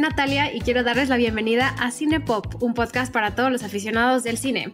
Natalia 0.00 0.54
y 0.54 0.60
quiero 0.60 0.82
darles 0.82 1.10
la 1.10 1.18
bienvenida 1.18 1.68
a 1.78 1.90
Cinepop, 1.90 2.62
un 2.62 2.72
podcast 2.72 3.12
para 3.12 3.34
todos 3.34 3.52
los 3.52 3.62
aficionados 3.62 4.24
del 4.24 4.38
cine. 4.38 4.72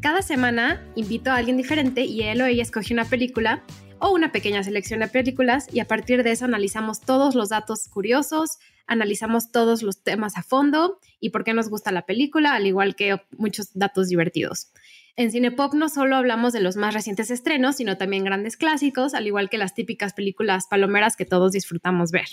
Cada 0.00 0.20
semana 0.20 0.86
invito 0.96 1.30
a 1.30 1.36
alguien 1.36 1.56
diferente 1.56 2.04
y 2.04 2.22
él 2.22 2.42
o 2.42 2.44
ella 2.44 2.62
escoge 2.62 2.92
una 2.92 3.06
película 3.06 3.64
o 4.00 4.10
una 4.10 4.32
pequeña 4.32 4.62
selección 4.62 5.00
de 5.00 5.08
películas 5.08 5.66
y 5.72 5.80
a 5.80 5.86
partir 5.86 6.22
de 6.22 6.32
eso 6.32 6.44
analizamos 6.44 7.00
todos 7.00 7.34
los 7.34 7.48
datos 7.48 7.88
curiosos, 7.88 8.58
analizamos 8.86 9.50
todos 9.50 9.82
los 9.82 10.02
temas 10.02 10.36
a 10.36 10.42
fondo 10.42 11.00
y 11.20 11.30
por 11.30 11.42
qué 11.42 11.54
nos 11.54 11.70
gusta 11.70 11.90
la 11.90 12.04
película, 12.04 12.52
al 12.52 12.66
igual 12.66 12.94
que 12.96 13.22
muchos 13.38 13.70
datos 13.72 14.08
divertidos. 14.08 14.72
En 15.18 15.30
Cinepop 15.30 15.72
no 15.72 15.88
solo 15.88 16.16
hablamos 16.16 16.52
de 16.52 16.60
los 16.60 16.76
más 16.76 16.92
recientes 16.92 17.30
estrenos, 17.30 17.76
sino 17.76 17.96
también 17.96 18.24
grandes 18.24 18.58
clásicos, 18.58 19.14
al 19.14 19.26
igual 19.26 19.48
que 19.48 19.56
las 19.56 19.72
típicas 19.74 20.12
películas 20.12 20.66
palomeras 20.68 21.16
que 21.16 21.24
todos 21.24 21.52
disfrutamos 21.52 22.10
ver. 22.10 22.28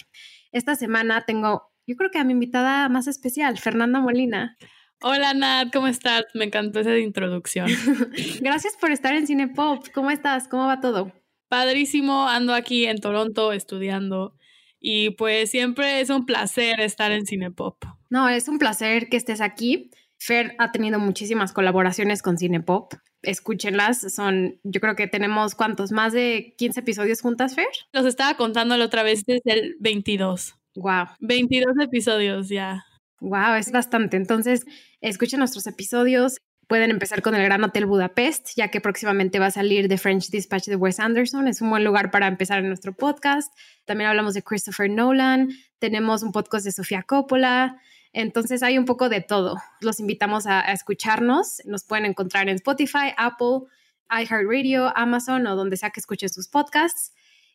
Esta 0.52 0.76
semana 0.76 1.24
tengo, 1.26 1.72
yo 1.86 1.96
creo 1.96 2.12
que 2.12 2.20
a 2.20 2.24
mi 2.24 2.34
invitada 2.34 2.88
más 2.90 3.08
especial, 3.08 3.58
Fernanda 3.58 4.00
Molina. 4.00 4.58
Hola 5.02 5.34
Nat, 5.34 5.74
¿cómo 5.74 5.88
estás? 5.88 6.24
Me 6.34 6.46
encantó 6.46 6.80
esa 6.80 6.98
introducción. 6.98 7.68
Gracias 8.42 8.78
por 8.80 8.92
estar 8.92 9.14
en 9.14 9.28
Cinepop. 9.28 9.88
¿Cómo 9.94 10.12
estás? 10.12 10.48
¿Cómo 10.48 10.66
va 10.66 10.80
todo? 10.80 11.12
Padrísimo, 11.50 12.28
ando 12.28 12.54
aquí 12.54 12.86
en 12.86 13.00
Toronto 13.00 13.52
estudiando 13.52 14.36
y 14.80 15.12
pues 15.12 15.52
siempre 15.52 16.00
es 16.00 16.10
un 16.10 16.26
placer 16.26 16.80
estar 16.80 17.12
en 17.12 17.26
Cinepop. 17.26 17.84
No, 18.10 18.30
es 18.30 18.48
un 18.48 18.60
placer 18.60 19.10
que 19.10 19.18
estés 19.18 19.42
aquí. 19.42 19.92
Fer 20.18 20.56
ha 20.60 20.72
tenido 20.72 21.00
muchísimas 21.00 21.52
colaboraciones 21.52 22.22
con 22.22 22.38
Cinepop. 22.38 22.94
Escúchenlas, 23.24 24.14
son, 24.14 24.60
yo 24.64 24.80
creo 24.80 24.96
que 24.96 25.08
tenemos 25.08 25.56
cuántos, 25.56 25.92
más 25.92 26.14
de 26.14 26.56
15 26.58 26.80
episodios 26.80 27.22
juntas, 27.22 27.56
Fer. 27.56 27.68
Los 27.92 28.06
estaba 28.06 28.36
contando 28.36 28.78
la 28.78 28.86
otra 28.86 29.04
vez 29.04 29.26
desde 29.26 29.52
el 29.52 29.76
22. 29.80 30.56
Wow. 30.76 31.08
22 31.20 31.74
episodios 31.82 32.50
ya. 32.50 32.86
Wow, 33.20 33.56
es 33.56 33.72
bastante. 33.72 34.18
Entonces, 34.18 34.66
escuchen 35.02 35.40
nuestros 35.40 35.68
episodios. 35.68 36.38
Pueden 36.68 36.92
empezar 36.92 37.22
con 37.22 37.36
el 37.36 37.44
Gran 37.44 37.64
Hotel 37.64 37.86
Budapest, 37.86 38.52
ya 38.56 38.70
que 38.70 38.82
próximamente 38.82 39.38
va 39.38 39.48
a 39.48 39.52
salir 39.52 39.88
The 39.88 39.98
French 39.98 40.30
Dispatch 40.30 40.66
de 40.66 40.76
Wes 40.76 41.00
Anderson. 41.00 41.48
Es 41.48 41.62
un 41.62 41.70
buen 41.70 41.84
lugar 41.84 42.10
para 42.10 42.28
empezar 42.28 42.60
en 42.60 42.68
nuestro 42.68 42.94
podcast. 42.94 43.54
También 43.86 44.10
hablamos 44.10 44.34
de 44.34 44.44
Christopher 44.44 44.90
Nolan. 44.90 45.50
Tenemos 45.80 46.24
un 46.24 46.32
podcast 46.32 46.66
de 46.66 46.72
Sofía 46.72 47.04
Coppola. 47.04 47.80
Entonces 48.14 48.64
hay 48.64 48.78
un 48.78 48.86
poco 48.86 49.10
de 49.10 49.22
todo. 49.22 49.58
Los 49.82 50.00
invitamos 50.00 50.46
a, 50.46 50.62
escucharnos. 50.72 51.62
Nos 51.66 51.84
pueden 51.84 52.06
encontrar 52.06 52.48
en 52.48 52.56
Spotify, 52.56 53.14
Apple, 53.18 53.68
iHeartRadio, 54.10 54.96
Amazon 54.96 55.48
o 55.48 55.56
donde 55.56 55.78
sea 55.78 55.90
que 55.90 56.00
escuchen 56.00 56.30
sus 56.30 56.48
podcasts. 56.48 57.14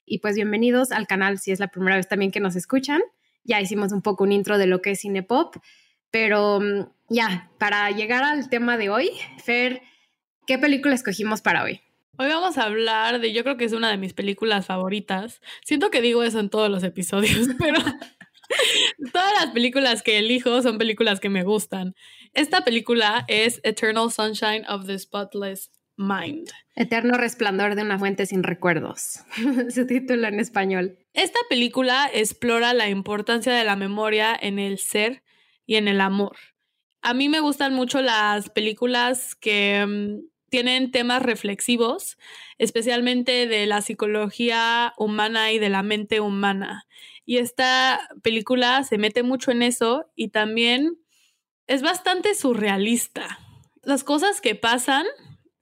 Y 0.08 0.18
pues 0.18 0.34
bienvenidos 0.36 0.90
al 0.90 1.06
canal 1.06 1.38
si 1.38 1.52
es 1.52 1.60
la 1.60 1.68
primera 1.68 1.96
vez 1.96 2.08
también 2.08 2.30
que 2.30 2.40
nos 2.40 2.56
escuchan. 2.56 3.02
Ya 3.44 3.60
hicimos 3.60 3.92
un 3.92 4.02
poco 4.02 4.24
un 4.24 4.32
intro 4.32 4.58
de 4.58 4.66
lo 4.66 4.80
que 4.80 4.92
es 4.92 5.00
Cinepop, 5.00 5.56
pero 6.10 6.60
mm, 6.60 6.88
ya, 7.10 7.50
para 7.58 7.90
llegar 7.90 8.24
al 8.24 8.48
tema 8.48 8.76
de 8.78 8.90
hoy, 8.90 9.10
Fer, 9.44 9.82
¿qué 10.46 10.58
película 10.58 10.94
escogimos 10.94 11.42
para 11.42 11.62
hoy? 11.62 11.80
Hoy 12.18 12.28
vamos 12.28 12.58
a 12.58 12.64
hablar 12.64 13.20
de, 13.20 13.32
yo 13.32 13.44
creo 13.44 13.56
que 13.56 13.64
es 13.64 13.72
una 13.72 13.90
de 13.90 13.96
mis 13.96 14.14
películas 14.14 14.66
favoritas. 14.66 15.40
Siento 15.64 15.90
que 15.90 16.00
digo 16.00 16.22
eso 16.22 16.40
en 16.40 16.50
todos 16.50 16.70
los 16.70 16.82
episodios, 16.82 17.48
pero 17.58 17.80
Todas 19.12 19.32
las 19.34 19.52
películas 19.52 20.02
que 20.02 20.18
elijo 20.18 20.62
son 20.62 20.78
películas 20.78 21.20
que 21.20 21.28
me 21.28 21.44
gustan. 21.44 21.94
Esta 22.34 22.64
película 22.64 23.24
es 23.28 23.60
Eternal 23.62 24.10
Sunshine 24.10 24.64
of 24.68 24.86
the 24.86 24.98
Spotless 24.98 25.70
Mind. 25.98 26.48
Eterno 26.76 27.18
resplandor 27.18 27.74
de 27.74 27.82
una 27.82 27.98
fuente 27.98 28.24
sin 28.24 28.44
recuerdos. 28.44 29.20
Su 29.74 29.84
título 29.84 30.28
en 30.28 30.38
español. 30.38 30.96
Esta 31.12 31.40
película 31.50 32.08
explora 32.14 32.72
la 32.72 32.88
importancia 32.88 33.52
de 33.52 33.64
la 33.64 33.74
memoria 33.74 34.38
en 34.40 34.60
el 34.60 34.78
ser 34.78 35.24
y 35.66 35.74
en 35.74 35.88
el 35.88 36.00
amor. 36.00 36.36
A 37.02 37.14
mí 37.14 37.28
me 37.28 37.40
gustan 37.40 37.74
mucho 37.74 38.00
las 38.00 38.48
películas 38.48 39.34
que 39.34 39.84
mm, 39.86 40.28
tienen 40.50 40.92
temas 40.92 41.20
reflexivos, 41.20 42.16
especialmente 42.58 43.48
de 43.48 43.66
la 43.66 43.82
psicología 43.82 44.94
humana 44.96 45.50
y 45.50 45.58
de 45.58 45.68
la 45.68 45.82
mente 45.82 46.20
humana. 46.20 46.86
Y 47.24 47.38
esta 47.38 48.08
película 48.22 48.84
se 48.84 48.98
mete 48.98 49.24
mucho 49.24 49.50
en 49.50 49.62
eso 49.62 50.10
y 50.14 50.28
también 50.28 50.96
es 51.66 51.82
bastante 51.82 52.36
surrealista. 52.36 53.40
Las 53.82 54.04
cosas 54.04 54.40
que 54.40 54.54
pasan 54.54 55.06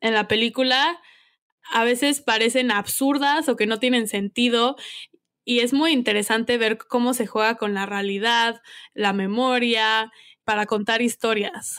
en 0.01 0.15
la 0.15 0.29
película 0.29 1.01
a 1.73 1.85
veces 1.85 2.21
parecen 2.21 2.71
absurdas 2.71 3.49
o 3.49 3.57
que 3.57 3.67
no 3.67 3.79
tienen 3.79 4.09
sentido 4.09 4.77
y 5.45 5.61
es 5.61 5.73
muy 5.73 5.93
interesante 5.93 6.59
ver 6.59 6.77
cómo 6.77 7.15
se 7.15 7.27
juega 7.27 7.55
con 7.55 7.73
la 7.73 7.87
realidad, 7.87 8.61
la 8.95 9.13
memoria, 9.13 10.13
para 10.45 10.67
contar 10.67 11.03
historias. 11.03 11.79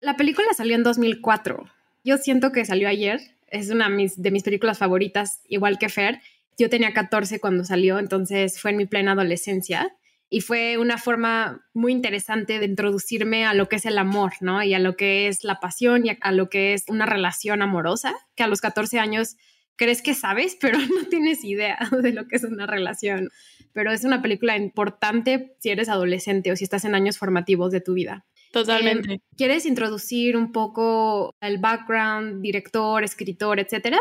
La 0.00 0.16
película 0.16 0.46
salió 0.56 0.76
en 0.76 0.84
2004. 0.84 1.64
Yo 2.04 2.16
siento 2.18 2.52
que 2.52 2.64
salió 2.64 2.88
ayer. 2.88 3.20
Es 3.48 3.70
una 3.70 3.88
de 3.88 4.30
mis 4.30 4.42
películas 4.44 4.78
favoritas, 4.78 5.40
igual 5.48 5.78
que 5.78 5.88
Fer. 5.88 6.20
Yo 6.56 6.70
tenía 6.70 6.92
14 6.92 7.40
cuando 7.40 7.64
salió, 7.64 7.98
entonces 7.98 8.60
fue 8.60 8.70
en 8.70 8.76
mi 8.76 8.86
plena 8.86 9.12
adolescencia 9.12 9.96
y 10.30 10.42
fue 10.42 10.76
una 10.76 10.98
forma 10.98 11.66
muy 11.72 11.92
interesante 11.92 12.58
de 12.58 12.66
introducirme 12.66 13.46
a 13.46 13.54
lo 13.54 13.68
que 13.68 13.76
es 13.76 13.86
el 13.86 13.96
amor, 13.96 14.32
¿no? 14.40 14.62
Y 14.62 14.74
a 14.74 14.78
lo 14.78 14.96
que 14.96 15.28
es 15.28 15.42
la 15.42 15.58
pasión 15.58 16.04
y 16.04 16.10
a 16.20 16.32
lo 16.32 16.50
que 16.50 16.74
es 16.74 16.84
una 16.88 17.06
relación 17.06 17.62
amorosa, 17.62 18.14
que 18.34 18.42
a 18.42 18.46
los 18.46 18.60
14 18.60 18.98
años 18.98 19.36
crees 19.76 20.02
que 20.02 20.12
sabes, 20.12 20.56
pero 20.60 20.78
no 20.78 21.08
tienes 21.08 21.44
idea 21.44 21.78
de 22.02 22.12
lo 22.12 22.28
que 22.28 22.36
es 22.36 22.44
una 22.44 22.66
relación. 22.66 23.30
Pero 23.72 23.92
es 23.92 24.04
una 24.04 24.20
película 24.20 24.56
importante 24.56 25.54
si 25.60 25.70
eres 25.70 25.88
adolescente 25.88 26.52
o 26.52 26.56
si 26.56 26.64
estás 26.64 26.84
en 26.84 26.94
años 26.94 27.16
formativos 27.16 27.72
de 27.72 27.80
tu 27.80 27.94
vida. 27.94 28.26
Totalmente. 28.52 29.12
Em, 29.14 29.20
¿Quieres 29.36 29.66
introducir 29.66 30.36
un 30.36 30.52
poco 30.52 31.34
el 31.40 31.58
background, 31.58 32.42
director, 32.42 33.02
escritor, 33.04 33.60
etcétera? 33.60 33.98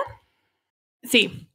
Sí. 1.03 1.49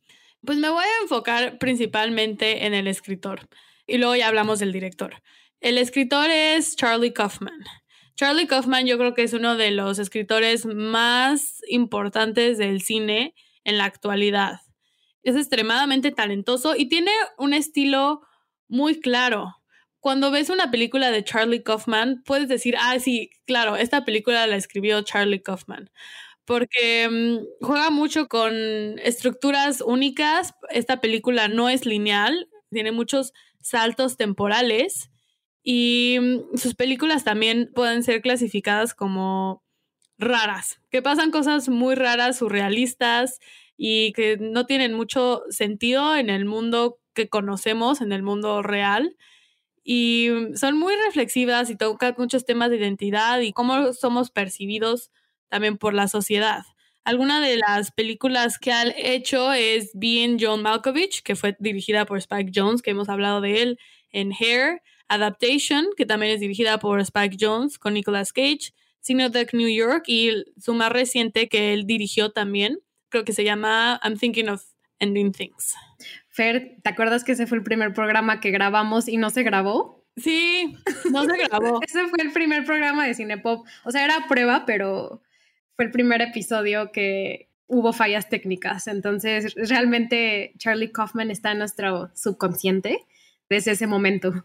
Pues 0.44 0.59
me 0.59 0.69
voy 0.71 0.84
a 0.84 1.03
enfocar 1.03 1.59
principalmente 1.59 2.66
en 2.66 2.75
el 2.75 2.87
escritor 2.87 3.49
y 3.92 3.98
luego 3.98 4.16
ya 4.16 4.28
hablamos 4.28 4.58
del 4.58 4.72
director. 4.72 5.22
El 5.60 5.76
escritor 5.76 6.30
es 6.30 6.76
Charlie 6.76 7.12
Kaufman. 7.12 7.62
Charlie 8.16 8.47
Kaufman 8.47 8.86
yo 8.86 8.97
creo 8.97 9.12
que 9.12 9.22
es 9.22 9.34
uno 9.34 9.54
de 9.56 9.70
los 9.70 9.98
escritores 9.98 10.64
más 10.64 11.60
importantes 11.69 12.56
del 12.56 12.80
cine 12.80 13.34
en 13.64 13.76
la 13.76 13.84
actualidad. 13.84 14.60
Es 15.22 15.36
extremadamente 15.36 16.10
talentoso 16.10 16.75
y 16.75 16.88
tiene 16.88 17.10
un 17.36 17.53
estilo 17.53 18.22
muy 18.66 18.98
claro. 18.98 19.56
Cuando 20.00 20.30
ves 20.30 20.48
una 20.48 20.70
película 20.70 21.10
de 21.10 21.22
Charlie 21.22 21.62
Kaufman, 21.62 22.22
puedes 22.24 22.48
decir, 22.48 22.76
ah, 22.80 22.98
sí, 22.98 23.28
claro, 23.44 23.76
esta 23.76 24.06
película 24.06 24.47
la 24.47 24.56
escribió 24.56 25.03
Charlie 25.03 25.42
Kaufman 25.42 25.91
porque 26.47 27.09
mm, 27.10 27.64
juega 27.64 27.91
mucho 27.91 28.26
con 28.26 28.54
estructuras 29.00 29.82
únicas. 29.82 30.54
Esta 30.70 31.03
película 31.03 31.48
no 31.48 31.69
es 31.69 31.84
lineal, 31.84 32.48
tiene 32.70 32.91
muchos 32.91 33.32
saltos 33.62 34.16
temporales 34.16 35.10
y 35.62 36.18
mm, 36.20 36.56
sus 36.56 36.74
películas 36.74 37.24
también 37.24 37.70
pueden 37.74 38.02
ser 38.02 38.20
clasificadas 38.20 38.94
como 38.94 39.62
raras, 40.18 40.80
que 40.90 41.02
pasan 41.02 41.30
cosas 41.30 41.68
muy 41.68 41.94
raras, 41.94 42.38
surrealistas 42.38 43.38
y 43.76 44.12
que 44.12 44.36
no 44.38 44.66
tienen 44.66 44.94
mucho 44.94 45.42
sentido 45.50 46.16
en 46.16 46.30
el 46.30 46.44
mundo 46.44 46.98
que 47.14 47.28
conocemos, 47.28 48.00
en 48.00 48.12
el 48.12 48.22
mundo 48.22 48.62
real. 48.62 49.16
Y 49.84 50.28
mm, 50.30 50.56
son 50.56 50.78
muy 50.78 50.94
reflexivas 51.06 51.70
y 51.70 51.76
tocan 51.76 52.14
muchos 52.18 52.44
temas 52.44 52.70
de 52.70 52.76
identidad 52.76 53.40
y 53.40 53.52
cómo 53.52 53.92
somos 53.92 54.30
percibidos 54.30 55.10
también 55.48 55.78
por 55.78 55.94
la 55.94 56.08
sociedad. 56.08 56.65
Alguna 57.04 57.41
de 57.41 57.57
las 57.57 57.91
películas 57.91 58.59
que 58.59 58.72
ha 58.72 58.84
hecho 58.97 59.53
es 59.53 59.91
Being 59.95 60.39
John 60.41 60.63
Malkovich, 60.63 61.22
que 61.22 61.34
fue 61.34 61.57
dirigida 61.59 62.07
por 62.07 62.19
Spike 62.19 62.53
Jones, 62.54 62.81
que 62.81 62.91
hemos 62.93 63.09
hablado 63.09 63.41
de 63.41 63.63
él 63.63 63.78
en 64.10 64.33
Hair, 64.33 64.83
Adaptation, 65.09 65.87
que 65.97 66.07
también 66.07 66.33
es 66.33 66.41
dirigida 66.41 66.78
por 66.78 67.01
Spike 67.01 67.37
Jones 67.39 67.78
con 67.78 67.95
Nicolas 67.95 68.33
Cage, 68.33 68.72
Cinetech 69.04 69.53
New 69.53 69.69
York 69.69 70.04
y 70.07 70.45
su 70.59 70.75
más 70.75 70.93
reciente 70.93 71.49
que 71.49 71.72
él 71.72 71.87
dirigió 71.87 72.31
también, 72.31 72.78
creo 73.09 73.25
que 73.25 73.33
se 73.33 73.45
llama 73.45 74.01
I'm 74.04 74.16
Thinking 74.16 74.49
of 74.49 74.63
Ending 75.01 75.33
Things. 75.33 75.75
Fer, 76.28 76.77
¿te 76.83 76.91
acuerdas 76.91 77.25
que 77.25 77.33
ese 77.33 77.47
fue 77.47 77.59
el 77.59 77.65
primer 77.65 77.93
programa 77.93 78.41
que 78.41 78.51
grabamos 78.51 79.09
y 79.09 79.16
no 79.16 79.31
se 79.31 79.43
grabó? 79.43 80.07
Sí, 80.16 80.75
no 81.10 81.25
se 81.25 81.37
grabó. 81.37 81.81
ese 81.87 82.07
fue 82.07 82.22
el 82.22 82.33
primer 82.33 82.65
programa 82.65 83.07
de 83.07 83.15
Cinepop. 83.15 83.66
O 83.84 83.91
sea, 83.91 84.04
era 84.04 84.27
prueba, 84.28 84.65
pero 84.66 85.22
el 85.82 85.90
primer 85.90 86.22
episodio 86.22 86.92
que 86.92 87.48
hubo 87.72 87.92
fallas 87.92 88.28
técnicas. 88.28 88.86
Entonces, 88.86 89.54
realmente 89.54 90.52
Charlie 90.58 90.92
Kaufman 90.92 91.30
está 91.30 91.52
en 91.52 91.58
nuestro 91.58 92.10
subconsciente 92.14 92.98
desde 93.48 93.72
ese 93.72 93.86
momento. 93.86 94.44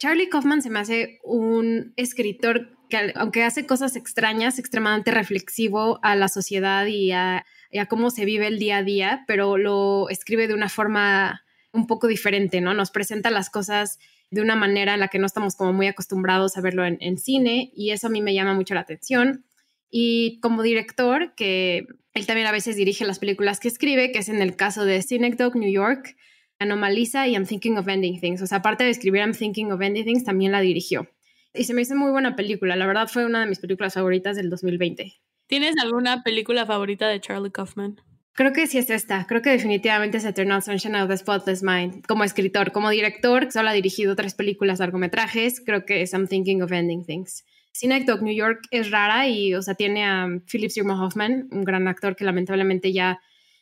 Charlie 0.00 0.28
Kaufman 0.28 0.62
se 0.62 0.70
me 0.70 0.80
hace 0.80 1.20
un 1.22 1.92
escritor 1.96 2.70
que, 2.88 3.12
aunque 3.14 3.44
hace 3.44 3.66
cosas 3.66 3.94
extrañas, 3.94 4.58
extremadamente 4.58 5.10
reflexivo 5.10 6.00
a 6.02 6.16
la 6.16 6.28
sociedad 6.28 6.86
y 6.86 7.12
a, 7.12 7.44
cómo 7.88 8.10
se 8.10 8.24
vive 8.24 8.48
el 8.48 8.58
día 8.58 8.78
a 8.78 8.82
día, 8.82 9.24
pero 9.28 9.56
lo 9.56 10.08
escribe 10.08 10.48
de 10.48 10.54
una 10.54 10.68
forma 10.68 11.44
un 11.72 11.86
poco 11.86 12.08
diferente, 12.08 12.60
¿no? 12.60 12.74
Nos 12.74 12.90
presenta 12.90 13.30
las 13.30 13.48
cosas 13.48 13.98
de 14.30 14.40
una 14.40 14.56
manera 14.56 14.94
en 14.94 15.00
la 15.00 15.08
que 15.08 15.20
no 15.20 15.26
estamos 15.26 15.54
como 15.54 15.72
muy 15.72 15.86
acostumbrados 15.86 16.56
a 16.56 16.60
verlo 16.62 16.84
en 16.84 17.18
cine 17.18 17.70
y 17.76 17.90
eso 17.90 18.08
a 18.08 18.10
mí 18.10 18.22
me 18.22 18.34
llama 18.34 18.54
mucho 18.54 18.74
la 18.74 18.80
atención. 18.80 19.44
Y 19.90 20.38
como 20.40 20.62
director, 20.62 21.34
que 21.34 21.86
él 22.14 22.26
también 22.26 22.46
a 22.46 22.52
veces 22.52 22.76
dirige 22.76 23.04
las 23.04 23.18
películas 23.18 23.60
que 23.60 23.68
escribe, 23.68 24.12
que 24.12 24.20
es 24.20 24.28
en 24.28 24.42
el 24.42 24.56
caso 24.56 24.84
de 24.84 25.02
Synecdoche, 25.02 25.58
New 25.58 25.70
York, 25.70 26.16
Anomalisa 26.58 27.26
y 27.26 27.32
I'm 27.32 27.46
Thinking 27.46 27.78
of 27.78 27.88
Ending 27.88 28.20
Things. 28.20 28.42
O 28.42 28.46
sea, 28.46 28.58
aparte 28.58 28.84
de 28.84 28.90
escribir 28.90 29.20
I'm 29.20 29.34
Thinking 29.34 29.72
of 29.72 29.80
Ending 29.80 30.04
Things, 30.04 30.24
también 30.24 30.52
la 30.52 30.60
dirigió. 30.60 31.08
Y 31.54 31.64
se 31.64 31.74
me 31.74 31.82
hizo 31.82 31.96
muy 31.96 32.12
buena 32.12 32.36
película. 32.36 32.76
La 32.76 32.86
verdad 32.86 33.08
fue 33.08 33.24
una 33.24 33.40
de 33.40 33.46
mis 33.46 33.58
películas 33.58 33.94
favoritas 33.94 34.36
del 34.36 34.50
2020. 34.50 35.12
¿Tienes 35.46 35.74
alguna 35.82 36.22
película 36.22 36.64
favorita 36.64 37.08
de 37.08 37.20
Charlie 37.20 37.50
Kaufman? 37.50 38.00
Creo 38.34 38.52
que 38.52 38.68
sí 38.68 38.78
es 38.78 38.88
esta. 38.88 39.26
Creo 39.26 39.42
que 39.42 39.50
definitivamente 39.50 40.18
es 40.18 40.24
Eternal 40.24 40.62
Sunshine 40.62 40.94
of 40.96 41.08
the 41.08 41.16
Spotless 41.16 41.62
Mind. 41.62 42.06
Como 42.06 42.22
escritor, 42.22 42.70
como 42.70 42.88
director, 42.90 43.50
solo 43.50 43.70
ha 43.70 43.72
dirigido 43.72 44.14
tres 44.14 44.34
películas 44.34 44.78
largometrajes. 44.78 45.60
Creo 45.60 45.84
que 45.84 46.02
es 46.02 46.12
I'm 46.12 46.28
Thinking 46.28 46.62
of 46.62 46.70
Ending 46.70 47.04
Things. 47.04 47.44
Synecdoche 47.72 48.22
New 48.22 48.34
York 48.34 48.60
es 48.70 48.90
rara 48.90 49.28
y, 49.28 49.54
o 49.54 49.62
sea, 49.62 49.74
tiene 49.74 50.04
a 50.04 50.28
Philip 50.50 50.70
Seymour 50.70 51.02
Hoffman, 51.02 51.48
un 51.50 51.64
gran 51.64 51.88
actor 51.88 52.16
que 52.16 52.24
lamentablemente 52.24 52.92
ya, 52.92 53.20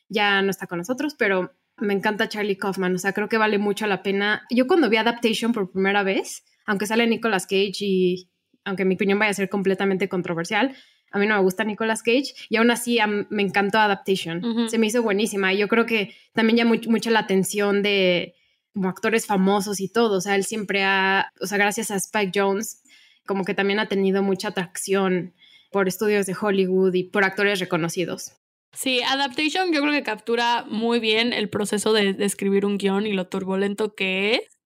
ya 0.09 0.43
no 0.43 0.51
está 0.51 0.67
con 0.67 0.79
nosotros, 0.79 1.15
pero 1.19 1.53
me 1.77 1.95
encanta 1.95 2.29
Charlie 2.29 2.57
Kaufman, 2.57 2.95
o 2.95 2.99
sea, 2.99 3.13
creo 3.13 3.29
que 3.29 3.39
vale 3.39 3.59
mucho 3.59 3.87
la 3.87 4.03
pena. 4.03 4.43
Yo 4.51 4.67
cuando 4.67 4.89
vi 4.89 4.97
Adaptation 4.97 5.53
por 5.53 5.71
primera 5.71 6.03
vez, 6.03 6.45
aunque 6.67 6.87
sale 6.87 7.07
Nicolas 7.07 7.47
Cage 7.47 7.79
y 7.81 8.29
aunque 8.65 8.85
mi 8.85 8.95
opinión 8.95 9.19
vaya 9.19 9.31
a 9.31 9.35
ser 9.35 9.49
completamente 9.49 10.09
controversial, 10.09 10.75
a 11.11 11.19
mí 11.19 11.27
no 11.27 11.37
me 11.37 11.43
gusta 11.43 11.65
Nicolas 11.65 12.03
Cage 12.03 12.35
y 12.49 12.57
aún 12.57 12.71
así 12.71 12.99
me 13.31 13.43
encantó 13.43 13.79
Adaptation. 13.79 14.69
Se 14.69 14.79
me 14.79 14.89
hizo 14.89 15.03
buenísima. 15.03 15.55
Y 15.55 15.59
yo 15.59 15.69
creo 15.69 15.87
que 15.87 16.15
también 16.35 16.59
ya 16.59 16.65
mucho 16.65 17.11
la 17.11 17.21
atención 17.21 17.83
de 17.83 18.35
como 18.75 18.89
actores 18.89 19.27
famosos 19.27 19.81
y 19.81 19.89
todo. 19.89 20.19
O 20.19 20.21
sea, 20.21 20.37
él 20.37 20.45
siempre 20.45 20.85
ha, 20.85 21.33
o 21.41 21.47
sea, 21.47 21.57
gracias 21.57 21.91
a 21.91 21.97
Spike 21.97 22.33
Jones, 22.35 22.83
como 23.29 23.45
que 23.45 23.55
también 23.55 23.79
ha 23.79 23.87
tenido 23.87 24.25
mucha 24.25 24.49
atracción 24.49 25.35
por 25.71 25.87
estudios 25.87 26.27
de 26.27 26.35
Hollywood 26.41 26.95
y 26.95 27.05
por 27.05 27.23
actores 27.23 27.61
reconocidos. 27.61 28.33
Sí, 28.73 29.03
Adaptation 29.03 29.73
yo 29.73 29.81
creo 29.81 29.93
que 29.93 30.03
captura 30.03 30.65
muy 30.69 30.99
bien 30.99 31.33
el 31.33 31.49
proceso 31.49 31.93
de, 31.93 32.17
escribir 32.21 32.67
un 32.67 32.79
guion 32.79 33.07
y 33.07 33.13
lo 33.13 33.29
turbulento 33.29 33.95
que 33.95 34.35
es. 34.35 34.59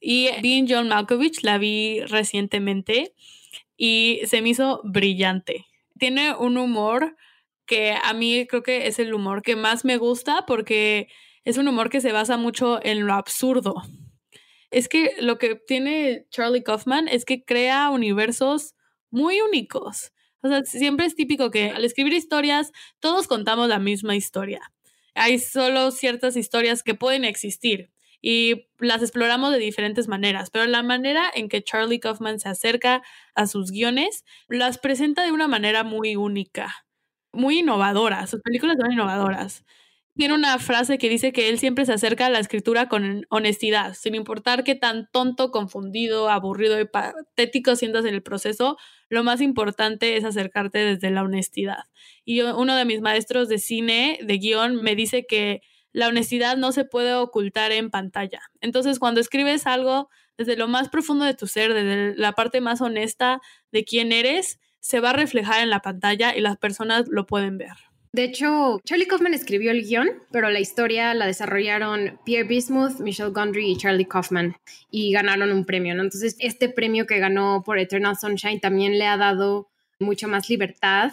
Y 0.00 0.28
Dean 0.42 0.66
John 0.68 0.88
Malkovich 0.88 1.42
la 1.42 1.58
vi 1.58 2.00
recientemente 2.02 3.14
y 3.76 4.20
se 4.26 4.40
me 4.40 4.50
hizo 4.50 4.80
brillante. 4.84 5.66
Tiene 5.98 6.34
un 6.34 6.58
humor 6.58 7.16
que 7.66 7.96
a 8.00 8.12
mí 8.12 8.46
creo 8.46 8.62
que 8.62 8.86
es 8.86 8.98
el 8.98 9.12
humor 9.12 9.42
que 9.42 9.56
más 9.56 9.84
me 9.84 9.96
gusta 9.96 10.44
porque 10.46 11.08
es 11.44 11.56
un 11.56 11.66
humor 11.66 11.90
que 11.90 12.00
se 12.00 12.12
basa 12.12 12.36
mucho 12.36 12.78
en 12.84 13.06
lo 13.06 13.14
absurdo. 13.14 13.82
Es 14.70 14.88
que 14.88 15.12
lo 15.20 15.38
que 15.38 15.54
tiene 15.54 16.26
Charlie 16.30 16.62
Kaufman 16.62 17.08
es 17.08 17.24
que 17.24 17.44
crea 17.44 17.90
universos 17.90 18.74
muy 19.10 19.40
únicos. 19.40 20.12
O 20.42 20.48
sea, 20.48 20.64
siempre 20.64 21.06
es 21.06 21.14
típico 21.14 21.50
que 21.50 21.70
al 21.70 21.84
escribir 21.84 22.12
historias 22.12 22.72
todos 23.00 23.26
contamos 23.28 23.68
la 23.68 23.78
misma 23.78 24.16
historia. 24.16 24.72
Hay 25.14 25.38
solo 25.38 25.90
ciertas 25.90 26.36
historias 26.36 26.82
que 26.82 26.94
pueden 26.94 27.24
existir, 27.24 27.90
y 28.22 28.66
las 28.78 29.02
exploramos 29.02 29.52
de 29.52 29.58
diferentes 29.58 30.08
maneras, 30.08 30.50
pero 30.50 30.66
la 30.66 30.82
manera 30.82 31.30
en 31.34 31.48
que 31.48 31.62
Charlie 31.62 32.00
Kaufman 32.00 32.40
se 32.40 32.48
acerca 32.48 33.02
a 33.34 33.46
sus 33.46 33.70
guiones 33.70 34.24
las 34.48 34.78
presenta 34.78 35.24
de 35.24 35.32
una 35.32 35.48
manera 35.48 35.84
muy 35.84 36.16
única, 36.16 36.74
muy 37.32 37.60
innovadora. 37.60 38.26
Sus 38.26 38.40
películas 38.42 38.76
son 38.80 38.92
innovadoras. 38.92 39.64
Tiene 40.16 40.32
una 40.32 40.58
frase 40.58 40.96
que 40.96 41.10
dice 41.10 41.30
que 41.30 41.50
él 41.50 41.58
siempre 41.58 41.84
se 41.84 41.92
acerca 41.92 42.24
a 42.24 42.30
la 42.30 42.38
escritura 42.38 42.88
con 42.88 43.26
honestidad, 43.28 43.92
sin 43.92 44.14
importar 44.14 44.64
qué 44.64 44.74
tan 44.74 45.10
tonto, 45.12 45.50
confundido, 45.50 46.30
aburrido 46.30 46.80
y 46.80 46.86
patético 46.86 47.76
sientas 47.76 48.06
en 48.06 48.14
el 48.14 48.22
proceso, 48.22 48.78
lo 49.10 49.22
más 49.24 49.42
importante 49.42 50.16
es 50.16 50.24
acercarte 50.24 50.78
desde 50.78 51.10
la 51.10 51.22
honestidad. 51.22 51.84
Y 52.24 52.40
uno 52.40 52.76
de 52.76 52.86
mis 52.86 53.02
maestros 53.02 53.48
de 53.48 53.58
cine, 53.58 54.18
de 54.22 54.38
guion, 54.38 54.82
me 54.82 54.96
dice 54.96 55.26
que 55.26 55.60
la 55.92 56.08
honestidad 56.08 56.56
no 56.56 56.72
se 56.72 56.86
puede 56.86 57.12
ocultar 57.12 57.70
en 57.72 57.90
pantalla. 57.90 58.40
Entonces, 58.62 58.98
cuando 58.98 59.20
escribes 59.20 59.66
algo 59.66 60.08
desde 60.38 60.56
lo 60.56 60.66
más 60.66 60.88
profundo 60.88 61.26
de 61.26 61.34
tu 61.34 61.46
ser, 61.46 61.74
desde 61.74 62.16
la 62.16 62.32
parte 62.32 62.62
más 62.62 62.80
honesta 62.80 63.42
de 63.70 63.84
quién 63.84 64.12
eres, 64.12 64.60
se 64.80 65.00
va 65.00 65.10
a 65.10 65.14
reflejar 65.14 65.62
en 65.62 65.68
la 65.68 65.80
pantalla 65.80 66.34
y 66.34 66.40
las 66.40 66.56
personas 66.56 67.06
lo 67.08 67.26
pueden 67.26 67.58
ver. 67.58 67.76
De 68.12 68.24
hecho, 68.24 68.80
Charlie 68.84 69.06
Kaufman 69.06 69.34
escribió 69.34 69.70
el 69.70 69.84
guion, 69.84 70.08
pero 70.30 70.50
la 70.50 70.60
historia 70.60 71.12
la 71.14 71.26
desarrollaron 71.26 72.18
Pierre 72.24 72.48
Bismuth, 72.48 73.00
Michelle 73.00 73.30
Gondry 73.30 73.70
y 73.70 73.76
Charlie 73.76 74.06
Kaufman 74.06 74.56
y 74.90 75.12
ganaron 75.12 75.52
un 75.52 75.64
premio. 75.64 75.92
Entonces, 75.92 76.36
este 76.38 76.68
premio 76.68 77.06
que 77.06 77.18
ganó 77.18 77.62
por 77.64 77.78
Eternal 77.78 78.16
Sunshine 78.16 78.60
también 78.60 78.98
le 78.98 79.06
ha 79.06 79.16
dado 79.16 79.68
mucha 79.98 80.26
más 80.26 80.48
libertad 80.48 81.12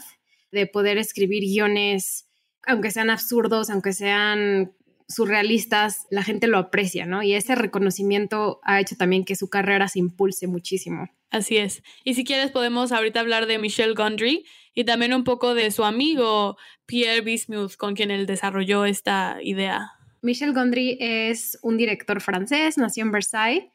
de 0.51 0.67
poder 0.67 0.97
escribir 0.97 1.43
guiones 1.43 2.27
aunque 2.65 2.91
sean 2.91 3.09
absurdos, 3.09 3.69
aunque 3.69 3.93
sean 3.93 4.73
surrealistas, 5.07 6.07
la 6.09 6.23
gente 6.23 6.47
lo 6.47 6.57
aprecia, 6.57 7.05
¿no? 7.05 7.23
Y 7.23 7.33
ese 7.33 7.55
reconocimiento 7.55 8.59
ha 8.63 8.79
hecho 8.79 8.95
también 8.95 9.25
que 9.25 9.35
su 9.35 9.49
carrera 9.49 9.87
se 9.87 9.99
impulse 9.99 10.47
muchísimo. 10.47 11.09
Así 11.29 11.57
es. 11.57 11.83
Y 12.03 12.13
si 12.13 12.23
quieres 12.23 12.51
podemos 12.51 12.91
ahorita 12.91 13.19
hablar 13.19 13.45
de 13.45 13.59
Michelle 13.59 13.95
Gondry 13.95 14.45
y 14.73 14.83
también 14.85 15.13
un 15.13 15.23
poco 15.23 15.53
de 15.53 15.71
su 15.71 15.83
amigo 15.83 16.57
Pierre 16.85 17.21
Bismuth, 17.21 17.75
con 17.75 17.95
quien 17.95 18.11
él 18.11 18.25
desarrolló 18.25 18.85
esta 18.85 19.37
idea. 19.41 19.91
Michel 20.21 20.53
Gondry 20.53 20.97
es 20.99 21.59
un 21.61 21.77
director 21.77 22.21
francés, 22.21 22.77
nació 22.77 23.03
en 23.03 23.11
Versailles. 23.11 23.65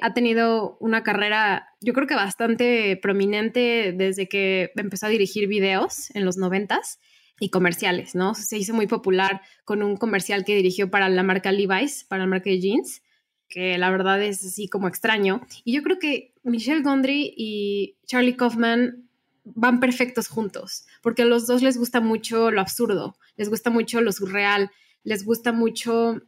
Ha 0.00 0.14
tenido 0.14 0.76
una 0.78 1.02
carrera, 1.02 1.68
yo 1.80 1.92
creo 1.92 2.06
que 2.06 2.14
bastante 2.14 2.96
prominente 2.96 3.92
desde 3.96 4.28
que 4.28 4.70
empezó 4.76 5.06
a 5.06 5.08
dirigir 5.08 5.48
videos 5.48 6.14
en 6.14 6.24
los 6.24 6.36
noventas 6.36 7.00
y 7.40 7.50
comerciales, 7.50 8.14
¿no? 8.14 8.34
Se 8.34 8.58
hizo 8.58 8.74
muy 8.74 8.86
popular 8.86 9.42
con 9.64 9.82
un 9.82 9.96
comercial 9.96 10.44
que 10.44 10.54
dirigió 10.54 10.88
para 10.88 11.08
la 11.08 11.24
marca 11.24 11.50
Levi's, 11.50 12.04
para 12.04 12.22
la 12.22 12.28
marca 12.28 12.48
de 12.48 12.60
jeans, 12.60 13.02
que 13.48 13.76
la 13.76 13.90
verdad 13.90 14.22
es 14.22 14.44
así 14.44 14.68
como 14.68 14.86
extraño. 14.86 15.40
Y 15.64 15.74
yo 15.74 15.82
creo 15.82 15.98
que 15.98 16.34
Michelle 16.44 16.82
Gondry 16.82 17.34
y 17.36 17.96
Charlie 18.06 18.36
Kaufman 18.36 19.07
van 19.54 19.80
perfectos 19.80 20.28
juntos, 20.28 20.86
porque 21.02 21.22
a 21.22 21.26
los 21.26 21.46
dos 21.46 21.62
les 21.62 21.76
gusta 21.76 22.00
mucho 22.00 22.50
lo 22.50 22.60
absurdo, 22.60 23.16
les 23.36 23.48
gusta 23.48 23.70
mucho 23.70 24.00
lo 24.00 24.12
surreal, 24.12 24.70
les 25.04 25.24
gusta 25.24 25.52
mucho 25.52 26.20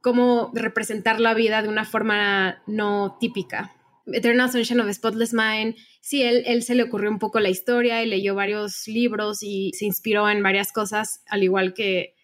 cómo 0.00 0.50
representar 0.54 1.20
la 1.20 1.34
vida 1.34 1.62
de 1.62 1.68
una 1.68 1.84
forma 1.84 2.62
no 2.66 3.16
típica. 3.20 3.74
Eternal 4.06 4.50
Sunshine 4.50 4.80
of 4.80 4.86
the 4.86 4.94
Spotless 4.94 5.34
Mind, 5.34 5.76
sí, 6.00 6.22
él, 6.22 6.42
él 6.46 6.62
se 6.62 6.74
le 6.74 6.84
ocurrió 6.84 7.10
un 7.10 7.18
poco 7.18 7.40
la 7.40 7.50
historia 7.50 8.02
y 8.02 8.06
leyó 8.06 8.34
varios 8.34 8.86
libros 8.86 9.42
y 9.42 9.72
se 9.74 9.84
inspiró 9.84 10.28
en 10.30 10.42
varias 10.42 10.72
cosas, 10.72 11.22
al 11.28 11.42
igual 11.42 11.74
que, 11.74 12.14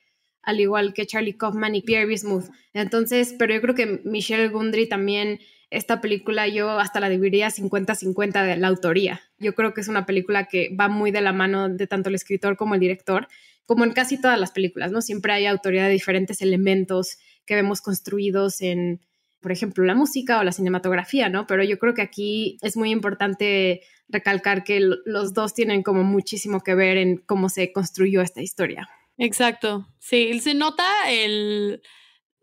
al 0.43 0.61
igual 0.61 0.95
que 0.95 1.07
Charlie 1.07 1.37
Kaufman 1.37 1.75
y 1.75 1.83
Pierre 1.83 2.07
Bismuth. 2.07 2.47
Entonces, 2.73 3.35
pero 3.39 3.55
yo 3.55 3.61
creo 3.61 3.75
que 3.75 4.01
Michelle 4.05 4.49
Gundry 4.49 4.89
también, 4.89 5.41
esta 5.77 6.01
película 6.01 6.49
yo 6.49 6.79
hasta 6.79 7.01
la 7.01 7.09
dividiría 7.09 7.49
50-50 7.49 8.47
de 8.47 8.57
la 8.57 8.69
autoría. 8.69 9.21
Yo 9.39 9.55
creo 9.55 9.75
que 9.75 9.81
es 9.81 9.89
una 9.89 10.07
película 10.07 10.47
que 10.47 10.75
va 10.79 10.89
muy 10.89 11.11
de 11.11 11.21
la 11.21 11.33
mano 11.33 11.69
de 11.69 11.87
tanto 11.87 12.09
el 12.09 12.15
escritor 12.15 12.57
como 12.57 12.75
el 12.75 12.81
director, 12.81 13.29
como 13.67 13.85
en 13.85 13.93
casi 13.93 14.21
todas 14.21 14.39
las 14.39 14.53
películas, 14.53 14.93
¿no? 14.93 15.01
Siempre 15.01 15.33
hay 15.33 15.47
autoría 15.47 15.85
de 15.85 15.91
diferentes 15.91 16.43
elementos 16.43 17.19
que 17.47 17.55
vemos 17.55 17.81
construidos 17.81 18.61
en 18.61 19.01
por 19.45 19.53
ejemplo, 19.53 19.85
la 19.85 19.95
música 19.95 20.39
o 20.39 20.43
la 20.43 20.53
cinematografía, 20.53 21.29
¿no? 21.29 21.47
Pero 21.47 21.63
yo 21.63 21.79
creo 21.79 21.93
que 21.93 22.01
aquí 22.01 22.57
es 22.63 22.79
muy 22.79 22.91
importante 22.91 23.83
recalcar 24.09 24.65
que 24.65 24.81
los 24.81 25.35
dos 25.35 25.53
tienen 25.53 25.83
como 25.83 26.03
muchísimo 26.03 26.63
que 26.63 26.75
ver 26.75 26.97
en 26.97 27.19
cómo 27.19 27.51
se 27.51 27.71
construyó 27.71 28.23
esta 28.23 28.41
historia. 28.41 28.89
Exacto, 29.19 29.87
sí, 29.99 30.41
se 30.41 30.55
nota 30.55 30.87
el, 31.11 31.83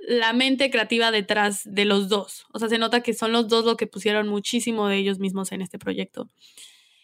la 0.08 0.34
mente 0.34 0.70
creativa 0.72 1.12
detrás 1.12 1.62
de 1.63 1.86
los 1.86 2.10
dos, 2.10 2.46
o 2.53 2.60
sea, 2.60 2.70
se 2.70 2.77
nota 2.77 3.01
que 3.01 3.13
son 3.13 3.31
los 3.31 3.48
dos 3.48 3.65
los 3.65 3.77
que 3.77 3.88
pusieron 3.88 4.27
muchísimo 4.27 4.88
de 4.88 4.98
ellos 4.98 5.20
mismos 5.20 5.51
en 5.51 5.62
este 5.62 5.77
proyecto. 5.79 6.27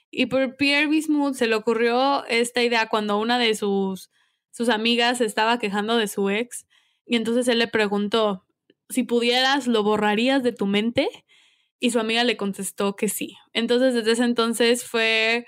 Y 0.09 0.27
por 0.27 0.55
Pierre 0.55 0.87
Bismuth 0.87 1.35
se 1.35 1.47
le 1.47 1.55
ocurrió 1.55 2.25
esta 2.25 2.63
idea 2.63 2.87
cuando 2.87 3.19
una 3.19 3.37
de 3.37 3.53
sus, 3.55 4.09
sus 4.51 4.69
amigas 4.69 5.21
estaba 5.21 5.59
quejando 5.59 5.97
de 5.97 6.07
su 6.07 6.29
ex 6.29 6.65
y 7.05 7.15
entonces 7.15 7.47
él 7.47 7.59
le 7.59 7.67
preguntó, 7.67 8.45
si 8.89 9.03
pudieras, 9.03 9.67
¿lo 9.67 9.83
borrarías 9.83 10.43
de 10.43 10.53
tu 10.53 10.65
mente? 10.65 11.09
Y 11.79 11.91
su 11.91 11.99
amiga 11.99 12.23
le 12.23 12.37
contestó 12.37 12.95
que 12.95 13.09
sí. 13.09 13.35
Entonces, 13.53 13.93
desde 13.93 14.13
ese 14.13 14.23
entonces 14.23 14.83
fue 14.83 15.45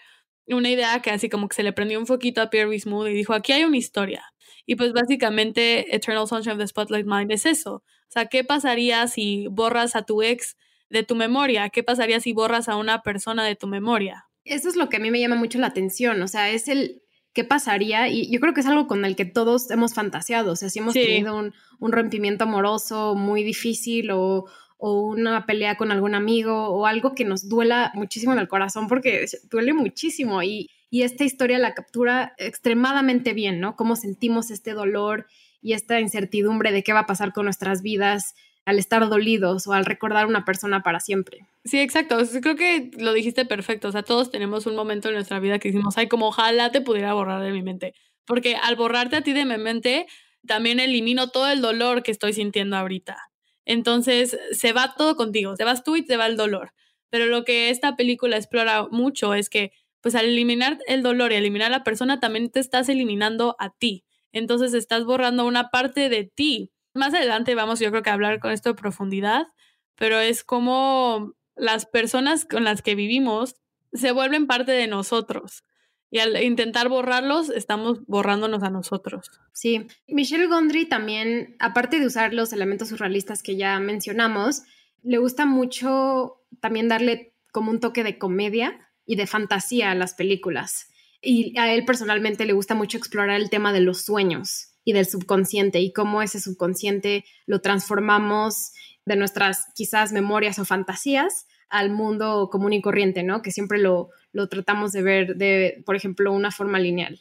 una 0.48 0.70
idea 0.70 1.02
que 1.02 1.12
así 1.12 1.30
como 1.30 1.48
que 1.48 1.56
se 1.56 1.64
le 1.64 1.74
prendió 1.74 2.00
un 2.00 2.08
foquito 2.08 2.42
a 2.42 2.50
Pierre 2.50 2.70
Bismuth 2.70 3.08
y 3.08 3.14
dijo, 3.14 3.34
aquí 3.34 3.52
hay 3.54 3.64
una 3.64 3.78
historia. 3.78 4.24
Y 4.70 4.76
pues 4.76 4.94
básicamente 4.94 5.96
Eternal 5.96 6.28
Sunshine 6.28 6.54
of 6.54 6.60
the 6.60 6.68
Spotlight 6.68 7.08
Mind 7.08 7.32
es 7.32 7.48
eso. 7.48 7.78
O 7.78 8.12
sea, 8.12 8.28
¿qué 8.28 8.44
pasaría 8.44 9.08
si 9.08 9.48
borras 9.50 9.96
a 9.96 10.04
tu 10.04 10.22
ex 10.22 10.58
de 10.92 11.02
tu 11.02 11.16
memoria? 11.16 11.70
¿Qué 11.70 11.82
pasaría 11.82 12.20
si 12.20 12.34
borras 12.34 12.70
a 12.70 12.76
una 12.76 13.02
persona 13.02 13.44
de 13.44 13.56
tu 13.56 13.66
memoria? 13.66 14.28
Eso 14.46 14.70
es 14.70 14.76
lo 14.76 14.88
que 14.88 14.98
a 14.98 15.00
mí 15.00 15.10
me 15.10 15.20
llama 15.20 15.38
mucho 15.38 15.58
la 15.58 15.66
atención. 15.66 16.22
O 16.22 16.28
sea, 16.28 16.52
es 16.52 16.68
el, 16.68 17.02
qué 17.34 17.44
pasaría, 17.44 18.10
y 18.10 18.32
yo 18.32 18.40
creo 18.40 18.54
que 18.54 18.62
es 18.62 18.68
algo 18.68 18.86
con 18.86 19.06
el 19.06 19.16
que 19.16 19.26
todos 19.26 19.72
hemos 19.72 19.96
fantaseado, 19.96 20.52
o 20.52 20.56
sea, 20.56 20.70
si 20.70 20.78
hemos 20.78 20.94
tenido 20.94 21.36
un, 21.36 21.92
rompimiento 21.92 22.44
amoroso 22.44 23.16
muy 23.16 23.42
difícil 23.42 24.12
o, 24.12 24.46
o 24.78 25.02
una 25.02 25.48
pelea 25.48 25.78
con 25.78 25.92
algún 25.92 26.14
amigo 26.14 26.70
o 26.70 26.86
algo 26.86 27.16
que 27.16 27.26
nos 27.26 27.50
duela 27.50 27.92
muchísimo 27.96 28.34
en 28.34 28.40
el 28.40 28.48
corazón 28.48 28.88
porque 28.88 29.26
duele 29.50 29.74
muchísimo 29.74 30.44
y, 30.44 30.70
y 30.90 31.04
esta 31.04 31.24
historia 31.24 31.60
la 31.60 31.74
captura 31.74 32.34
extremadamente 32.38 33.34
bien, 33.34 33.60
¿no? 33.60 33.76
Cómo 33.76 33.96
sentimos 33.96 34.52
este 34.52 34.74
dolor 34.74 35.28
y 35.62 35.74
esta 35.74 36.00
incertidumbre 36.00 36.72
de 36.72 36.84
qué 36.84 36.94
va 36.94 37.02
a 37.02 37.06
pasar 37.06 37.34
con 37.34 37.46
nuestras 37.46 37.82
vidas 37.82 38.34
al 38.66 38.80
estar 38.80 39.08
dolidos 39.10 39.68
o 39.68 39.74
al 39.74 39.86
recordar 39.86 40.28
una 40.28 40.46
persona 40.46 40.84
para 40.84 41.00
siempre. 41.00 41.40
Sí, 41.66 41.80
exacto. 41.80 42.18
Creo 42.42 42.56
que 42.56 42.92
lo 42.98 43.14
dijiste 43.14 43.46
perfecto. 43.46 43.88
O 43.88 43.92
sea, 43.92 44.04
todos 44.04 44.32
tenemos 44.32 44.68
un 44.68 44.76
momento 44.76 45.08
en 45.08 45.16
nuestra 45.16 45.40
vida 45.40 45.60
que 45.60 45.70
decimos, 45.70 45.98
ay, 45.98 46.08
como 46.08 46.28
ojalá 46.28 46.72
te 46.72 46.82
pudiera 46.82 47.14
borrar 47.14 47.42
de 47.42 47.52
mi 47.52 47.64
mente. 47.64 47.94
Porque 48.26 48.56
al 48.56 48.76
borrarte 48.76 49.16
a 49.16 49.22
ti 49.22 49.34
de 49.34 49.46
mi 49.46 49.58
mente, 49.58 50.06
también 50.46 50.80
elimino 50.80 51.30
todo 51.30 51.50
el 51.50 51.62
dolor 51.62 52.04
que 52.04 52.12
estoy 52.12 52.34
sintiendo 52.34 52.78
ahorita. 52.78 53.18
Entonces, 53.66 54.38
se 54.52 54.72
va 54.72 54.94
todo 54.96 55.16
contigo, 55.16 55.56
se 55.56 55.64
vas 55.64 55.84
tú 55.84 55.96
y 55.96 56.06
te 56.06 56.18
va 56.18 56.28
el 56.28 56.38
dolor. 56.38 56.72
Pero 57.10 57.26
lo 57.26 57.44
que 57.44 57.72
esta 57.72 57.96
película 57.96 58.38
explora 58.38 58.88
mucho 58.92 59.34
es 59.34 59.50
que, 59.50 59.72
pues 60.02 60.16
al 60.16 60.26
eliminar 60.26 60.80
el 60.88 61.04
dolor 61.04 61.32
y 61.32 61.36
eliminar 61.36 61.68
a 61.68 61.78
la 61.78 61.84
persona, 61.84 62.20
también 62.20 62.50
te 62.50 62.60
estás 62.60 62.90
eliminando 62.90 63.56
a 63.60 63.72
ti. 63.72 64.06
Entonces, 64.32 64.74
estás 64.74 65.06
borrando 65.06 65.46
una 65.46 65.70
parte 65.70 66.10
de 66.10 66.24
ti. 66.24 66.72
Más 66.94 67.14
adelante 67.14 67.56
vamos, 67.56 67.80
yo 67.80 67.90
creo 67.92 68.04
que 68.04 68.10
a 68.10 68.14
hablar 68.14 68.40
con 68.40 68.52
esto 68.52 68.70
de 68.70 68.76
profundidad, 68.76 69.48
pero 69.96 70.20
es 70.20 70.44
como 70.44 71.34
las 71.56 71.86
personas 71.86 72.46
con 72.46 72.64
las 72.64 72.82
que 72.82 72.96
vivimos 72.96 73.56
se 73.94 74.12
vuelven 74.12 74.48
parte 74.48 74.72
de 74.72 74.88
nosotros. 74.88 75.64
Y 76.12 76.20
al 76.20 76.42
intentar 76.42 76.90
borrarlos, 76.90 77.50
estamos 77.50 78.04
borrándonos 78.08 78.64
a 78.64 78.72
nosotros. 78.72 79.30
Sí, 79.54 79.86
Michelle 80.08 80.48
Gondry 80.48 80.88
también, 80.88 81.56
aparte 81.60 82.00
de 82.00 82.08
usar 82.08 82.34
los 82.34 82.52
elementos 82.52 82.90
surrealistas 82.90 83.44
que 83.44 83.58
ya 83.58 83.80
mencionamos, 83.80 84.64
le 85.04 85.20
gusta 85.20 85.46
mucho 85.46 86.42
también 86.62 86.88
darle 86.88 87.36
como 87.52 87.70
un 87.70 87.80
toque 87.80 88.04
de 88.04 88.18
comedia 88.18 88.89
y 89.10 89.16
de 89.16 89.26
fantasía 89.26 89.90
a 89.90 89.96
las 89.96 90.14
películas. 90.14 90.86
Y 91.20 91.58
a 91.58 91.74
él 91.74 91.84
personalmente 91.84 92.46
le 92.46 92.54
gusta 92.54 92.76
mucho 92.76 93.00
explorar 93.00 93.42
el 93.42 93.50
tema 93.50 93.74
de 93.74 93.82
los 93.82 94.04
sueños 94.04 94.76
y 94.86 94.94
del 94.94 95.08
subconsciente 95.08 95.80
y 95.80 95.92
cómo 95.92 96.22
ese 96.22 96.40
subconsciente 96.40 97.26
lo 97.48 97.60
transformamos 97.60 98.72
de 99.06 99.16
nuestras 99.16 99.66
quizás 99.74 100.12
memorias 100.12 100.60
o 100.60 100.66
fantasías 100.66 101.48
al 101.70 101.90
mundo 101.90 102.50
común 102.52 102.74
y 102.74 102.84
corriente, 102.84 103.24
¿no? 103.24 103.42
Que 103.42 103.50
siempre 103.50 103.80
lo, 103.80 104.10
lo 104.32 104.48
tratamos 104.48 104.92
de 104.92 105.02
ver 105.02 105.36
de, 105.38 105.82
por 105.88 105.96
ejemplo, 105.96 106.32
una 106.32 106.52
forma 106.52 106.78
lineal. 106.78 107.20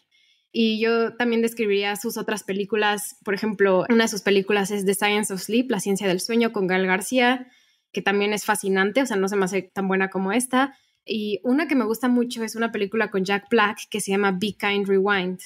Y 0.52 0.80
yo 0.80 1.16
también 1.16 1.40
describiría 1.40 1.97
sus 1.97 2.18
otras 2.18 2.45
películas, 2.45 3.16
por 3.25 3.33
ejemplo, 3.33 3.87
una 3.88 4.04
de 4.04 4.09
sus 4.09 4.21
películas 4.21 4.71
es 4.71 4.85
The 4.85 4.92
Science 4.92 5.33
of 5.33 5.40
Sleep, 5.40 5.71
La 5.71 5.80
ciencia 5.80 6.07
del 6.07 6.21
sueño 6.21 6.52
con 6.52 6.66
Gal 6.66 6.87
García, 6.87 7.47
que 7.92 8.02
también 8.02 8.35
es 8.35 8.45
fascinante, 8.45 9.00
o 9.00 9.07
sea, 9.07 9.16
no 9.16 9.28
se 9.28 9.37
me 9.37 9.47
hace 9.47 9.62
tan 9.62 9.88
buena 9.88 10.11
como 10.11 10.33
esta. 10.33 10.76
Y 11.09 11.41
una 11.43 11.67
que 11.67 11.75
me 11.75 11.87
gusta 11.87 12.09
mucho 12.09 12.45
es 12.45 12.55
una 12.55 12.71
película 12.71 13.11
con 13.11 13.25
Jack 13.25 13.49
Black 13.50 13.88
que 13.91 14.00
se 14.00 14.11
llama 14.11 14.33
Be 14.33 14.55
Kind 14.59 14.87
Rewind, 14.87 15.41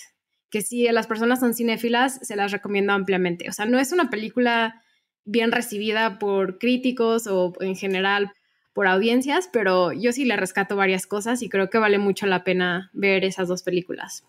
que 0.51 0.61
si 0.61 0.85
las 0.91 1.07
personas 1.07 1.41
son 1.41 1.55
cinéfilas, 1.55 2.19
se 2.21 2.37
las 2.37 2.51
recomiendo 2.51 2.93
ampliamente. 2.93 3.49
O 3.49 3.53
sea, 3.53 3.65
no 3.65 3.79
es 3.79 3.93
una 3.93 4.11
película 4.11 4.83
bien 5.25 5.53
recibida 5.53 6.19
por 6.19 6.59
críticos 6.59 7.27
o 7.29 7.53
en 7.61 7.77
general 7.77 8.33
por 8.73 8.87
audiencias, 8.87 9.49
pero 9.53 9.93
yo 9.93 10.13
sí 10.13 10.25
le 10.25 10.37
rescato 10.37 10.77
varias 10.77 11.07
cosas 11.07 11.43
y 11.43 11.49
creo 11.49 11.71
que 11.71 11.79
vale 11.79 11.99
mucho 11.99 12.27
la 12.27 12.43
pena 12.43 12.91
ver 12.93 13.25
esas 13.25 13.49
dos 13.49 13.63
películas. 13.63 14.25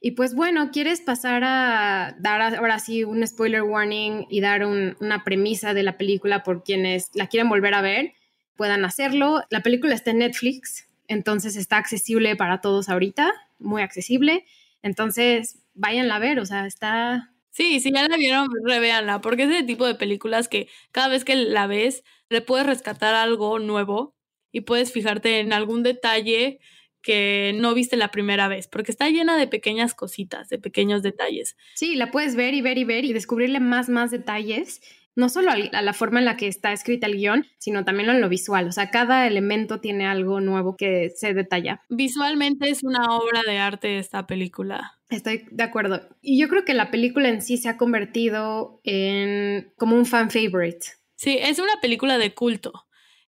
Y 0.00 0.10
pues 0.10 0.34
bueno, 0.34 0.70
¿quieres 0.70 1.00
pasar 1.00 1.44
a 1.44 2.16
dar 2.18 2.56
ahora 2.56 2.78
sí 2.78 3.04
un 3.04 3.26
spoiler 3.26 3.62
warning 3.62 4.26
y 4.28 4.40
dar 4.40 4.66
una 4.66 5.24
premisa 5.24 5.72
de 5.72 5.82
la 5.82 5.96
película 5.96 6.42
por 6.42 6.62
quienes 6.62 7.10
la 7.14 7.26
quieren 7.26 7.48
volver 7.48 7.72
a 7.72 7.80
ver? 7.80 8.12
Puedan 8.56 8.84
hacerlo. 8.84 9.42
La 9.50 9.62
película 9.62 9.94
está 9.94 10.10
en 10.10 10.18
Netflix, 10.18 10.88
entonces 11.08 11.56
está 11.56 11.76
accesible 11.76 12.36
para 12.36 12.60
todos 12.60 12.88
ahorita, 12.88 13.32
muy 13.58 13.82
accesible. 13.82 14.44
Entonces, 14.82 15.58
váyanla 15.74 16.16
a 16.16 16.20
ver, 16.20 16.38
o 16.38 16.46
sea, 16.46 16.66
está 16.66 17.34
Sí, 17.54 17.78
si 17.78 17.92
ya 17.92 18.08
la 18.08 18.16
vieron, 18.16 18.48
revéanla, 18.64 19.20
porque 19.20 19.44
es 19.44 19.50
ese 19.50 19.62
tipo 19.62 19.86
de 19.86 19.94
películas 19.94 20.48
que 20.48 20.68
cada 20.90 21.06
vez 21.06 21.24
que 21.24 21.36
la 21.36 21.68
ves, 21.68 22.02
le 22.28 22.40
puedes 22.40 22.66
rescatar 22.66 23.14
algo 23.14 23.60
nuevo 23.60 24.16
y 24.50 24.62
puedes 24.62 24.90
fijarte 24.90 25.38
en 25.38 25.52
algún 25.52 25.84
detalle 25.84 26.58
que 27.00 27.52
no 27.54 27.72
viste 27.72 27.96
la 27.96 28.10
primera 28.10 28.48
vez, 28.48 28.66
porque 28.66 28.90
está 28.90 29.08
llena 29.08 29.36
de 29.36 29.46
pequeñas 29.46 29.94
cositas, 29.94 30.48
de 30.48 30.58
pequeños 30.58 31.04
detalles. 31.04 31.56
Sí, 31.74 31.94
la 31.94 32.10
puedes 32.10 32.34
ver 32.34 32.54
y 32.54 32.60
ver 32.60 32.76
y 32.76 32.82
ver 32.82 33.04
y 33.04 33.12
descubrirle 33.12 33.60
más, 33.60 33.88
más 33.88 34.10
detalles 34.10 34.80
no 35.16 35.28
solo 35.28 35.50
a 35.50 35.82
la 35.82 35.92
forma 35.92 36.18
en 36.18 36.24
la 36.24 36.36
que 36.36 36.48
está 36.48 36.72
escrita 36.72 37.06
el 37.06 37.16
guion, 37.16 37.46
sino 37.58 37.84
también 37.84 38.10
en 38.10 38.20
lo 38.20 38.28
visual. 38.28 38.66
O 38.66 38.72
sea, 38.72 38.90
cada 38.90 39.26
elemento 39.26 39.80
tiene 39.80 40.06
algo 40.06 40.40
nuevo 40.40 40.76
que 40.76 41.10
se 41.10 41.34
detalla. 41.34 41.82
Visualmente 41.88 42.68
es 42.68 42.82
una 42.82 43.16
obra 43.16 43.42
de 43.46 43.58
arte 43.58 43.98
esta 43.98 44.26
película. 44.26 44.98
Estoy 45.10 45.46
de 45.50 45.62
acuerdo. 45.62 46.08
Y 46.20 46.40
yo 46.40 46.48
creo 46.48 46.64
que 46.64 46.74
la 46.74 46.90
película 46.90 47.28
en 47.28 47.42
sí 47.42 47.56
se 47.56 47.68
ha 47.68 47.76
convertido 47.76 48.80
en 48.84 49.72
como 49.76 49.96
un 49.96 50.06
fan 50.06 50.30
favorite. 50.30 50.86
Sí, 51.14 51.38
es 51.40 51.58
una 51.58 51.80
película 51.80 52.18
de 52.18 52.34
culto. 52.34 52.86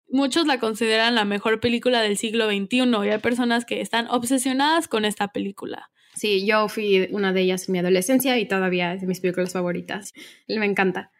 Muchos 0.09 0.47
la 0.47 0.59
consideran 0.59 1.15
la 1.15 1.25
mejor 1.25 1.59
película 1.59 2.01
del 2.01 2.17
siglo 2.17 2.47
XXI 2.47 3.05
y 3.05 3.09
hay 3.09 3.19
personas 3.19 3.65
que 3.65 3.81
están 3.81 4.07
obsesionadas 4.07 4.87
con 4.87 5.03
esta 5.03 5.29
película. 5.29 5.89
Sí, 6.15 6.45
yo 6.45 6.69
fui 6.69 7.07
una 7.11 7.33
de 7.33 7.41
ellas 7.41 7.67
en 7.67 7.73
mi 7.73 7.79
adolescencia 7.79 8.37
y 8.39 8.47
todavía 8.47 8.93
es 8.93 9.01
de 9.01 9.07
mis 9.07 9.19
películas 9.19 9.51
favoritas. 9.51 10.13
Me 10.47 10.65
encanta. 10.65 11.11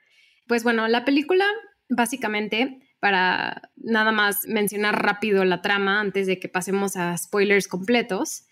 Pues 0.48 0.64
bueno, 0.64 0.88
la 0.88 1.06
película 1.06 1.46
básicamente, 1.90 2.80
para 3.00 3.72
nada 3.76 4.12
más 4.12 4.48
mencionar 4.48 5.04
rápido 5.04 5.46
la 5.46 5.62
trama 5.62 6.00
antes 6.00 6.28
de 6.28 6.40
que 6.40 6.50
pasemos 6.50 6.96
a 6.96 7.16
spoilers 7.18 7.68
completos, 7.68 8.46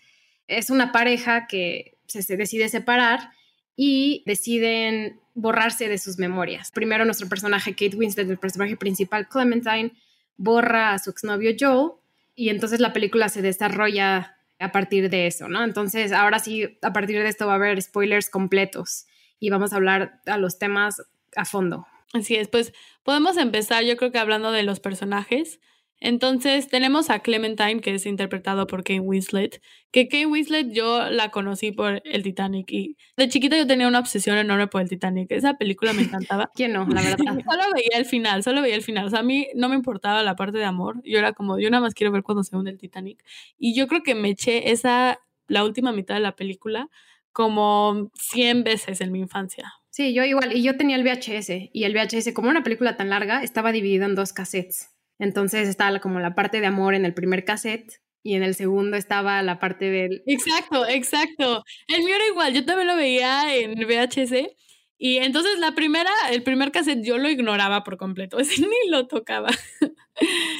es 0.46 0.70
una 0.70 0.92
pareja 0.92 1.46
que 1.46 1.98
se, 2.06 2.36
decide 2.36 2.68
separar 2.68 3.30
y 3.76 4.22
deciden 4.26 5.20
borrarse 5.34 5.88
de 5.88 5.98
sus 5.98 6.18
memorias. 6.18 6.70
Primero 6.70 7.04
nuestro 7.04 7.28
personaje 7.28 7.72
Kate 7.72 7.96
Winslet, 7.96 8.28
el 8.30 8.38
personaje 8.38 8.76
principal 8.76 9.28
Clementine, 9.28 9.92
borra 10.36 10.92
a 10.92 10.98
su 10.98 11.10
exnovio 11.10 11.52
Joel 11.58 11.92
y 12.36 12.50
entonces 12.50 12.80
la 12.80 12.92
película 12.92 13.28
se 13.28 13.42
desarrolla 13.42 14.36
a 14.60 14.72
partir 14.72 15.10
de 15.10 15.26
eso, 15.26 15.48
¿no? 15.48 15.64
Entonces 15.64 16.12
ahora 16.12 16.38
sí, 16.38 16.78
a 16.82 16.92
partir 16.92 17.20
de 17.20 17.28
esto 17.28 17.46
va 17.46 17.52
a 17.52 17.56
haber 17.56 17.80
spoilers 17.82 18.30
completos 18.30 19.06
y 19.40 19.50
vamos 19.50 19.72
a 19.72 19.76
hablar 19.76 20.20
a 20.26 20.38
los 20.38 20.58
temas 20.58 21.02
a 21.36 21.44
fondo. 21.44 21.86
Así 22.12 22.36
es, 22.36 22.48
pues 22.48 22.72
podemos 23.02 23.36
empezar 23.36 23.84
yo 23.84 23.96
creo 23.96 24.12
que 24.12 24.18
hablando 24.18 24.52
de 24.52 24.62
los 24.62 24.80
personajes. 24.80 25.60
Entonces 26.00 26.68
tenemos 26.68 27.08
a 27.08 27.20
Clementine, 27.20 27.80
que 27.80 27.94
es 27.94 28.04
interpretado 28.04 28.66
por 28.66 28.84
Kate 28.84 29.00
Winslet, 29.00 29.62
que 29.90 30.06
Kate 30.06 30.26
Winslet 30.26 30.70
yo 30.72 31.08
la 31.08 31.30
conocí 31.30 31.72
por 31.72 32.02
el 32.04 32.22
Titanic 32.22 32.70
y 32.70 32.96
de 33.16 33.28
chiquita 33.28 33.56
yo 33.56 33.66
tenía 33.66 33.88
una 33.88 34.00
obsesión 34.00 34.36
enorme 34.36 34.66
por 34.66 34.82
el 34.82 34.88
Titanic. 34.88 35.30
Esa 35.30 35.54
película 35.54 35.92
me 35.92 36.02
encantaba. 36.02 36.50
¿Quién 36.54 36.72
no? 36.74 36.86
La 36.86 37.00
verdad. 37.00 37.16
solo 37.48 37.62
veía 37.74 37.98
el 37.98 38.04
final, 38.04 38.42
solo 38.42 38.60
veía 38.60 38.74
el 38.74 38.82
final. 38.82 39.06
O 39.06 39.10
sea, 39.10 39.20
a 39.20 39.22
mí 39.22 39.48
no 39.54 39.68
me 39.68 39.76
importaba 39.76 40.22
la 40.22 40.36
parte 40.36 40.58
de 40.58 40.64
amor. 40.64 41.00
Yo 41.04 41.18
era 41.18 41.32
como, 41.32 41.58
yo 41.58 41.70
nada 41.70 41.80
más 41.80 41.94
quiero 41.94 42.12
ver 42.12 42.22
cuando 42.22 42.44
se 42.44 42.54
hunde 42.56 42.70
el 42.70 42.78
Titanic. 42.78 43.24
Y 43.56 43.74
yo 43.74 43.86
creo 43.88 44.02
que 44.02 44.14
me 44.14 44.30
eché 44.30 44.72
esa, 44.72 45.20
la 45.48 45.64
última 45.64 45.92
mitad 45.92 46.14
de 46.14 46.20
la 46.20 46.36
película 46.36 46.90
como 47.32 48.10
100 48.14 48.62
veces 48.64 49.00
en 49.00 49.10
mi 49.10 49.20
infancia. 49.20 49.72
Sí, 49.94 50.12
yo 50.12 50.24
igual, 50.24 50.56
y 50.56 50.60
yo 50.64 50.76
tenía 50.76 50.96
el 50.96 51.04
VHS, 51.04 51.70
y 51.72 51.84
el 51.84 51.94
VHS, 51.94 52.32
como 52.32 52.50
una 52.50 52.64
película 52.64 52.96
tan 52.96 53.10
larga, 53.10 53.44
estaba 53.44 53.70
dividido 53.70 54.06
en 54.06 54.16
dos 54.16 54.32
cassettes. 54.32 54.90
Entonces 55.20 55.68
estaba 55.68 56.00
como 56.00 56.18
la 56.18 56.34
parte 56.34 56.60
de 56.60 56.66
amor 56.66 56.96
en 56.96 57.04
el 57.04 57.14
primer 57.14 57.44
cassette 57.44 58.02
y 58.20 58.34
en 58.34 58.42
el 58.42 58.56
segundo 58.56 58.96
estaba 58.96 59.40
la 59.44 59.60
parte 59.60 59.90
del... 59.90 60.24
Exacto, 60.26 60.84
exacto. 60.88 61.62
El 61.86 62.02
mío 62.02 62.16
era 62.16 62.26
igual, 62.26 62.52
yo 62.54 62.64
también 62.64 62.88
lo 62.88 62.96
veía 62.96 63.54
en 63.54 63.74
VHS 63.86 64.48
y 64.96 65.18
entonces 65.18 65.58
la 65.58 65.74
primera, 65.74 66.10
el 66.30 66.42
primer 66.42 66.70
cassette 66.70 67.04
yo 67.04 67.18
lo 67.18 67.28
ignoraba 67.28 67.82
por 67.84 67.96
completo, 67.96 68.38
ese 68.40 68.62
ni 68.62 68.90
lo 68.90 69.06
tocaba. 69.06 69.50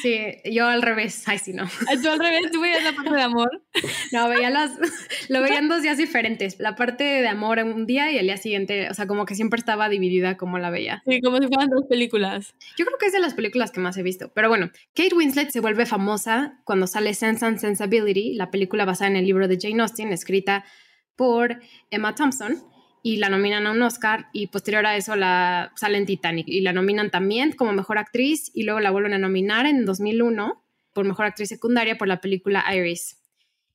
Sí, 0.03 0.19
yo 0.51 0.67
al 0.67 0.83
revés, 0.83 1.23
ay 1.29 1.39
sí 1.39 1.53
no. 1.53 1.69
Yo 2.03 2.13
al 2.13 2.19
revés, 2.19 2.51
tú 2.51 2.61
veías 2.61 2.83
la 2.83 2.93
parte 2.93 3.15
de 3.15 3.23
amor. 3.23 3.63
No, 4.11 4.29
veía 4.29 4.51
las, 4.51 4.73
lo 5.29 5.41
veía 5.43 5.59
en 5.59 5.69
dos 5.69 5.83
días 5.83 5.97
diferentes, 5.97 6.59
la 6.59 6.75
parte 6.75 7.05
de 7.05 7.29
amor 7.29 7.61
en 7.61 7.69
un 7.69 7.87
día 7.87 8.11
y 8.11 8.19
el 8.19 8.27
día 8.27 8.37
siguiente, 8.37 8.91
o 8.91 8.95
sea, 8.95 9.07
como 9.07 9.27
que 9.27 9.37
siempre 9.37 9.59
estaba 9.59 9.89
dividida 9.89 10.37
como 10.37 10.59
la 10.59 10.71
veía. 10.71 11.03
Sí, 11.07 11.21
como 11.21 11.39
si 11.39 11.47
fueran 11.47 11.71
dos 11.71 11.85
películas. 11.89 12.55
Yo 12.77 12.85
creo 12.85 12.99
que 12.99 13.07
es 13.07 13.13
de 13.13 13.21
las 13.21 13.35
películas 13.35 13.71
que 13.71 13.81
más 13.81 13.97
he 13.97 14.03
visto, 14.03 14.33
pero 14.35 14.49
bueno, 14.49 14.71
Kate 14.95 15.15
Winslet 15.15 15.51
se 15.51 15.61
vuelve 15.61 15.87
famosa 15.87 16.61
cuando 16.65 16.89
sale 16.89 17.15
Sense 17.15 17.47
and 17.47 17.59
Sensibility, 17.59 18.35
la 18.35 18.51
película 18.51 18.85
basada 18.85 19.11
en 19.11 19.17
el 19.17 19.25
libro 19.25 19.47
de 19.47 19.59
Jane 19.61 19.83
Austen, 19.83 20.13
escrita 20.13 20.65
por 21.15 21.61
Emma 21.91 22.17
Thompson 22.17 22.74
y 23.07 23.19
la 23.19 23.29
nominan 23.29 23.67
a 23.67 23.73
un 23.73 23.83
Oscar 23.83 24.29
y 24.33 24.47
posterior 24.47 24.87
a 24.87 24.97
eso 24.97 25.15
la 25.15 25.73
sale 25.77 25.99
en 25.99 26.07
Titanic 26.07 26.49
y 26.49 26.63
la 26.63 26.73
nominan 26.73 27.11
también 27.11 27.53
como 27.53 27.75
mejor 27.75 27.99
actriz 27.99 28.51
y 28.55 28.63
luego 28.63 28.81
la 28.81 28.91
vuelven 28.91 29.13
a 29.13 29.19
nominar 29.19 29.67
en 29.67 29.85
2001 29.85 30.65
por 30.95 31.05
mejor 31.05 31.27
actriz 31.27 31.51
secundaria 31.51 31.99
por 31.99 32.09
la 32.09 32.23
película 32.23 32.65
Iris. 32.75 33.21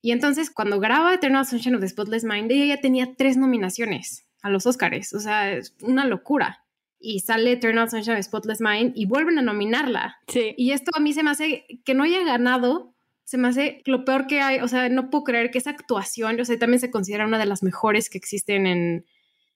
Y 0.02 0.14
entonces 0.14 0.50
cuando 0.50 0.80
graba 0.80 1.14
Eternal 1.14 1.46
Sunshine 1.46 1.76
of 1.76 1.82
the 1.82 1.88
Spotless 1.88 2.24
Mind 2.24 2.52
ella 2.52 2.74
ya 2.74 2.82
tenía 2.82 3.14
tres 3.16 3.38
nominaciones 3.38 4.26
a 4.42 4.50
los 4.50 4.66
Oscars, 4.66 5.14
o 5.14 5.20
sea, 5.20 5.52
es 5.52 5.76
una 5.84 6.06
locura. 6.06 6.66
y 7.00 7.20
sale 7.20 7.52
Eternal 7.52 7.88
Sunshine 7.88 8.18
of 8.18 8.26
Spotless 8.26 8.62
Mind 8.62 8.94
y 8.96 9.06
vuelven 9.06 9.38
a 9.38 9.44
nominarla. 9.44 10.18
Sí. 10.28 10.56
Y 10.58 10.72
esto 10.72 10.90
a 10.96 11.00
mí 11.00 11.14
se 11.14 11.22
me 11.22 11.30
hace 11.30 11.66
que 11.86 11.94
no 11.94 12.04
haya 12.04 12.24
ganado, 12.24 12.96
se 13.26 13.38
me 13.38 13.48
hace 13.48 13.84
lo 13.86 14.06
peor 14.06 14.26
que 14.26 14.42
hay, 14.42 14.60
o 14.60 14.68
sea, 14.68 14.90
no 14.90 15.12
puedo 15.12 15.24
creer 15.24 15.52
que 15.52 15.60
esa 15.60 15.70
actuación, 15.70 16.42
o 16.42 16.46
sea, 16.46 16.58
también 16.58 16.80
se 16.80 16.90
considera 16.90 17.28
una 17.28 17.38
de 17.38 17.46
las 17.46 17.62
mejores 17.62 18.10
que 18.10 18.18
existen 18.18 18.66
en, 18.66 19.06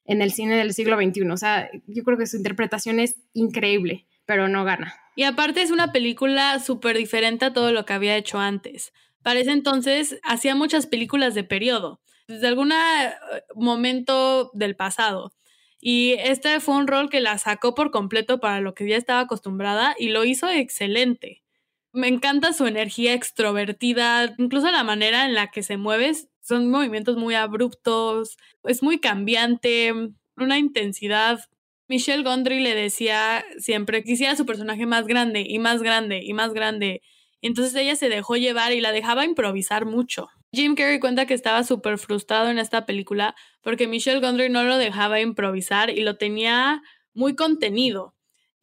en 0.05 0.21
el 0.21 0.31
cine 0.31 0.55
del 0.55 0.73
siglo 0.73 0.97
XXI. 0.97 1.29
O 1.29 1.37
sea, 1.37 1.69
yo 1.87 2.03
creo 2.03 2.17
que 2.17 2.27
su 2.27 2.37
interpretación 2.37 2.99
es 2.99 3.15
increíble, 3.33 4.07
pero 4.25 4.47
no 4.47 4.63
gana. 4.63 4.93
Y 5.15 5.23
aparte 5.23 5.61
es 5.61 5.71
una 5.71 5.91
película 5.91 6.59
súper 6.59 6.97
diferente 6.97 7.45
a 7.45 7.53
todo 7.53 7.71
lo 7.71 7.85
que 7.85 7.93
había 7.93 8.17
hecho 8.17 8.39
antes. 8.39 8.93
Para 9.21 9.39
ese 9.39 9.51
entonces 9.51 10.19
hacía 10.23 10.55
muchas 10.55 10.87
películas 10.87 11.33
de 11.33 11.43
periodo, 11.43 12.01
desde 12.27 12.47
algún 12.47 12.71
eh, 12.71 13.13
momento 13.55 14.51
del 14.53 14.75
pasado. 14.75 15.33
Y 15.79 16.13
este 16.19 16.59
fue 16.59 16.75
un 16.75 16.87
rol 16.87 17.09
que 17.09 17.19
la 17.19 17.37
sacó 17.37 17.75
por 17.75 17.91
completo 17.91 18.39
para 18.39 18.61
lo 18.61 18.73
que 18.73 18.87
ya 18.87 18.97
estaba 18.97 19.21
acostumbrada 19.21 19.95
y 19.99 20.09
lo 20.09 20.23
hizo 20.23 20.49
excelente. 20.49 21.43
Me 21.91 22.07
encanta 22.07 22.53
su 22.53 22.65
energía 22.65 23.13
extrovertida, 23.13 24.33
incluso 24.37 24.71
la 24.71 24.83
manera 24.83 25.25
en 25.25 25.35
la 25.35 25.51
que 25.51 25.61
se 25.61 25.77
mueve, 25.77 26.13
son 26.43 26.69
movimientos 26.69 27.17
muy 27.17 27.35
abruptos, 27.35 28.37
es 28.63 28.83
muy 28.83 28.99
cambiante, 28.99 29.93
una 30.37 30.59
intensidad. 30.59 31.39
Michelle 31.87 32.23
Gondry 32.23 32.59
le 32.59 32.75
decía 32.75 33.43
siempre 33.57 34.03
quisiera 34.03 34.35
su 34.35 34.45
personaje 34.45 34.85
más 34.85 35.07
grande 35.07 35.45
y 35.47 35.57
más 35.59 35.81
grande 35.81 36.21
y 36.23 36.33
más 36.33 36.53
grande. 36.53 37.01
Entonces 37.41 37.75
ella 37.75 37.95
se 37.95 38.09
dejó 38.09 38.35
llevar 38.35 38.73
y 38.73 38.81
la 38.81 38.91
dejaba 38.91 39.25
improvisar 39.25 39.85
mucho. 39.85 40.27
Jim 40.51 40.75
Carrey 40.75 40.99
cuenta 40.99 41.25
que 41.25 41.33
estaba 41.33 41.63
súper 41.63 41.97
frustrado 41.97 42.49
en 42.49 42.59
esta 42.59 42.85
película 42.85 43.35
porque 43.61 43.87
Michelle 43.87 44.19
Gondry 44.19 44.49
no 44.49 44.63
lo 44.63 44.77
dejaba 44.77 45.19
improvisar 45.19 45.89
y 45.89 46.01
lo 46.01 46.17
tenía 46.17 46.83
muy 47.13 47.35
contenido. 47.35 48.13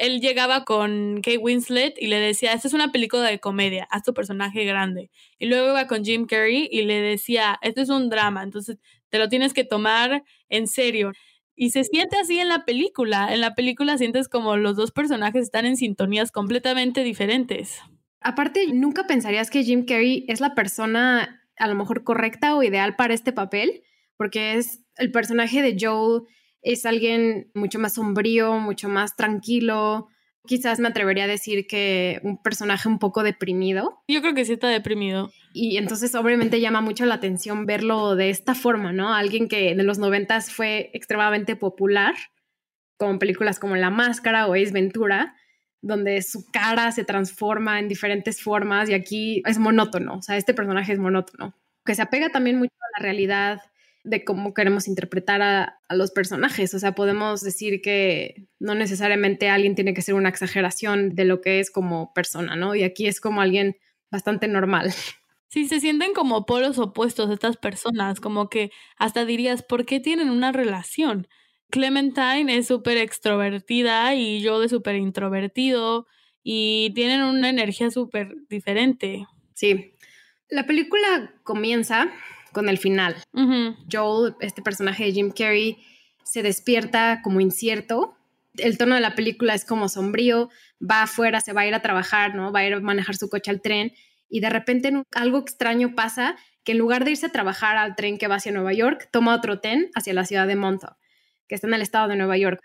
Él 0.00 0.20
llegaba 0.20 0.64
con 0.64 1.16
Kate 1.16 1.36
Winslet 1.36 1.94
y 2.00 2.06
le 2.06 2.18
decía, 2.18 2.54
esta 2.54 2.66
es 2.68 2.74
una 2.74 2.90
película 2.90 3.22
de 3.24 3.38
comedia, 3.38 3.86
haz 3.90 4.02
tu 4.02 4.14
personaje 4.14 4.64
grande. 4.64 5.10
Y 5.38 5.46
luego 5.46 5.68
iba 5.68 5.86
con 5.86 6.04
Jim 6.04 6.26
Carrey 6.26 6.68
y 6.72 6.82
le 6.82 7.02
decía, 7.02 7.58
esto 7.60 7.82
es 7.82 7.90
un 7.90 8.08
drama, 8.08 8.42
entonces 8.42 8.78
te 9.10 9.18
lo 9.18 9.28
tienes 9.28 9.52
que 9.52 9.62
tomar 9.62 10.24
en 10.48 10.68
serio. 10.68 11.12
Y 11.54 11.70
se 11.70 11.84
siente 11.84 12.16
así 12.16 12.38
en 12.38 12.48
la 12.48 12.64
película. 12.64 13.34
En 13.34 13.42
la 13.42 13.54
película 13.54 13.98
sientes 13.98 14.28
como 14.28 14.56
los 14.56 14.76
dos 14.76 14.90
personajes 14.90 15.42
están 15.42 15.66
en 15.66 15.76
sintonías 15.76 16.32
completamente 16.32 17.04
diferentes. 17.04 17.78
Aparte, 18.22 18.68
nunca 18.72 19.06
pensarías 19.06 19.50
que 19.50 19.64
Jim 19.64 19.84
Carrey 19.84 20.24
es 20.28 20.40
la 20.40 20.54
persona 20.54 21.46
a 21.58 21.68
lo 21.68 21.74
mejor 21.74 22.04
correcta 22.04 22.56
o 22.56 22.62
ideal 22.62 22.96
para 22.96 23.12
este 23.12 23.32
papel, 23.32 23.82
porque 24.16 24.54
es 24.54 24.80
el 24.96 25.12
personaje 25.12 25.60
de 25.60 25.76
Joel 25.78 26.22
es 26.62 26.86
alguien 26.86 27.50
mucho 27.54 27.78
más 27.78 27.94
sombrío, 27.94 28.54
mucho 28.58 28.88
más 28.88 29.16
tranquilo. 29.16 30.08
Quizás 30.46 30.80
me 30.80 30.88
atrevería 30.88 31.24
a 31.24 31.28
decir 31.28 31.66
que 31.66 32.20
un 32.22 32.42
personaje 32.42 32.88
un 32.88 32.98
poco 32.98 33.22
deprimido. 33.22 34.02
Yo 34.08 34.20
creo 34.20 34.34
que 34.34 34.44
sí 34.44 34.54
está 34.54 34.68
deprimido. 34.68 35.30
Y 35.52 35.76
entonces 35.76 36.14
obviamente 36.14 36.60
llama 36.60 36.80
mucho 36.80 37.04
la 37.06 37.14
atención 37.14 37.66
verlo 37.66 38.16
de 38.16 38.30
esta 38.30 38.54
forma, 38.54 38.92
¿no? 38.92 39.14
Alguien 39.14 39.48
que 39.48 39.70
en 39.70 39.86
los 39.86 39.98
noventas 39.98 40.52
fue 40.52 40.90
extremadamente 40.94 41.56
popular, 41.56 42.14
con 42.96 43.18
películas 43.18 43.58
como 43.58 43.76
La 43.76 43.90
Máscara 43.90 44.46
o 44.46 44.54
Ace 44.54 44.72
Ventura, 44.72 45.34
donde 45.82 46.22
su 46.22 46.44
cara 46.52 46.92
se 46.92 47.04
transforma 47.04 47.78
en 47.78 47.88
diferentes 47.88 48.42
formas 48.42 48.90
y 48.90 48.94
aquí 48.94 49.42
es 49.46 49.58
monótono, 49.58 50.16
o 50.16 50.22
sea, 50.22 50.36
este 50.36 50.54
personaje 50.54 50.92
es 50.92 50.98
monótono, 50.98 51.54
que 51.84 51.94
se 51.94 52.02
apega 52.02 52.28
también 52.28 52.58
mucho 52.58 52.74
a 52.74 53.00
la 53.00 53.04
realidad 53.04 53.62
de 54.04 54.24
cómo 54.24 54.54
queremos 54.54 54.88
interpretar 54.88 55.42
a, 55.42 55.78
los 55.90 56.10
personajes, 56.10 56.72
o 56.74 56.78
sea, 56.78 56.94
podemos 56.94 57.42
decir 57.42 57.82
que 57.82 58.46
no 58.58 58.74
necesariamente 58.74 59.48
alguien 59.48 59.74
tiene 59.74 59.94
que 59.94 60.02
ser 60.02 60.14
una 60.14 60.28
exageración 60.28 61.14
de 61.14 61.24
lo 61.24 61.40
que 61.40 61.60
es 61.60 61.70
como 61.70 62.12
persona, 62.14 62.56
¿no? 62.56 62.74
Y 62.74 62.82
aquí 62.82 63.06
es 63.06 63.20
como 63.20 63.40
alguien 63.40 63.76
bastante 64.10 64.48
normal. 64.48 64.92
Sí, 65.52 65.66
se 65.66 65.80
sienten 65.80 66.12
como 66.12 66.46
polos 66.46 66.78
opuestos 66.78 67.28
estas 67.28 67.56
personas, 67.56 68.20
como 68.20 68.48
que 68.48 68.70
hasta 68.96 69.24
dirías, 69.24 69.64
¿por 69.64 69.84
qué 69.84 69.98
tienen 69.98 70.30
una 70.30 70.52
relación? 70.52 71.26
Clementine 71.70 72.56
es 72.56 72.68
súper 72.68 72.98
extrovertida 72.98 74.14
y 74.14 74.42
yo 74.42 74.60
de 74.60 74.68
súper 74.68 74.94
introvertido 74.94 76.06
y 76.44 76.92
tienen 76.94 77.22
una 77.22 77.48
energía 77.48 77.90
súper 77.90 78.36
diferente. 78.48 79.26
Sí. 79.54 79.94
La 80.48 80.66
película 80.66 81.34
comienza 81.42 82.12
con 82.52 82.68
el 82.68 82.78
final. 82.78 83.16
Joel, 83.90 84.34
este 84.40 84.62
personaje 84.62 85.04
de 85.04 85.12
Jim 85.12 85.30
Carrey, 85.30 85.78
se 86.24 86.42
despierta 86.42 87.20
como 87.22 87.40
incierto. 87.40 88.16
El 88.56 88.78
tono 88.78 88.94
de 88.94 89.00
la 89.00 89.14
película 89.14 89.54
es 89.54 89.64
como 89.64 89.88
sombrío, 89.88 90.48
va 90.80 91.02
afuera, 91.02 91.40
se 91.40 91.52
va 91.52 91.62
a 91.62 91.66
ir 91.66 91.74
a 91.74 91.82
trabajar, 91.82 92.34
¿no? 92.34 92.52
Va 92.52 92.60
a 92.60 92.66
ir 92.66 92.74
a 92.74 92.80
manejar 92.80 93.16
su 93.16 93.28
coche 93.28 93.50
al 93.50 93.62
tren 93.62 93.92
y 94.28 94.40
de 94.40 94.50
repente 94.50 94.92
algo 95.14 95.38
extraño 95.38 95.94
pasa 95.94 96.36
que 96.64 96.72
en 96.72 96.78
lugar 96.78 97.04
de 97.04 97.12
irse 97.12 97.26
a 97.26 97.32
trabajar 97.32 97.76
al 97.76 97.96
tren 97.96 98.18
que 98.18 98.28
va 98.28 98.36
hacia 98.36 98.52
Nueva 98.52 98.72
York, 98.72 99.08
toma 99.10 99.34
otro 99.34 99.60
tren 99.60 99.90
hacia 99.94 100.14
la 100.14 100.24
ciudad 100.24 100.46
de 100.46 100.56
Montauk 100.56 100.96
que 101.50 101.56
está 101.56 101.66
en 101.66 101.74
el 101.74 101.82
estado 101.82 102.08
de 102.08 102.16
Nueva 102.16 102.38
York. 102.38 102.62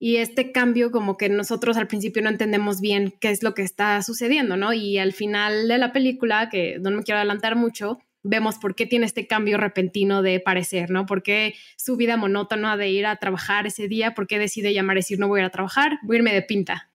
Y 0.00 0.16
este 0.16 0.50
cambio 0.50 0.90
como 0.90 1.16
que 1.16 1.28
nosotros 1.28 1.76
al 1.76 1.86
principio 1.86 2.22
no 2.22 2.30
entendemos 2.30 2.80
bien 2.80 3.14
qué 3.20 3.30
es 3.30 3.42
lo 3.42 3.54
que 3.54 3.62
está 3.62 4.02
sucediendo, 4.02 4.56
¿no? 4.56 4.72
Y 4.72 4.98
al 4.98 5.12
final 5.12 5.68
de 5.68 5.78
la 5.78 5.92
película, 5.92 6.48
que 6.48 6.78
no 6.80 6.90
me 6.90 7.02
quiero 7.04 7.18
adelantar 7.18 7.54
mucho, 7.54 7.98
vemos 8.24 8.56
por 8.58 8.74
qué 8.74 8.86
tiene 8.86 9.06
este 9.06 9.26
cambio 9.26 9.58
repentino 9.58 10.22
de 10.22 10.40
parecer, 10.40 10.90
¿no? 10.90 11.06
Por 11.06 11.22
qué 11.22 11.54
su 11.76 11.96
vida 11.96 12.16
monótona 12.16 12.76
de 12.76 12.88
ir 12.88 13.06
a 13.06 13.16
trabajar 13.16 13.66
ese 13.66 13.86
día, 13.86 14.14
por 14.14 14.26
qué 14.26 14.38
decide 14.38 14.72
llamar 14.72 14.96
y 14.96 15.00
decir 15.00 15.20
no 15.20 15.28
voy 15.28 15.40
a 15.40 15.42
ir 15.42 15.46
a 15.46 15.50
trabajar, 15.50 15.98
voy 16.02 16.16
a 16.16 16.18
irme 16.18 16.34
de 16.34 16.42
pinta. 16.42 16.90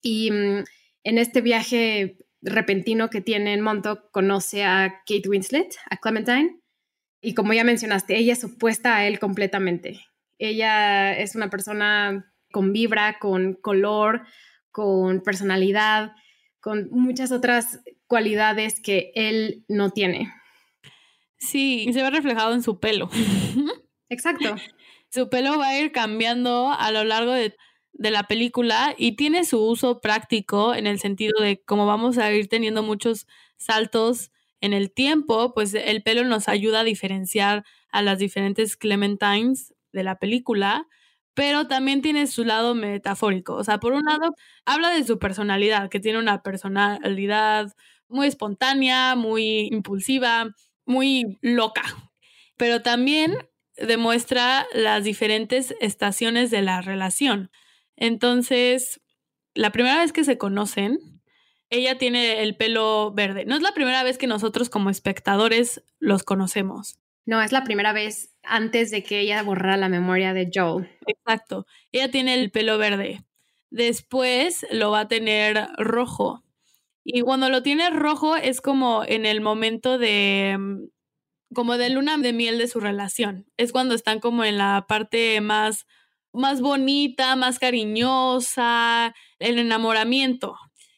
Y 0.00 0.30
mm, 0.30 0.64
en 1.04 1.18
este 1.18 1.40
viaje 1.40 2.16
repentino 2.40 3.10
que 3.10 3.20
tiene 3.20 3.52
en 3.52 3.60
Montauk, 3.60 4.10
conoce 4.12 4.64
a 4.64 5.02
Kate 5.06 5.28
Winslet, 5.28 5.74
a 5.90 5.96
Clementine, 5.96 6.60
y 7.20 7.34
como 7.34 7.52
ya 7.52 7.64
mencionaste, 7.64 8.16
ella 8.16 8.32
es 8.32 8.44
opuesta 8.44 8.96
a 8.96 9.06
él 9.06 9.18
completamente. 9.18 10.00
Ella 10.38 11.18
es 11.18 11.34
una 11.34 11.50
persona 11.50 12.32
con 12.52 12.72
vibra, 12.72 13.18
con 13.18 13.54
color, 13.54 14.22
con 14.70 15.22
personalidad, 15.22 16.12
con 16.60 16.88
muchas 16.90 17.32
otras 17.32 17.80
cualidades 18.06 18.80
que 18.80 19.10
él 19.16 19.64
no 19.68 19.90
tiene. 19.90 20.32
Sí, 21.38 21.84
y 21.88 21.92
se 21.92 22.02
ve 22.02 22.10
reflejado 22.10 22.54
en 22.54 22.62
su 22.62 22.78
pelo. 22.78 23.08
Exacto. 24.08 24.56
Su 25.10 25.28
pelo 25.28 25.58
va 25.58 25.68
a 25.68 25.78
ir 25.78 25.92
cambiando 25.92 26.70
a 26.70 26.90
lo 26.90 27.04
largo 27.04 27.32
de, 27.32 27.56
de, 27.92 28.10
la 28.10 28.24
película 28.24 28.94
y 28.98 29.12
tiene 29.12 29.44
su 29.44 29.62
uso 29.64 30.00
práctico 30.00 30.74
en 30.74 30.86
el 30.86 30.98
sentido 30.98 31.40
de 31.40 31.62
cómo 31.64 31.86
vamos 31.86 32.18
a 32.18 32.30
ir 32.32 32.48
teniendo 32.48 32.82
muchos 32.82 33.26
saltos 33.56 34.30
en 34.60 34.72
el 34.72 34.90
tiempo, 34.90 35.54
pues 35.54 35.74
el 35.74 36.02
pelo 36.02 36.24
nos 36.24 36.48
ayuda 36.48 36.80
a 36.80 36.84
diferenciar 36.84 37.64
a 37.90 38.02
las 38.02 38.18
diferentes 38.18 38.76
Clementines 38.76 39.74
de 39.92 40.02
la 40.02 40.18
película, 40.18 40.86
pero 41.34 41.68
también 41.68 42.02
tiene 42.02 42.26
su 42.26 42.44
lado 42.44 42.74
metafórico. 42.74 43.54
O 43.54 43.64
sea, 43.64 43.78
por 43.78 43.92
un 43.92 44.04
lado, 44.04 44.34
habla 44.64 44.90
de 44.90 45.04
su 45.04 45.18
personalidad, 45.18 45.88
que 45.88 46.00
tiene 46.00 46.18
una 46.18 46.42
personalidad 46.42 47.72
muy 48.08 48.26
espontánea, 48.26 49.14
muy 49.14 49.68
impulsiva, 49.70 50.54
muy 50.88 51.38
loca, 51.40 51.84
pero 52.56 52.82
también 52.82 53.36
demuestra 53.76 54.66
las 54.74 55.04
diferentes 55.04 55.74
estaciones 55.80 56.50
de 56.50 56.62
la 56.62 56.80
relación. 56.80 57.50
Entonces, 57.96 59.00
la 59.54 59.70
primera 59.70 59.98
vez 59.98 60.12
que 60.12 60.24
se 60.24 60.38
conocen, 60.38 60.98
ella 61.70 61.98
tiene 61.98 62.42
el 62.42 62.56
pelo 62.56 63.12
verde. 63.12 63.44
No 63.44 63.54
es 63.54 63.62
la 63.62 63.72
primera 63.72 64.02
vez 64.02 64.18
que 64.18 64.26
nosotros 64.26 64.70
como 64.70 64.90
espectadores 64.90 65.82
los 65.98 66.22
conocemos. 66.22 66.98
No, 67.26 67.42
es 67.42 67.52
la 67.52 67.62
primera 67.62 67.92
vez 67.92 68.34
antes 68.42 68.90
de 68.90 69.02
que 69.02 69.20
ella 69.20 69.42
borrara 69.42 69.76
la 69.76 69.90
memoria 69.90 70.32
de 70.32 70.50
Joel. 70.52 70.88
Exacto. 71.06 71.66
Ella 71.92 72.10
tiene 72.10 72.34
el 72.34 72.50
pelo 72.50 72.78
verde. 72.78 73.22
Después 73.70 74.66
lo 74.70 74.90
va 74.90 75.00
a 75.00 75.08
tener 75.08 75.68
rojo. 75.76 76.42
Y 77.04 77.22
cuando 77.22 77.48
lo 77.48 77.62
tiene 77.62 77.90
rojo 77.90 78.36
es 78.36 78.60
como 78.60 79.02
en 79.04 79.26
el 79.26 79.40
momento 79.40 79.98
de 79.98 80.56
mm, 80.58 80.84
como 81.54 81.78
de 81.78 81.90
luna 81.90 82.18
de 82.18 82.32
miel 82.32 82.58
de 82.58 82.68
su 82.68 82.80
relación. 82.80 83.46
Es 83.56 83.72
cuando 83.72 83.94
están 83.94 84.20
como 84.20 84.44
en 84.44 84.58
la 84.58 84.86
parte 84.88 85.40
más 85.40 85.86
más 86.32 86.60
bonita, 86.60 87.36
más 87.36 87.58
cariñosa, 87.58 89.14
el 89.38 89.58
enamoramiento. 89.58 90.56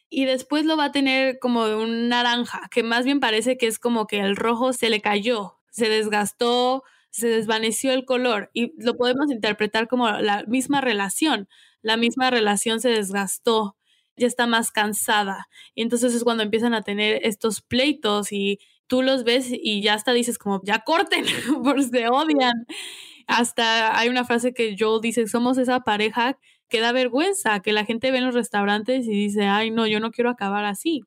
Y 0.09 0.25
después 0.25 0.65
lo 0.65 0.77
va 0.77 0.85
a 0.85 0.91
tener 0.91 1.39
como 1.39 1.67
de 1.67 1.75
un 1.75 2.09
naranja, 2.09 2.67
que 2.71 2.83
más 2.83 3.05
bien 3.05 3.19
parece 3.21 3.57
que 3.57 3.67
es 3.67 3.79
como 3.79 4.07
que 4.07 4.19
el 4.19 4.35
rojo 4.35 4.73
se 4.73 4.89
le 4.89 5.01
cayó, 5.01 5.57
se 5.71 5.89
desgastó, 5.89 6.83
se 7.11 7.27
desvaneció 7.27 7.93
el 7.93 8.05
color 8.05 8.49
y 8.53 8.73
lo 8.83 8.95
podemos 8.97 9.31
interpretar 9.31 9.87
como 9.87 10.09
la 10.11 10.43
misma 10.47 10.81
relación. 10.81 11.47
La 11.81 11.97
misma 11.97 12.29
relación 12.29 12.79
se 12.81 12.89
desgastó, 12.89 13.75
ya 14.15 14.27
está 14.27 14.47
más 14.47 14.71
cansada. 14.71 15.47
Y 15.75 15.81
entonces 15.81 16.13
es 16.13 16.23
cuando 16.23 16.43
empiezan 16.43 16.73
a 16.73 16.81
tener 16.83 17.19
estos 17.23 17.61
pleitos 17.61 18.31
y 18.31 18.59
tú 18.87 19.01
los 19.01 19.23
ves 19.23 19.47
y 19.51 19.81
ya 19.81 19.93
hasta 19.93 20.13
dices 20.13 20.37
como, 20.37 20.61
ya 20.63 20.79
corten, 20.79 21.25
porque 21.63 21.83
se 21.83 22.07
odian. 22.09 22.65
Hasta 23.27 23.97
hay 23.97 24.09
una 24.09 24.25
frase 24.25 24.53
que 24.53 24.75
Joel 24.77 25.01
dice, 25.01 25.27
somos 25.27 25.57
esa 25.57 25.81
pareja 25.81 26.37
que 26.69 26.81
da 26.81 26.91
vergüenza, 26.91 27.61
que 27.61 27.73
la 27.73 27.85
gente 27.85 28.11
ve 28.11 28.17
en 28.19 28.25
los 28.25 28.35
restaurantes 28.35 29.05
y 29.05 29.11
dice, 29.11 29.45
ay, 29.45 29.71
no, 29.71 29.87
yo 29.87 29.99
no 29.99 30.11
quiero 30.11 30.29
acabar 30.29 30.65
así. 30.65 31.01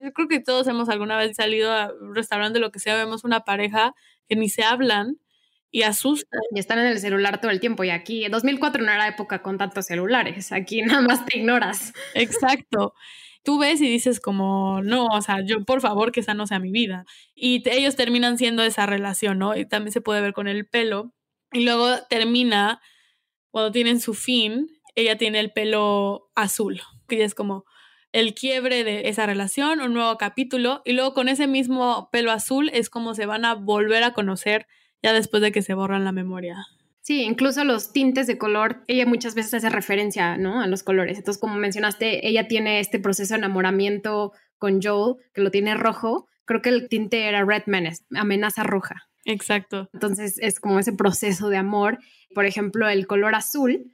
Yo 0.00 0.12
creo 0.12 0.28
que 0.28 0.40
todos 0.40 0.66
hemos 0.66 0.88
alguna 0.88 1.16
vez 1.16 1.36
salido 1.36 1.72
a 1.72 1.92
un 2.00 2.14
restaurante, 2.14 2.58
lo 2.60 2.70
que 2.72 2.80
sea, 2.80 2.96
vemos 2.96 3.24
una 3.24 3.40
pareja 3.40 3.94
que 4.28 4.36
ni 4.36 4.48
se 4.48 4.64
hablan 4.64 5.18
y 5.70 5.82
asustan. 5.82 6.40
Y 6.54 6.58
están 6.58 6.78
en 6.78 6.86
el 6.86 6.98
celular 6.98 7.40
todo 7.40 7.50
el 7.50 7.60
tiempo. 7.60 7.84
Y 7.84 7.90
aquí, 7.90 8.24
en 8.24 8.32
2004 8.32 8.82
no 8.84 8.92
era 8.92 9.08
época 9.08 9.42
con 9.42 9.58
tantos 9.58 9.86
celulares. 9.86 10.52
Aquí 10.52 10.82
nada 10.82 11.02
más 11.02 11.24
te 11.26 11.38
ignoras. 11.38 11.92
Exacto. 12.14 12.94
Tú 13.42 13.58
ves 13.58 13.80
y 13.80 13.88
dices 13.88 14.20
como, 14.20 14.82
no, 14.82 15.06
o 15.06 15.22
sea, 15.22 15.38
yo 15.44 15.64
por 15.64 15.80
favor 15.80 16.12
que 16.12 16.20
esa 16.20 16.34
no 16.34 16.46
sea 16.46 16.58
mi 16.58 16.70
vida. 16.70 17.06
Y 17.34 17.62
ellos 17.70 17.96
terminan 17.96 18.36
siendo 18.36 18.62
esa 18.62 18.84
relación, 18.86 19.38
¿no? 19.38 19.56
Y 19.56 19.64
también 19.66 19.92
se 19.92 20.02
puede 20.02 20.20
ver 20.20 20.34
con 20.34 20.46
el 20.46 20.66
pelo. 20.66 21.14
Y 21.52 21.64
luego 21.64 21.88
termina, 22.08 22.80
cuando 23.50 23.72
tienen 23.72 24.00
su 24.00 24.14
fin, 24.14 24.68
ella 24.94 25.16
tiene 25.16 25.40
el 25.40 25.52
pelo 25.52 26.30
azul, 26.34 26.82
que 27.08 27.18
ya 27.18 27.24
es 27.24 27.34
como 27.34 27.64
el 28.12 28.34
quiebre 28.34 28.84
de 28.84 29.08
esa 29.08 29.24
relación, 29.24 29.80
un 29.80 29.94
nuevo 29.94 30.18
capítulo, 30.18 30.82
y 30.84 30.92
luego 30.92 31.14
con 31.14 31.28
ese 31.28 31.46
mismo 31.46 32.08
pelo 32.12 32.32
azul 32.32 32.70
es 32.74 32.90
como 32.90 33.14
se 33.14 33.24
van 33.24 33.44
a 33.44 33.54
volver 33.54 34.02
a 34.02 34.12
conocer 34.12 34.66
ya 35.02 35.12
después 35.12 35.42
de 35.42 35.52
que 35.52 35.62
se 35.62 35.74
borran 35.74 36.04
la 36.04 36.12
memoria. 36.12 36.56
Sí, 37.02 37.22
incluso 37.22 37.64
los 37.64 37.92
tintes 37.92 38.26
de 38.26 38.38
color, 38.38 38.84
ella 38.86 39.06
muchas 39.06 39.34
veces 39.34 39.54
hace 39.54 39.70
referencia, 39.70 40.36
¿no? 40.36 40.60
A 40.60 40.66
los 40.66 40.82
colores. 40.82 41.18
Entonces, 41.18 41.40
como 41.40 41.56
mencionaste, 41.56 42.28
ella 42.28 42.46
tiene 42.46 42.78
este 42.80 43.00
proceso 43.00 43.34
de 43.34 43.38
enamoramiento 43.38 44.32
con 44.58 44.82
Joel, 44.82 45.16
que 45.32 45.40
lo 45.40 45.50
tiene 45.50 45.74
rojo. 45.74 46.28
Creo 46.44 46.60
que 46.62 46.68
el 46.68 46.88
tinte 46.88 47.26
era 47.26 47.44
Red 47.44 47.64
Menace, 47.66 48.04
amenaza 48.14 48.62
roja. 48.62 49.08
Exacto. 49.24 49.88
Entonces, 49.94 50.38
es 50.40 50.60
como 50.60 50.78
ese 50.78 50.92
proceso 50.92 51.48
de 51.48 51.56
amor. 51.56 51.98
Por 52.34 52.44
ejemplo, 52.44 52.88
el 52.88 53.06
color 53.06 53.34
azul, 53.34 53.92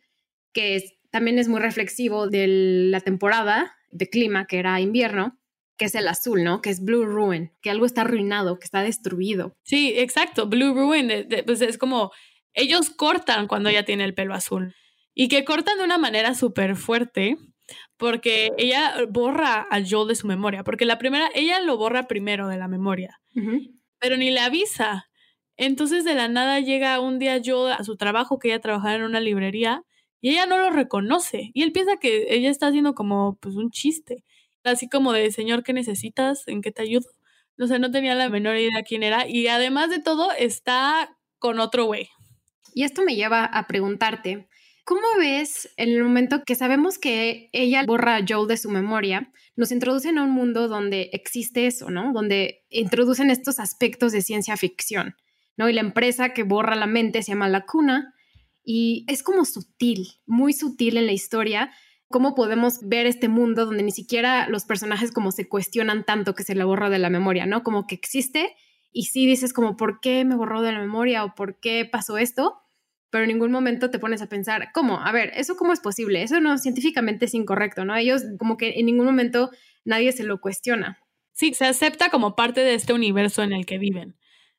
que 0.52 0.82
también 1.10 1.38
es 1.38 1.48
muy 1.48 1.60
reflexivo 1.60 2.28
de 2.28 2.46
la 2.90 3.00
temporada 3.00 3.74
de 3.92 4.08
clima, 4.08 4.46
que 4.46 4.58
era 4.58 4.80
invierno, 4.80 5.38
que 5.76 5.86
es 5.86 5.94
el 5.94 6.08
azul, 6.08 6.42
¿no? 6.42 6.62
Que 6.62 6.70
es 6.70 6.82
Blue 6.82 7.04
Ruin, 7.04 7.52
que 7.60 7.70
algo 7.70 7.86
está 7.86 8.02
arruinado, 8.02 8.58
que 8.58 8.64
está 8.64 8.82
destruido. 8.82 9.56
Sí, 9.62 9.92
exacto, 9.96 10.46
Blue 10.46 10.74
Ruin, 10.74 11.10
pues 11.44 11.60
es 11.60 11.78
como 11.78 12.12
ellos 12.54 12.90
cortan 12.90 13.46
cuando 13.46 13.68
ella 13.68 13.84
tiene 13.84 14.04
el 14.04 14.14
pelo 14.14 14.34
azul 14.34 14.74
y 15.14 15.28
que 15.28 15.44
cortan 15.44 15.78
de 15.78 15.84
una 15.84 15.98
manera 15.98 16.34
súper 16.34 16.76
fuerte 16.76 17.36
porque 17.96 18.52
ella 18.58 18.94
borra 19.08 19.66
a 19.70 19.82
Joel 19.86 20.08
de 20.08 20.14
su 20.14 20.26
memoria, 20.26 20.62
porque 20.62 20.84
la 20.84 20.98
primera, 20.98 21.28
ella 21.34 21.60
lo 21.60 21.76
borra 21.76 22.06
primero 22.06 22.48
de 22.48 22.56
la 22.56 22.68
memoria, 22.68 23.20
pero 23.98 24.16
ni 24.16 24.30
le 24.30 24.40
avisa. 24.40 25.10
Entonces 25.56 26.04
de 26.04 26.14
la 26.14 26.28
nada 26.28 26.60
llega 26.60 27.00
un 27.00 27.18
día 27.18 27.40
Joel 27.44 27.72
a 27.72 27.82
su 27.82 27.96
trabajo, 27.96 28.38
que 28.38 28.48
ella 28.48 28.60
trabajaba 28.60 28.94
en 28.94 29.02
una 29.02 29.20
librería, 29.20 29.82
y 30.20 30.30
ella 30.30 30.46
no 30.46 30.58
lo 30.58 30.70
reconoce. 30.70 31.50
Y 31.54 31.62
él 31.62 31.72
piensa 31.72 31.96
que 31.96 32.26
ella 32.30 32.50
está 32.50 32.68
haciendo 32.68 32.94
como 32.94 33.36
pues 33.40 33.56
un 33.56 33.70
chiste 33.70 34.22
así 34.68 34.88
como 34.88 35.12
de, 35.12 35.30
Señor, 35.30 35.62
¿qué 35.62 35.72
necesitas? 35.72 36.46
¿En 36.46 36.62
qué 36.62 36.72
te 36.72 36.82
ayudo? 36.82 37.08
No 37.56 37.66
sé, 37.66 37.78
no 37.78 37.90
tenía 37.90 38.14
la 38.14 38.28
menor 38.28 38.56
idea 38.56 38.82
quién 38.86 39.02
era. 39.02 39.26
Y 39.28 39.48
además 39.48 39.90
de 39.90 40.00
todo, 40.00 40.30
está 40.32 41.16
con 41.38 41.58
otro 41.58 41.84
güey. 41.84 42.08
Y 42.74 42.84
esto 42.84 43.02
me 43.02 43.16
lleva 43.16 43.44
a 43.44 43.66
preguntarte, 43.66 44.48
¿cómo 44.84 45.06
ves 45.18 45.70
en 45.76 45.88
el 45.88 46.02
momento 46.02 46.42
que 46.44 46.54
sabemos 46.54 46.98
que 46.98 47.48
ella 47.52 47.84
borra 47.86 48.16
a 48.16 48.24
Joel 48.28 48.48
de 48.48 48.58
su 48.58 48.70
memoria? 48.70 49.32
Nos 49.56 49.72
introducen 49.72 50.18
a 50.18 50.22
un 50.22 50.30
mundo 50.30 50.68
donde 50.68 51.08
existe 51.12 51.66
eso, 51.66 51.90
¿no? 51.90 52.12
Donde 52.12 52.64
introducen 52.68 53.30
estos 53.30 53.58
aspectos 53.58 54.12
de 54.12 54.20
ciencia 54.20 54.56
ficción, 54.58 55.16
¿no? 55.56 55.70
Y 55.70 55.72
la 55.72 55.80
empresa 55.80 56.34
que 56.34 56.42
borra 56.42 56.76
la 56.76 56.86
mente 56.86 57.22
se 57.22 57.32
llama 57.32 57.48
La 57.48 57.64
Cuna 57.64 58.12
y 58.62 59.06
es 59.08 59.22
como 59.22 59.44
sutil, 59.44 60.08
muy 60.26 60.52
sutil 60.52 60.98
en 60.98 61.06
la 61.06 61.12
historia, 61.12 61.70
cómo 62.08 62.34
podemos 62.34 62.78
ver 62.82 63.06
este 63.06 63.28
mundo 63.28 63.66
donde 63.66 63.82
ni 63.82 63.90
siquiera 63.90 64.48
los 64.48 64.64
personajes 64.64 65.12
como 65.12 65.32
se 65.32 65.48
cuestionan 65.48 66.04
tanto 66.04 66.34
que 66.34 66.44
se 66.44 66.54
le 66.54 66.64
borra 66.64 66.90
de 66.90 66.98
la 66.98 67.10
memoria, 67.10 67.46
¿no? 67.46 67.62
Como 67.62 67.86
que 67.86 67.94
existe 67.94 68.54
y 68.92 69.04
sí 69.04 69.26
dices 69.26 69.52
como, 69.52 69.76
¿por 69.76 70.00
qué 70.00 70.24
me 70.24 70.36
borró 70.36 70.62
de 70.62 70.72
la 70.72 70.80
memoria 70.80 71.24
o 71.24 71.34
por 71.34 71.60
qué 71.60 71.88
pasó 71.90 72.16
esto? 72.18 72.62
Pero 73.10 73.24
en 73.24 73.28
ningún 73.28 73.52
momento 73.52 73.90
te 73.90 73.98
pones 73.98 74.22
a 74.22 74.28
pensar, 74.28 74.70
¿cómo? 74.72 75.00
A 75.00 75.12
ver, 75.12 75.32
¿eso 75.36 75.56
cómo 75.56 75.72
es 75.72 75.80
posible? 75.80 76.22
Eso 76.22 76.40
no, 76.40 76.58
científicamente 76.58 77.26
es 77.26 77.34
incorrecto, 77.34 77.84
¿no? 77.84 77.94
Ellos 77.96 78.22
como 78.38 78.56
que 78.56 78.78
en 78.78 78.86
ningún 78.86 79.06
momento 79.06 79.50
nadie 79.84 80.12
se 80.12 80.24
lo 80.24 80.40
cuestiona. 80.40 80.98
Sí, 81.32 81.52
se 81.54 81.66
acepta 81.66 82.08
como 82.08 82.34
parte 82.34 82.60
de 82.60 82.74
este 82.74 82.92
universo 82.92 83.42
en 83.42 83.52
el 83.52 83.66
que 83.66 83.78
viven. 83.78 84.16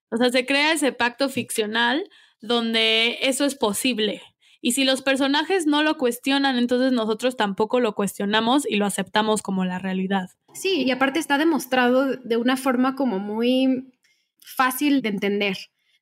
O 0.09 0.17
sea, 0.17 0.29
se 0.29 0.45
crea 0.45 0.71
ese 0.71 0.91
pacto 0.91 1.29
ficcional 1.29 2.07
donde 2.39 3.17
eso 3.21 3.45
es 3.45 3.55
posible. 3.55 4.21
Y 4.61 4.71
si 4.73 4.83
los 4.83 5.01
personajes 5.01 5.65
no 5.65 5.83
lo 5.83 5.97
cuestionan, 5.97 6.57
entonces 6.57 6.91
nosotros 6.91 7.37
tampoco 7.37 7.79
lo 7.79 7.95
cuestionamos 7.95 8.65
y 8.67 8.75
lo 8.75 8.85
aceptamos 8.85 9.41
como 9.41 9.65
la 9.65 9.79
realidad. 9.79 10.29
Sí, 10.53 10.83
y 10.83 10.91
aparte 10.91 11.19
está 11.19 11.37
demostrado 11.37 12.17
de 12.17 12.37
una 12.37 12.57
forma 12.57 12.95
como 12.95 13.19
muy 13.19 13.91
fácil 14.39 15.01
de 15.01 15.09
entender. 15.09 15.57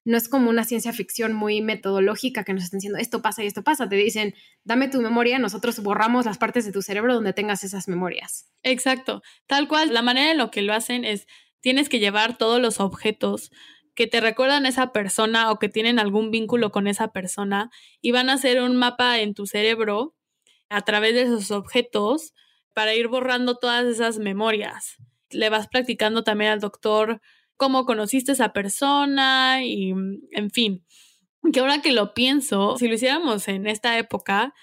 No 0.05 0.17
es 0.17 0.29
como 0.29 0.51
una 0.51 0.63
ciencia 0.63 0.93
ficción 0.93 1.33
muy 1.33 1.61
metodológica 1.61 2.43
que 2.43 2.53
nos 2.53 2.63
están 2.63 2.77
diciendo 2.77 2.99
esto 2.99 3.23
pasa 3.23 3.43
y 3.43 3.47
esto 3.47 3.63
pasa. 3.63 3.89
Te 3.89 3.95
dicen, 3.95 4.35
dame 4.63 4.87
tu 4.87 5.01
memoria, 5.01 5.39
nosotros 5.39 5.79
borramos 5.79 6.25
las 6.25 6.37
partes 6.37 6.63
de 6.63 6.71
tu 6.71 6.83
cerebro 6.83 7.15
donde 7.15 7.33
tengas 7.33 7.63
esas 7.63 7.87
memorias. 7.87 8.51
Exacto. 8.61 9.23
Tal 9.47 9.67
cual, 9.67 9.93
la 9.93 10.03
manera 10.03 10.31
en 10.31 10.37
lo 10.37 10.51
que 10.51 10.61
lo 10.61 10.73
hacen 10.73 11.05
es, 11.05 11.25
tienes 11.59 11.89
que 11.89 11.99
llevar 11.99 12.37
todos 12.37 12.61
los 12.61 12.79
objetos 12.79 13.51
que 13.95 14.08
te 14.08 14.21
recuerdan 14.21 14.65
a 14.65 14.69
esa 14.69 14.91
persona 14.91 15.51
o 15.51 15.60
que 15.60 15.69
tienen 15.69 15.99
algún 15.99 16.31
vínculo 16.31 16.71
con 16.71 16.88
esa 16.88 17.10
persona 17.13 17.69
y 18.01 18.12
van 18.12 18.29
a 18.29 18.34
hacer 18.34 18.62
un 18.62 18.75
mapa 18.75 19.19
en 19.19 19.34
tu 19.34 19.45
cerebro 19.47 20.15
a 20.69 20.81
través 20.81 21.13
de 21.13 21.23
esos 21.23 21.51
objetos 21.51 22.34
para 22.73 22.93
ir 22.93 23.08
borrando 23.08 23.58
todas 23.58 23.86
esas 23.86 24.19
memorias. 24.19 24.97
Le 25.29 25.49
vas 25.49 25.67
practicando 25.67 26.23
también 26.23 26.51
al 26.51 26.60
doctor 26.60 27.21
cómo 27.58 27.86
conociste 27.86 28.31
a 28.31 28.34
esa 28.34 28.53
persona 28.53 29.63
y, 29.63 29.91
en 30.31 30.51
fin, 30.51 30.86
que 31.53 31.62
ahora 31.62 31.81
que 31.81 31.91
lo 31.91 32.13
pienso, 32.13 32.75
si 32.77 32.88
lo 32.88 32.95
hiciéramos 32.95 33.47
en 33.47 33.67
esta 33.67 33.97
época, 33.97 34.53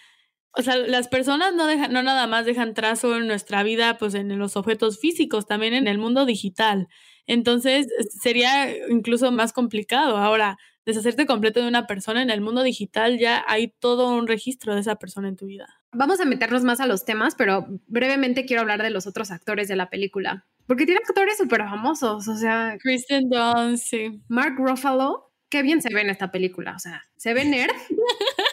o 0.55 0.63
sea, 0.63 0.77
las 0.77 1.09
personas 1.09 1.55
no 1.55 1.67
dejan, 1.67 1.93
no 1.93 2.03
nada 2.03 2.27
más 2.27 2.45
dejan 2.45 2.75
trazo 2.75 3.17
en 3.17 3.27
nuestra 3.27 3.63
vida, 3.63 3.97
pues 3.97 4.15
en 4.15 4.39
los 4.39 4.57
objetos 4.57 4.99
físicos, 5.01 5.47
también 5.47 5.73
en 5.73 5.89
el 5.89 5.97
mundo 5.97 6.27
digital. 6.27 6.89
Entonces, 7.27 7.87
sería 8.21 8.75
incluso 8.89 9.31
más 9.33 9.53
complicado. 9.53 10.17
Ahora, 10.17 10.59
deshacerte 10.85 11.27
completo 11.27 11.61
de 11.61 11.69
una 11.69 11.87
persona 11.87 12.23
en 12.23 12.31
el 12.31 12.41
mundo 12.41 12.63
digital, 12.63 13.19
ya 13.19 13.45
hay 13.47 13.69
todo 13.79 14.09
un 14.17 14.27
registro 14.27 14.75
de 14.75 14.81
esa 14.81 14.97
persona 14.97 15.29
en 15.29 15.37
tu 15.37 15.47
vida. 15.47 15.69
Vamos 15.93 16.21
a 16.21 16.25
meternos 16.25 16.65
más 16.65 16.81
a 16.81 16.87
los 16.87 17.05
temas, 17.05 17.35
pero 17.35 17.67
brevemente 17.87 18.47
quiero 18.47 18.63
hablar 18.63 18.83
de 18.83 18.91
los 18.91 19.07
otros 19.07 19.31
actores 19.31 19.69
de 19.69 19.77
la 19.77 19.91
película. 19.91 20.47
Porque 20.67 20.87
tiene 20.87 21.01
actores 21.07 21.37
súper 21.37 21.61
famosos, 21.63 22.29
o 22.29 22.37
sea... 22.37 22.77
Kristen 22.81 23.29
Dunst, 23.29 23.87
sí. 23.87 24.23
Mark 24.29 24.55
Ruffalo, 24.57 25.33
qué 25.49 25.63
bien 25.63 25.83
se 25.83 25.93
ve 25.93 26.01
en 26.01 26.11
esta 26.11 26.31
película, 26.31 26.75
o 26.75 26.79
sea, 26.79 27.03
se 27.17 27.35
ve 27.35 27.45
nerd, 27.45 27.75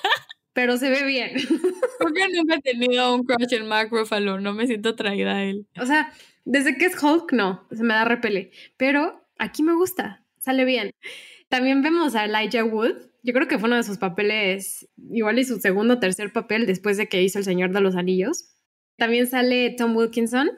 pero 0.54 0.78
se 0.78 0.90
ve 0.90 1.04
bien. 1.04 1.32
Porque 2.00 2.28
nunca 2.34 2.56
he 2.56 2.62
tenido 2.62 3.16
un 3.16 3.24
crush 3.24 3.54
en 3.54 3.68
Mark 3.68 3.90
Ruffalo, 3.92 4.40
no 4.40 4.54
me 4.54 4.68
siento 4.68 4.90
atraída 4.90 5.36
a 5.36 5.44
él. 5.44 5.68
O 5.80 5.86
sea, 5.86 6.12
desde 6.46 6.78
que 6.78 6.86
es 6.86 7.02
Hulk, 7.02 7.34
no, 7.34 7.68
se 7.72 7.84
me 7.84 7.94
da 7.94 8.06
repele. 8.06 8.52
Pero 8.78 9.28
aquí 9.38 9.64
me 9.64 9.74
gusta, 9.74 10.26
sale 10.40 10.66
bien. 10.66 10.92
También 11.50 11.82
vemos 11.82 12.16
a 12.16 12.26
Elijah 12.26 12.64
Wood. 12.64 12.96
Yo 13.24 13.34
creo 13.34 13.48
que 13.48 13.60
fue 13.60 13.68
uno 13.68 13.76
de 13.76 13.84
sus 13.84 13.98
papeles, 13.98 14.88
igual 15.12 15.40
y 15.40 15.44
su 15.44 15.60
segundo 15.60 15.96
o 15.96 16.00
tercer 16.00 16.32
papel 16.32 16.66
después 16.66 16.98
de 16.98 17.08
que 17.08 17.22
hizo 17.22 17.40
El 17.40 17.46
Señor 17.46 17.72
de 17.72 17.82
los 17.82 17.96
Anillos. 17.96 18.56
También 18.98 19.28
sale 19.28 19.76
Tom 19.78 19.96
Wilkinson. 19.96 20.50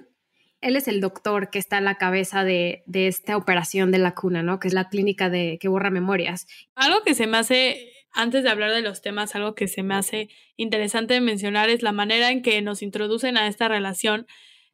Él 0.62 0.76
es 0.76 0.88
el 0.88 1.02
doctor 1.02 1.50
que 1.50 1.58
está 1.58 1.78
a 1.78 1.82
la 1.82 1.96
cabeza 1.96 2.44
de, 2.44 2.84
de 2.86 3.08
esta 3.08 3.36
operación 3.36 3.92
de 3.92 3.98
la 3.98 4.14
cuna, 4.14 4.44
¿no? 4.44 4.60
Que 4.60 4.68
es 4.68 4.76
la 4.76 4.90
clínica 4.90 5.30
de 5.30 5.58
que 5.60 5.68
borra 5.70 5.90
memorias. 5.90 6.46
Algo 6.76 7.02
que 7.04 7.16
se 7.16 7.26
me 7.26 7.38
hace 7.38 7.92
antes 8.14 8.44
de 8.44 8.50
hablar 8.50 8.72
de 8.72 8.82
los 8.82 9.02
temas, 9.02 9.36
algo 9.36 9.56
que 9.56 9.68
se 9.68 9.84
me 9.84 9.96
hace 9.96 10.30
interesante 10.58 11.20
mencionar 11.22 11.70
es 11.70 11.84
la 11.84 11.92
manera 11.92 12.32
en 12.32 12.42
que 12.42 12.62
nos 12.62 12.82
introducen 12.82 13.38
a 13.38 13.48
esta 13.48 13.68
relación 13.68 14.28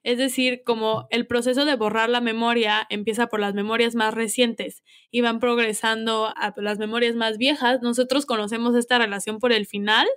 es 0.08 0.18
decir, 0.18 0.64
como 0.64 1.06
el 1.10 1.28
proceso 1.28 1.66
de 1.66 1.76
borrar 1.76 2.10
la 2.10 2.22
memoria 2.22 2.88
empieza 2.90 3.28
por 3.28 3.42
las 3.42 3.54
memorias 3.54 3.94
más 3.94 4.14
recientes 4.14 4.82
y 5.12 5.20
van 5.20 5.42
progresando 5.42 6.28
a 6.28 6.54
las 6.56 6.80
memorias 6.80 7.16
más 7.16 7.38
viejas, 7.38 7.82
nosotros 7.82 8.26
conocemos 8.26 8.74
esta 8.76 8.98
relación 9.00 9.40
por 9.40 9.52
el 9.52 9.66
final 9.66 10.08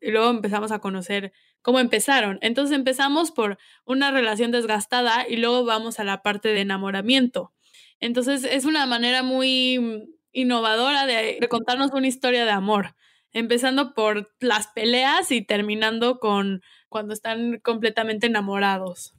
y 0.00 0.12
luego 0.12 0.30
empezamos 0.30 0.70
a 0.70 0.78
conocer 0.78 1.32
cómo 1.62 1.80
empezaron. 1.80 2.38
Entonces 2.42 2.76
empezamos 2.76 3.32
por 3.32 3.58
una 3.84 4.12
relación 4.12 4.52
desgastada 4.52 5.26
y 5.28 5.36
luego 5.36 5.64
vamos 5.64 5.98
a 5.98 6.04
la 6.04 6.22
parte 6.22 6.50
de 6.50 6.60
enamoramiento. 6.60 7.52
Entonces 7.98 8.44
es 8.44 8.64
una 8.64 8.86
manera 8.86 9.24
muy 9.24 10.14
innovadora 10.32 11.06
de, 11.06 11.38
de 11.40 11.48
contarnos 11.48 11.92
una 11.92 12.06
historia 12.06 12.44
de 12.44 12.50
amor, 12.50 12.94
empezando 13.32 13.94
por 13.94 14.32
las 14.40 14.68
peleas 14.68 15.30
y 15.30 15.42
terminando 15.42 16.18
con 16.18 16.62
cuando 16.88 17.14
están 17.14 17.58
completamente 17.60 18.26
enamorados. 18.26 19.14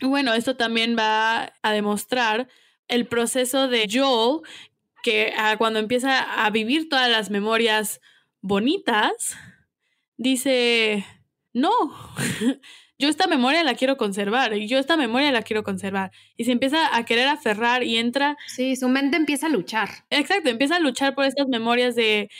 Bueno, 0.00 0.34
esto 0.34 0.56
también 0.56 0.96
va 0.98 1.54
a 1.62 1.72
demostrar 1.72 2.48
el 2.88 3.06
proceso 3.06 3.68
de 3.68 3.88
Joel, 3.90 4.42
que 5.02 5.32
cuando 5.58 5.78
empieza 5.78 6.44
a 6.44 6.50
vivir 6.50 6.88
todas 6.88 7.10
las 7.10 7.30
memorias 7.30 8.00
bonitas, 8.40 9.36
dice, 10.16 11.06
no, 11.52 11.70
yo 12.98 13.08
esta 13.08 13.26
memoria 13.26 13.64
la 13.64 13.74
quiero 13.74 13.96
conservar 13.96 14.54
y 14.54 14.68
yo 14.68 14.78
esta 14.78 14.96
memoria 14.96 15.32
la 15.32 15.42
quiero 15.42 15.62
conservar. 15.64 16.12
Y 16.36 16.44
se 16.44 16.52
empieza 16.52 16.96
a 16.96 17.04
querer 17.04 17.28
aferrar 17.28 17.82
y 17.82 17.98
entra. 17.98 18.36
Sí, 18.46 18.76
su 18.76 18.88
mente 18.88 19.16
empieza 19.16 19.46
a 19.46 19.50
luchar. 19.50 19.88
Exacto, 20.10 20.48
empieza 20.48 20.76
a 20.76 20.80
luchar 20.80 21.14
por 21.14 21.24
estas 21.24 21.48
memorias 21.48 21.94
de, 21.94 22.30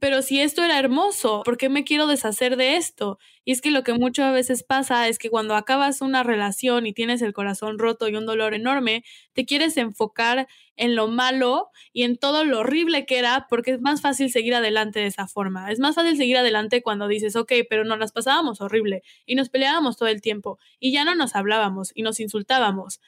pero 0.00 0.22
si 0.22 0.40
esto 0.40 0.64
era 0.64 0.78
hermoso, 0.78 1.42
¿por 1.44 1.56
qué 1.58 1.68
me 1.68 1.84
quiero 1.84 2.06
deshacer 2.06 2.56
de 2.56 2.76
esto? 2.76 3.18
Y 3.44 3.52
es 3.52 3.60
que 3.60 3.70
lo 3.70 3.82
que 3.84 3.92
muchas 3.92 4.32
veces 4.32 4.62
pasa 4.64 5.06
es 5.08 5.18
que 5.18 5.30
cuando 5.30 5.54
acabas 5.54 6.00
una 6.00 6.22
relación 6.22 6.86
y 6.86 6.92
tienes 6.92 7.22
el 7.22 7.32
corazón 7.32 7.78
roto 7.78 8.08
y 8.08 8.16
un 8.16 8.26
dolor 8.26 8.54
enorme, 8.54 9.04
te 9.34 9.44
quieres 9.46 9.76
enfocar 9.76 10.48
en 10.76 10.96
lo 10.96 11.08
malo 11.08 11.70
y 11.92 12.04
en 12.04 12.16
todo 12.16 12.44
lo 12.44 12.60
horrible 12.60 13.06
que 13.06 13.18
era, 13.18 13.46
porque 13.48 13.72
es 13.72 13.80
más 13.80 14.00
fácil 14.00 14.30
seguir 14.30 14.54
adelante 14.54 15.00
de 15.00 15.06
esa 15.06 15.26
forma. 15.28 15.70
Es 15.70 15.78
más 15.78 15.94
fácil 15.94 16.16
seguir 16.16 16.38
adelante 16.38 16.82
cuando 16.82 17.06
dices, 17.06 17.36
ok, 17.36 17.52
pero 17.68 17.84
no 17.84 17.96
las 17.96 18.12
pasábamos 18.12 18.60
horrible 18.60 19.02
y 19.26 19.34
nos 19.34 19.50
peleábamos 19.50 19.96
todo 19.96 20.08
el 20.08 20.22
tiempo 20.22 20.58
y 20.78 20.92
ya 20.92 21.04
no 21.04 21.14
nos 21.14 21.34
hablábamos 21.36 21.92
y 21.94 22.02
nos 22.02 22.20
insultábamos 22.20 23.00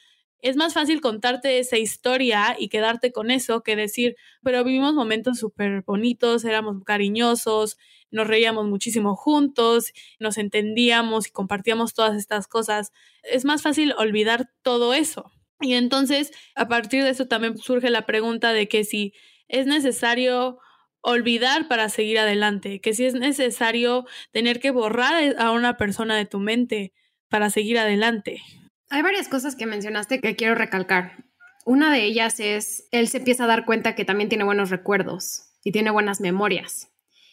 es 0.43 0.57
más 0.57 0.73
fácil 0.73 0.99
contarte 0.99 1.57
esa 1.57 1.77
historia 1.77 2.57
y 2.59 2.67
quedarte 2.67 3.13
con 3.13 3.31
eso 3.31 3.63
que 3.63 3.77
decir, 3.77 4.17
pero 4.43 4.61
vivimos 4.65 4.93
momentos 4.93 5.39
súper 5.39 5.83
bonitos, 5.83 6.43
éramos 6.43 6.83
cariñosos, 6.83 7.77
nos 8.11 8.27
reíamos 8.27 8.67
muchísimo 8.67 9.15
juntos, 9.15 9.93
nos 10.19 10.37
entendíamos 10.37 11.27
y 11.27 11.31
compartíamos 11.31 11.93
todas 11.93 12.17
estas 12.17 12.47
cosas. 12.47 12.91
Es 13.23 13.45
más 13.45 13.61
fácil 13.61 13.93
olvidar 13.97 14.49
todo 14.63 14.93
eso. 14.93 15.31
Y 15.61 15.75
entonces, 15.75 16.33
a 16.55 16.67
partir 16.67 17.03
de 17.03 17.11
eso 17.11 17.25
también 17.27 17.57
surge 17.57 17.89
la 17.89 18.05
pregunta 18.05 18.51
de 18.51 18.67
que 18.67 18.83
si 18.83 19.13
es 19.47 19.65
necesario 19.65 20.59
olvidar 20.99 21.69
para 21.69 21.87
seguir 21.87 22.19
adelante, 22.19 22.81
que 22.81 22.93
si 22.93 23.05
es 23.05 23.13
necesario 23.13 24.05
tener 24.31 24.59
que 24.59 24.71
borrar 24.71 25.35
a 25.37 25.51
una 25.51 25.77
persona 25.77 26.17
de 26.17 26.25
tu 26.25 26.39
mente 26.39 26.91
para 27.29 27.49
seguir 27.49 27.79
adelante. 27.79 28.41
Hay 28.93 29.01
varias 29.01 29.27
cosas 29.27 29.55
que 29.55 29.65
mencionaste 29.65 30.19
que 30.19 30.35
quiero 30.35 30.53
recalcar. 30.53 31.25
Una 31.65 31.91
de 31.91 32.03
ellas 32.03 32.39
es, 32.39 32.87
él 32.91 33.07
se 33.07 33.17
empieza 33.17 33.45
a 33.45 33.47
dar 33.47 33.65
cuenta 33.65 33.95
que 33.95 34.05
también 34.05 34.29
tiene 34.29 34.43
buenos 34.43 34.69
recuerdos 34.69 35.49
y 35.63 35.71
tiene 35.71 35.89
buenas 35.89 36.21
memorias. 36.21 36.91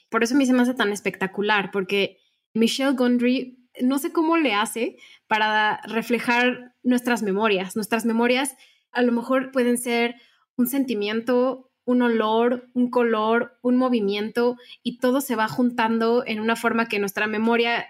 Por 0.08 0.24
eso 0.24 0.34
a 0.34 0.38
mí 0.38 0.46
se 0.46 0.54
me 0.54 0.62
hace 0.62 0.72
tan 0.72 0.90
espectacular, 0.90 1.70
porque 1.70 2.16
Michelle 2.54 2.96
Gondry, 2.96 3.58
no 3.82 3.98
sé 3.98 4.10
cómo 4.10 4.38
le 4.38 4.54
hace 4.54 4.96
para 5.26 5.82
reflejar 5.82 6.76
nuestras 6.82 7.22
memorias. 7.22 7.76
Nuestras 7.76 8.06
memorias 8.06 8.56
a 8.90 9.02
lo 9.02 9.12
mejor 9.12 9.52
pueden 9.52 9.76
ser 9.76 10.14
un 10.56 10.66
sentimiento, 10.66 11.70
un 11.84 12.00
olor, 12.00 12.70
un 12.72 12.88
color, 12.88 13.58
un 13.60 13.76
movimiento, 13.76 14.56
y 14.82 14.96
todo 14.96 15.20
se 15.20 15.36
va 15.36 15.46
juntando 15.46 16.24
en 16.26 16.40
una 16.40 16.56
forma 16.56 16.88
que 16.88 16.98
nuestra 16.98 17.26
memoria 17.26 17.86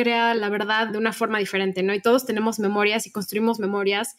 crea 0.00 0.34
la 0.34 0.48
verdad 0.48 0.88
de 0.88 0.98
una 0.98 1.12
forma 1.12 1.38
diferente, 1.38 1.82
¿no? 1.82 1.92
Y 1.92 2.00
todos 2.00 2.24
tenemos 2.24 2.58
memorias 2.58 3.06
y 3.06 3.12
construimos 3.12 3.58
memorias 3.58 4.16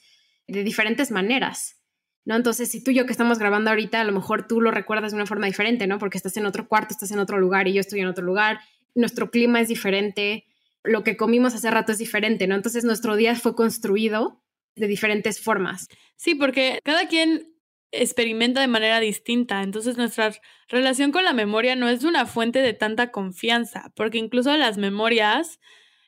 de 0.48 0.64
diferentes 0.64 1.10
maneras, 1.10 1.82
¿no? 2.24 2.36
Entonces, 2.36 2.70
si 2.70 2.84
tú 2.84 2.92
y 2.92 2.96
yo 2.96 3.06
que 3.06 3.12
estamos 3.12 3.40
grabando 3.40 3.72
ahorita, 3.72 4.02
a 4.02 4.04
lo 4.04 4.12
mejor 4.12 4.48
tú 4.48 4.62
lo 4.62 4.70
recuerdas 4.70 5.12
de 5.12 5.16
una 5.16 5.26
forma 5.26 5.48
diferente, 5.48 5.88
¿no? 5.88 5.98
Porque 5.98 6.18
estás 6.18 6.38
en 6.38 6.46
otro 6.46 6.68
cuarto, 6.68 6.94
estás 6.94 7.12
en 7.12 7.20
otro 7.20 7.40
lugar 7.40 7.68
y 7.68 7.74
yo 7.74 7.82
estoy 7.82 8.02
en 8.02 8.08
otro 8.08 8.24
lugar, 8.24 8.60
nuestro 8.94 9.32
clima 9.32 9.60
es 9.60 9.70
diferente, 9.70 10.46
lo 10.84 11.04
que 11.04 11.18
comimos 11.18 11.56
hace 11.56 11.72
rato 11.72 11.92
es 11.92 11.98
diferente, 11.98 12.46
¿no? 12.46 12.56
Entonces, 12.56 12.84
nuestro 12.84 13.16
día 13.16 13.36
fue 13.36 13.56
construido 13.56 14.44
de 14.76 14.88
diferentes 14.88 15.42
formas. 15.42 15.88
Sí, 16.16 16.36
porque 16.36 16.80
cada 16.84 17.08
quien 17.08 17.51
experimenta 17.92 18.62
de 18.62 18.68
manera 18.68 19.00
distinta. 19.00 19.64
Entonces 19.64 19.98
nuestra 19.98 20.32
relación 20.68 21.12
con 21.12 21.24
la 21.24 21.34
memoria 21.34 21.76
no 21.76 21.90
es 21.90 22.04
una 22.04 22.26
fuente 22.26 22.60
de 22.60 22.74
tanta 22.74 23.12
confianza, 23.12 23.92
porque 23.96 24.18
incluso 24.18 24.56
las 24.58 24.78
memorias 24.78 25.60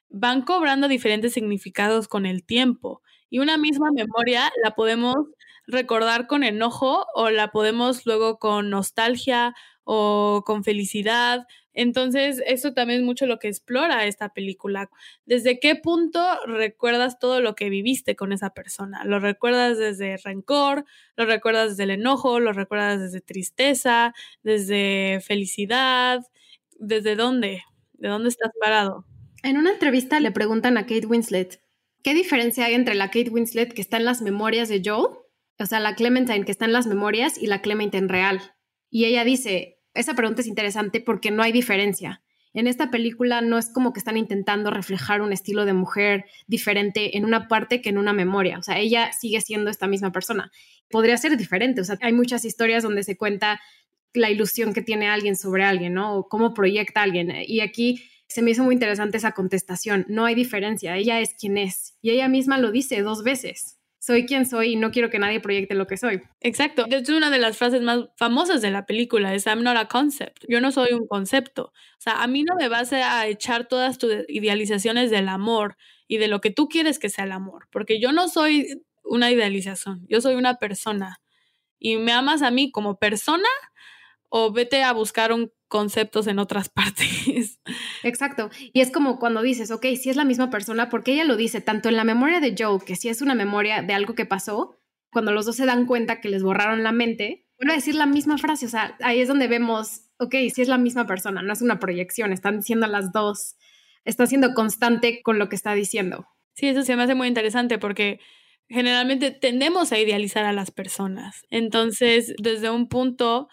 van 0.10 0.44
cobrando 0.44 0.88
diferentes 0.88 1.34
significados 1.34 2.08
con 2.08 2.26
el 2.26 2.46
tiempo. 2.46 3.02
Y 3.30 3.40
una 3.40 3.58
misma 3.58 3.90
memoria 3.92 4.52
la 4.64 4.72
podemos 4.76 5.16
recordar 5.68 6.28
con 6.28 6.44
enojo 6.44 7.06
o 7.16 7.30
la 7.30 7.50
podemos 7.52 8.06
luego 8.06 8.38
con 8.38 8.70
nostalgia 8.70 9.56
o 9.84 10.44
con 10.46 10.64
felicidad. 10.64 11.46
Entonces, 11.74 12.42
eso 12.46 12.74
también 12.74 13.02
es 13.02 13.06
mucho 13.06 13.26
lo 13.26 13.40
que 13.40 13.48
explora 13.48 14.06
esta 14.06 14.30
película. 14.30 14.90
¿Desde 15.26 15.60
qué 15.60 15.76
punto 15.76 16.22
recuerdas 16.46 17.18
todo 17.20 17.42
lo 17.42 17.56
que 17.56 17.70
viviste 17.70 18.16
con 18.16 18.32
esa 18.32 18.52
persona? 18.52 19.04
¿Lo 19.06 19.20
recuerdas 19.20 19.78
desde 19.78 20.18
rencor? 20.18 20.86
¿Lo 21.16 21.26
recuerdas 21.26 21.72
desde 21.72 21.84
el 21.84 21.92
enojo? 21.92 22.40
¿Lo 22.40 22.54
recuerdas 22.54 23.00
desde 23.00 23.22
tristeza? 23.22 24.14
¿Desde 24.44 25.20
felicidad? 25.26 26.22
¿Desde 26.78 27.16
dónde? 27.16 27.64
¿De 27.94 28.08
dónde 28.08 28.30
estás 28.30 28.52
parado? 28.60 29.06
En 29.42 29.58
una 29.58 29.72
entrevista 29.72 30.20
le 30.20 30.32
preguntan 30.32 30.78
a 30.78 30.84
Kate 30.84 31.08
Winslet, 31.08 31.62
¿qué 32.04 32.14
diferencia 32.14 32.66
hay 32.66 32.76
entre 32.76 32.96
la 32.96 33.08
Kate 33.08 33.30
Winslet 33.30 33.74
que 33.74 33.82
está 33.82 33.98
en 33.98 34.06
las 34.06 34.22
memorias 34.22 34.70
de 34.70 34.82
Joe? 34.86 35.18
O 35.60 35.66
sea, 35.66 35.80
la 35.80 35.96
Clementine 35.96 36.46
que 36.46 36.52
está 36.52 36.66
en 36.66 36.74
las 36.74 36.88
memorias 36.88 37.38
y 37.38 37.48
la 37.48 37.62
Clementine 37.62 38.08
real. 38.08 38.53
Y 38.94 39.06
ella 39.06 39.24
dice, 39.24 39.80
esa 39.96 40.14
pregunta 40.14 40.42
es 40.42 40.48
interesante 40.48 41.02
porque 41.02 41.32
no 41.32 41.42
hay 41.42 41.52
diferencia. 41.52 42.22
En 42.54 42.68
esta 42.68 42.92
película 42.92 43.42
no 43.42 43.58
es 43.58 43.70
como 43.74 43.92
que 43.92 43.98
están 43.98 44.18
intentando 44.18 44.70
reflejar 44.70 45.24
un 45.24 45.34
estilo 45.34 45.66
de 45.66 45.74
mujer 45.74 46.26
diferente 46.46 47.18
en 47.18 47.26
una 47.26 47.48
parte 47.48 47.82
que 47.82 47.90
en 47.90 47.98
una 47.98 48.14
memoria. 48.14 48.60
O 48.60 48.62
sea, 48.62 48.78
ella 48.78 49.12
sigue 49.12 49.42
siendo 49.42 49.72
esta 49.72 49.88
misma 49.88 50.12
persona. 50.12 50.52
Podría 50.92 51.18
ser 51.18 51.36
diferente. 51.38 51.82
O 51.82 51.84
sea, 51.84 51.98
hay 52.02 52.14
muchas 52.14 52.46
historias 52.46 52.84
donde 52.84 53.02
se 53.02 53.18
cuenta 53.18 53.60
la 54.14 54.30
ilusión 54.30 54.76
que 54.76 54.84
tiene 54.84 55.08
alguien 55.08 55.36
sobre 55.36 55.64
alguien, 55.64 55.96
¿no? 55.96 56.16
O 56.16 56.28
cómo 56.28 56.54
proyecta 56.54 57.02
alguien. 57.02 57.34
Y 57.48 57.62
aquí 57.62 58.08
se 58.28 58.44
me 58.44 58.52
hizo 58.52 58.64
muy 58.64 58.76
interesante 58.76 59.18
esa 59.18 59.32
contestación. 59.32 60.06
No 60.08 60.26
hay 60.26 60.36
diferencia. 60.36 60.96
Ella 60.98 61.20
es 61.20 61.34
quien 61.34 61.58
es. 61.58 61.96
Y 62.04 62.12
ella 62.12 62.28
misma 62.28 62.60
lo 62.60 62.72
dice 62.72 63.02
dos 63.02 63.24
veces 63.24 63.80
soy 64.06 64.26
quien 64.26 64.46
soy 64.46 64.74
y 64.74 64.76
no 64.76 64.92
quiero 64.92 65.10
que 65.10 65.18
nadie 65.18 65.40
proyecte 65.40 65.76
lo 65.76 65.88
que 65.88 65.96
soy. 65.96 66.22
Exacto. 66.42 66.86
Hecho, 66.90 67.16
una 67.16 67.30
de 67.30 67.40
las 67.40 67.58
frases 67.58 67.82
más 67.82 68.10
famosas 68.18 68.62
de 68.62 68.70
la 68.70 68.86
película 68.86 69.34
es 69.34 69.46
I'm 69.46 69.64
not 69.64 69.78
a 69.78 69.88
concept. 69.88 70.44
Yo 70.50 70.60
no 70.60 70.74
soy 70.74 70.92
un 70.92 71.08
concepto. 71.08 71.68
O 71.68 72.02
sea, 72.02 72.22
a 72.22 72.28
mí 72.28 72.44
no 72.44 72.56
me 72.58 72.68
vas 72.68 72.92
a 72.92 73.26
echar 73.28 73.66
todas 73.70 73.98
tus 73.98 74.12
idealizaciones 74.28 75.10
del 75.10 75.30
amor 75.30 75.78
y 76.06 76.18
de 76.18 76.28
lo 76.28 76.42
que 76.42 76.52
tú 76.52 76.68
quieres 76.68 77.00
que 77.00 77.08
sea 77.08 77.24
el 77.24 77.32
amor, 77.32 77.70
porque 77.72 78.02
yo 78.02 78.12
no 78.12 78.28
soy 78.28 78.84
una 79.06 79.32
idealización, 79.32 80.06
yo 80.10 80.20
soy 80.20 80.36
una 80.36 80.56
persona. 80.56 81.22
Y 81.80 81.96
me 81.96 82.12
amas 82.12 82.42
a 82.42 82.52
mí 82.52 82.72
como 82.72 83.00
persona 83.00 83.48
o 84.36 84.52
vete 84.52 84.82
a 84.82 84.92
buscar 84.94 85.32
un 85.32 85.52
conceptos 85.68 86.26
en 86.26 86.40
otras 86.40 86.70
partes. 86.74 87.60
Exacto. 88.02 88.50
Y 88.74 88.82
es 88.82 88.92
como 88.92 89.20
cuando 89.20 89.44
dices, 89.44 89.70
ok, 89.70 89.86
si 89.96 90.10
es 90.10 90.16
la 90.16 90.26
misma 90.26 90.50
persona, 90.50 90.90
porque 90.90 91.14
ella 91.14 91.24
lo 91.24 91.36
dice 91.36 91.62
tanto 91.62 91.88
en 91.88 91.96
la 91.96 92.04
memoria 92.04 92.40
de 92.40 92.56
Joe, 92.58 92.80
que 92.84 92.96
si 92.96 93.10
es 93.10 93.22
una 93.22 93.36
memoria 93.36 93.84
de 93.84 93.94
algo 93.94 94.16
que 94.16 94.26
pasó, 94.26 94.80
cuando 95.12 95.32
los 95.32 95.46
dos 95.46 95.56
se 95.56 95.68
dan 95.68 95.86
cuenta 95.86 96.20
que 96.20 96.30
les 96.30 96.42
borraron 96.42 96.82
la 96.82 96.92
mente, 96.92 97.48
vuelve 97.60 97.74
a 97.74 97.76
decir 97.76 97.94
la 97.94 98.08
misma 98.08 98.40
frase. 98.40 98.66
O 98.66 98.70
sea, 98.70 98.98
ahí 99.02 99.20
es 99.20 99.28
donde 99.28 99.48
vemos, 99.48 100.10
ok, 100.18 100.34
si 100.52 100.64
es 100.64 100.68
la 100.68 100.80
misma 100.80 101.06
persona, 101.06 101.44
no 101.44 101.54
es 101.54 101.62
una 101.62 101.80
proyección, 101.80 102.34
están 102.34 102.58
diciendo 102.58 102.88
las 102.88 103.12
dos, 103.12 103.56
está 104.04 104.26
siendo 104.26 104.56
constante 104.56 105.22
con 105.22 105.38
lo 105.38 105.48
que 105.48 105.56
está 105.56 105.76
diciendo. 105.76 106.28
Sí, 106.56 106.68
eso 106.68 106.82
se 106.82 106.96
me 106.96 107.04
hace 107.04 107.14
muy 107.14 107.28
interesante 107.28 107.78
porque 107.78 108.20
generalmente 108.68 109.30
tendemos 109.30 109.92
a 109.92 110.00
idealizar 110.00 110.44
a 110.46 110.54
las 110.54 110.72
personas. 110.72 111.46
Entonces, 111.52 112.34
desde 112.40 112.72
un 112.72 112.90
punto 112.90 113.48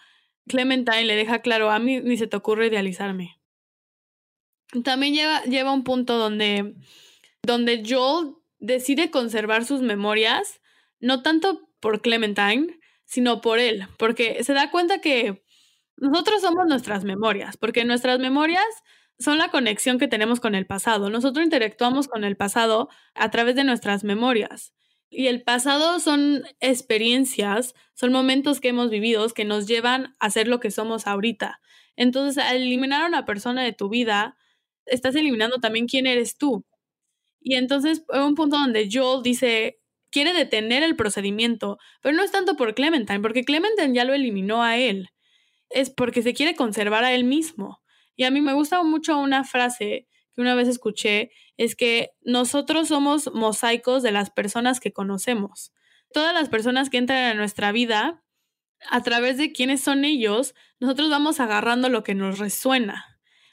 Clementine 0.47 1.05
le 1.05 1.15
deja 1.15 1.39
claro, 1.39 1.69
a 1.71 1.79
mí 1.79 2.01
ni 2.01 2.17
se 2.17 2.27
te 2.27 2.37
ocurre 2.37 2.67
idealizarme. 2.67 3.39
También 4.83 5.13
lleva, 5.13 5.43
lleva 5.43 5.73
un 5.73 5.83
punto 5.83 6.17
donde, 6.17 6.75
donde 7.43 7.83
Joel 7.87 8.35
decide 8.59 9.11
conservar 9.11 9.65
sus 9.65 9.81
memorias, 9.81 10.61
no 10.99 11.21
tanto 11.21 11.69
por 11.79 12.01
Clementine, 12.01 12.79
sino 13.05 13.41
por 13.41 13.59
él, 13.59 13.87
porque 13.97 14.43
se 14.43 14.53
da 14.53 14.71
cuenta 14.71 15.01
que 15.01 15.43
nosotros 15.97 16.41
somos 16.41 16.65
nuestras 16.67 17.03
memorias, 17.03 17.57
porque 17.57 17.83
nuestras 17.83 18.19
memorias 18.19 18.65
son 19.19 19.37
la 19.37 19.49
conexión 19.49 19.99
que 19.99 20.07
tenemos 20.07 20.39
con 20.39 20.55
el 20.55 20.65
pasado. 20.65 21.09
Nosotros 21.09 21.43
interactuamos 21.43 22.07
con 22.07 22.23
el 22.23 22.37
pasado 22.37 22.89
a 23.13 23.29
través 23.29 23.55
de 23.55 23.63
nuestras 23.63 24.03
memorias. 24.03 24.73
Y 25.13 25.27
el 25.27 25.43
pasado 25.43 25.99
son 25.99 26.43
experiencias, 26.61 27.75
son 27.93 28.13
momentos 28.13 28.61
que 28.61 28.69
hemos 28.69 28.89
vivido 28.89 29.27
que 29.29 29.43
nos 29.43 29.67
llevan 29.67 30.15
a 30.19 30.29
ser 30.29 30.47
lo 30.47 30.61
que 30.61 30.71
somos 30.71 31.05
ahorita. 31.05 31.59
Entonces, 31.97 32.41
al 32.41 32.55
eliminar 32.55 33.03
a 33.03 33.07
una 33.07 33.25
persona 33.25 33.61
de 33.61 33.73
tu 33.73 33.89
vida, 33.89 34.37
estás 34.85 35.13
eliminando 35.15 35.57
también 35.59 35.87
quién 35.87 36.07
eres 36.07 36.37
tú. 36.37 36.65
Y 37.41 37.55
entonces, 37.55 38.05
un 38.07 38.35
punto 38.35 38.57
donde 38.57 38.89
Joel 38.89 39.21
dice, 39.21 39.81
quiere 40.11 40.33
detener 40.33 40.81
el 40.81 40.95
procedimiento, 40.95 41.77
pero 42.01 42.15
no 42.15 42.23
es 42.23 42.31
tanto 42.31 42.55
por 42.55 42.73
Clementine, 42.73 43.19
porque 43.19 43.43
Clementine 43.43 43.93
ya 43.93 44.05
lo 44.05 44.13
eliminó 44.13 44.63
a 44.63 44.77
él. 44.77 45.09
Es 45.69 45.89
porque 45.89 46.21
se 46.21 46.33
quiere 46.33 46.55
conservar 46.55 47.03
a 47.03 47.13
él 47.13 47.25
mismo. 47.25 47.81
Y 48.15 48.23
a 48.23 48.31
mí 48.31 48.39
me 48.39 48.53
gusta 48.53 48.81
mucho 48.83 49.17
una 49.17 49.43
frase 49.43 50.07
que 50.33 50.41
una 50.41 50.55
vez 50.55 50.67
escuché 50.67 51.31
es 51.57 51.75
que 51.75 52.11
nosotros 52.21 52.87
somos 52.87 53.31
mosaicos 53.33 54.03
de 54.03 54.11
las 54.11 54.29
personas 54.29 54.79
que 54.79 54.93
conocemos. 54.93 55.73
Todas 56.13 56.33
las 56.33 56.49
personas 56.49 56.89
que 56.89 56.97
entran 56.97 57.23
a 57.23 57.33
nuestra 57.33 57.71
vida, 57.71 58.23
a 58.89 59.03
través 59.03 59.37
de 59.37 59.51
quiénes 59.51 59.81
son 59.81 60.05
ellos, 60.05 60.55
nosotros 60.79 61.09
vamos 61.09 61.39
agarrando 61.39 61.89
lo 61.89 62.03
que 62.03 62.15
nos 62.15 62.39
resuena. 62.39 63.05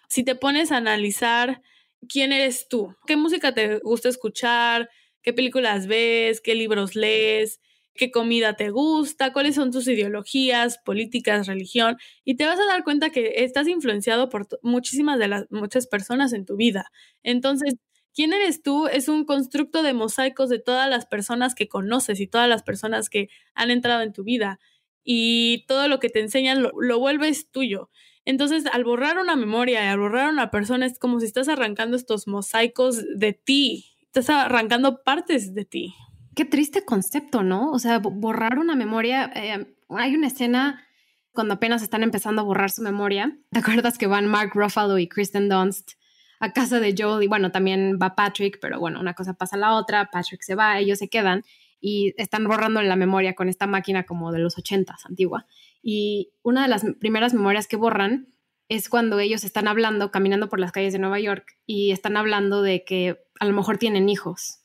si 0.08 0.24
te 0.24 0.34
pones 0.34 0.72
a 0.72 0.78
analizar 0.78 1.60
quién 2.08 2.32
eres 2.32 2.66
tú, 2.68 2.96
qué 3.06 3.16
música 3.16 3.52
te 3.52 3.78
gusta 3.80 4.08
escuchar, 4.08 4.88
qué 5.22 5.34
películas 5.34 5.86
ves, 5.86 6.40
qué 6.40 6.54
libros 6.54 6.94
lees, 6.94 7.60
qué 7.98 8.10
comida 8.10 8.54
te 8.56 8.70
gusta, 8.70 9.32
cuáles 9.34 9.56
son 9.56 9.70
tus 9.70 9.86
ideologías, 9.88 10.78
políticas, 10.78 11.46
religión, 11.46 11.98
y 12.24 12.36
te 12.36 12.46
vas 12.46 12.58
a 12.58 12.64
dar 12.64 12.84
cuenta 12.84 13.10
que 13.10 13.44
estás 13.44 13.68
influenciado 13.68 14.30
por 14.30 14.48
muchísimas 14.62 15.18
de 15.18 15.28
las 15.28 15.46
muchas 15.50 15.86
personas 15.86 16.32
en 16.32 16.46
tu 16.46 16.56
vida. 16.56 16.90
Entonces, 17.22 17.74
quién 18.14 18.32
eres 18.32 18.62
tú 18.62 18.86
es 18.86 19.08
un 19.08 19.24
constructo 19.24 19.82
de 19.82 19.92
mosaicos 19.92 20.48
de 20.48 20.58
todas 20.58 20.88
las 20.88 21.06
personas 21.06 21.54
que 21.54 21.68
conoces 21.68 22.20
y 22.20 22.26
todas 22.26 22.48
las 22.48 22.62
personas 22.62 23.10
que 23.10 23.28
han 23.54 23.70
entrado 23.70 24.02
en 24.02 24.12
tu 24.12 24.24
vida. 24.24 24.58
Y 25.04 25.64
todo 25.68 25.88
lo 25.88 26.00
que 26.00 26.10
te 26.10 26.20
enseñan 26.20 26.62
lo, 26.62 26.98
vuelves 26.98 27.50
tuyo. 27.50 27.90
Entonces, 28.24 28.66
al 28.66 28.84
borrar 28.84 29.18
una 29.18 29.36
memoria 29.36 29.84
y 29.84 29.88
al 29.88 29.98
borrar 29.98 30.30
una 30.30 30.50
persona, 30.50 30.86
es 30.86 30.98
como 30.98 31.20
si 31.20 31.26
estás 31.26 31.48
arrancando 31.48 31.96
estos 31.96 32.26
mosaicos 32.28 33.02
de 33.16 33.32
ti, 33.32 33.96
estás 34.02 34.30
arrancando 34.30 35.02
partes 35.02 35.54
de 35.54 35.64
ti. 35.64 35.94
Qué 36.38 36.44
triste 36.44 36.84
concepto, 36.84 37.42
¿no? 37.42 37.72
O 37.72 37.80
sea, 37.80 37.98
borrar 37.98 38.60
una 38.60 38.76
memoria. 38.76 39.28
Eh, 39.34 39.74
hay 39.88 40.14
una 40.14 40.28
escena 40.28 40.86
cuando 41.32 41.54
apenas 41.54 41.82
están 41.82 42.04
empezando 42.04 42.42
a 42.42 42.44
borrar 42.44 42.70
su 42.70 42.80
memoria. 42.80 43.36
¿Te 43.50 43.58
acuerdas 43.58 43.98
que 43.98 44.06
van 44.06 44.28
Mark 44.28 44.52
Ruffalo 44.54 44.98
y 44.98 45.08
Kristen 45.08 45.48
Dunst 45.48 45.94
a 46.38 46.52
casa 46.52 46.78
de 46.78 46.94
Joel? 46.96 47.24
Y 47.24 47.26
bueno, 47.26 47.50
también 47.50 47.98
va 48.00 48.14
Patrick, 48.14 48.60
pero 48.62 48.78
bueno, 48.78 49.00
una 49.00 49.14
cosa 49.14 49.34
pasa 49.34 49.56
a 49.56 49.58
la 49.58 49.74
otra. 49.74 50.12
Patrick 50.12 50.42
se 50.42 50.54
va, 50.54 50.78
ellos 50.78 51.00
se 51.00 51.08
quedan 51.08 51.42
y 51.80 52.14
están 52.18 52.44
borrando 52.44 52.80
la 52.82 52.94
memoria 52.94 53.34
con 53.34 53.48
esta 53.48 53.66
máquina 53.66 54.06
como 54.06 54.30
de 54.30 54.38
los 54.38 54.56
ochentas, 54.58 55.06
antigua. 55.06 55.44
Y 55.82 56.34
una 56.44 56.62
de 56.62 56.68
las 56.68 56.84
primeras 57.00 57.34
memorias 57.34 57.66
que 57.66 57.74
borran 57.74 58.28
es 58.68 58.88
cuando 58.88 59.18
ellos 59.18 59.42
están 59.42 59.66
hablando, 59.66 60.12
caminando 60.12 60.48
por 60.48 60.60
las 60.60 60.70
calles 60.70 60.92
de 60.92 61.00
Nueva 61.00 61.18
York 61.18 61.58
y 61.66 61.90
están 61.90 62.16
hablando 62.16 62.62
de 62.62 62.84
que 62.84 63.18
a 63.40 63.44
lo 63.44 63.54
mejor 63.54 63.78
tienen 63.78 64.08
hijos. 64.08 64.57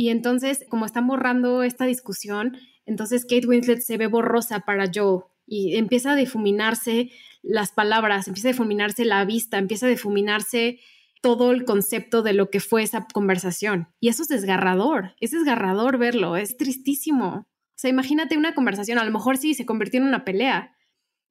Y 0.00 0.08
entonces, 0.08 0.64
como 0.70 0.86
están 0.86 1.06
borrando 1.06 1.62
esta 1.62 1.84
discusión, 1.84 2.56
entonces 2.86 3.26
Kate 3.26 3.46
Winslet 3.46 3.82
se 3.82 3.98
ve 3.98 4.06
borrosa 4.06 4.60
para 4.60 4.90
Joe 4.90 5.24
y 5.44 5.76
empieza 5.76 6.12
a 6.12 6.16
difuminarse 6.16 7.10
las 7.42 7.72
palabras, 7.72 8.26
empieza 8.26 8.48
a 8.48 8.52
difuminarse 8.52 9.04
la 9.04 9.22
vista, 9.26 9.58
empieza 9.58 9.84
a 9.84 9.90
difuminarse 9.90 10.80
todo 11.20 11.50
el 11.50 11.66
concepto 11.66 12.22
de 12.22 12.32
lo 12.32 12.48
que 12.48 12.60
fue 12.60 12.82
esa 12.82 13.06
conversación. 13.12 13.88
Y 14.00 14.08
eso 14.08 14.22
es 14.22 14.28
desgarrador, 14.28 15.16
es 15.20 15.32
desgarrador 15.32 15.98
verlo, 15.98 16.38
es 16.38 16.56
tristísimo. 16.56 17.46
O 17.46 17.76
sea, 17.76 17.90
imagínate 17.90 18.38
una 18.38 18.54
conversación, 18.54 18.98
a 18.98 19.04
lo 19.04 19.12
mejor 19.12 19.36
sí 19.36 19.52
se 19.52 19.66
convirtió 19.66 20.00
en 20.00 20.06
una 20.06 20.24
pelea, 20.24 20.78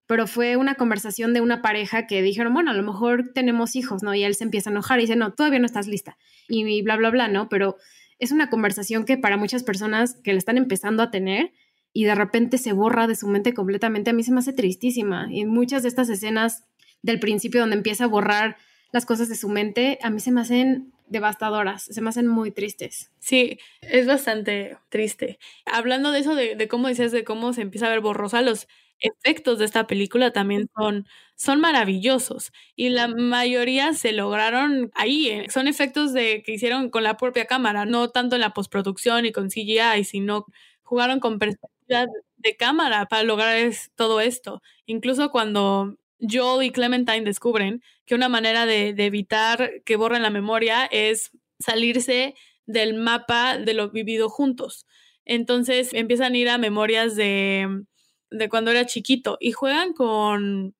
pero 0.05 0.27
fue 0.27 0.57
una 0.57 0.75
conversación 0.75 1.33
de 1.33 1.41
una 1.41 1.63
pareja 1.63 2.05
que 2.05 2.21
dijeron, 2.21 2.53
bueno, 2.53 2.69
a 2.69 2.75
lo 2.75 2.83
mejor 2.83 3.31
tenemos 3.33 3.75
hijos, 3.75 4.03
¿no? 4.03 4.13
Y 4.13 4.23
él 4.23 4.35
se 4.35 4.43
empieza 4.43 4.69
a 4.69 4.73
enojar 4.73 4.99
y 4.99 5.03
dice, 5.03 5.15
no, 5.15 5.33
todavía 5.33 5.57
no 5.57 5.65
estás 5.65 5.87
lista. 5.87 6.19
Y 6.47 6.83
bla, 6.83 6.97
bla, 6.97 7.09
bla, 7.09 7.27
¿no? 7.29 7.49
Pero 7.49 7.77
es 8.19 8.31
una 8.31 8.49
conversación 8.49 9.05
que 9.05 9.17
para 9.17 9.37
muchas 9.37 9.63
personas 9.63 10.15
que 10.15 10.33
la 10.33 10.39
están 10.39 10.57
empezando 10.57 11.01
a 11.01 11.11
tener 11.11 11.51
y 11.93 12.03
de 12.03 12.15
repente 12.15 12.57
se 12.57 12.73
borra 12.73 13.07
de 13.07 13.15
su 13.15 13.27
mente 13.27 13.53
completamente, 13.53 14.11
a 14.11 14.13
mí 14.13 14.23
se 14.23 14.31
me 14.31 14.39
hace 14.39 14.53
tristísima. 14.53 15.27
Y 15.31 15.45
muchas 15.45 15.81
de 15.81 15.89
estas 15.89 16.09
escenas 16.09 16.65
del 17.01 17.19
principio 17.19 17.61
donde 17.61 17.77
empieza 17.77 18.03
a 18.03 18.07
borrar 18.07 18.57
las 18.91 19.05
cosas 19.05 19.29
de 19.29 19.35
su 19.35 19.49
mente, 19.49 19.99
a 20.03 20.09
mí 20.09 20.19
se 20.19 20.31
me 20.31 20.41
hacen 20.41 20.93
devastadoras, 21.07 21.83
se 21.83 22.01
me 22.01 22.09
hacen 22.09 22.27
muy 22.27 22.51
tristes. 22.51 23.11
Sí, 23.19 23.59
es 23.81 24.05
bastante 24.05 24.77
triste. 24.89 25.39
Hablando 25.65 26.11
de 26.11 26.19
eso, 26.19 26.35
de, 26.35 26.67
cómo 26.67 26.87
decías, 26.87 27.11
de 27.11 27.23
cómo 27.23 27.53
se 27.53 27.61
empieza 27.61 27.87
a 27.87 27.89
ver 27.89 28.01
borrosa, 28.01 28.41
los 28.41 28.67
efectos 28.99 29.59
de 29.59 29.65
esta 29.65 29.87
película 29.87 30.31
también 30.31 30.69
son, 30.75 31.07
son 31.35 31.59
maravillosos 31.61 32.51
y 32.75 32.89
la 32.89 33.07
mayoría 33.07 33.93
se 33.93 34.11
lograron 34.11 34.91
ahí. 34.95 35.29
Eh, 35.29 35.47
son 35.49 35.67
efectos 35.67 36.13
de, 36.13 36.43
que 36.43 36.53
hicieron 36.53 36.89
con 36.89 37.03
la 37.03 37.17
propia 37.17 37.45
cámara, 37.45 37.85
no 37.85 38.09
tanto 38.09 38.35
en 38.35 38.41
la 38.41 38.53
postproducción 38.53 39.25
y 39.25 39.31
con 39.31 39.49
CGI, 39.49 40.03
sino 40.03 40.45
jugaron 40.83 41.19
con 41.19 41.39
perspectiva 41.39 42.05
de 42.37 42.55
cámara 42.57 43.05
para 43.07 43.23
lograr 43.23 43.57
todo 43.95 44.21
esto. 44.21 44.61
Incluso 44.85 45.31
cuando 45.31 45.97
Joel 46.19 46.65
y 46.65 46.71
Clementine 46.71 47.21
descubren 47.21 47.81
que 48.05 48.15
una 48.15 48.29
manera 48.29 48.65
de, 48.65 48.89
evitar 48.97 49.81
que 49.85 49.95
borren 49.95 50.23
la 50.23 50.29
memoria 50.29 50.85
es 50.85 51.31
salirse 51.59 52.35
del 52.65 52.95
mapa 52.95 53.57
de 53.57 53.73
lo 53.73 53.89
vivido 53.91 54.29
juntos. 54.29 54.85
Entonces 55.25 55.93
empiezan 55.93 56.33
a 56.33 56.37
ir 56.37 56.49
a 56.49 56.57
memorias 56.57 57.15
de, 57.15 57.83
de 58.31 58.49
cuando 58.49 58.71
era 58.71 58.85
chiquito 58.85 59.37
y 59.39 59.51
juegan 59.51 59.93
con, 59.93 60.75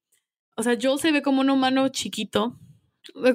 o 0.56 0.64
sea, 0.64 0.78
Joel 0.82 1.00
se 1.00 1.12
ve 1.12 1.22
como 1.22 1.42
un 1.42 1.50
humano 1.50 1.90
chiquito, 1.90 2.58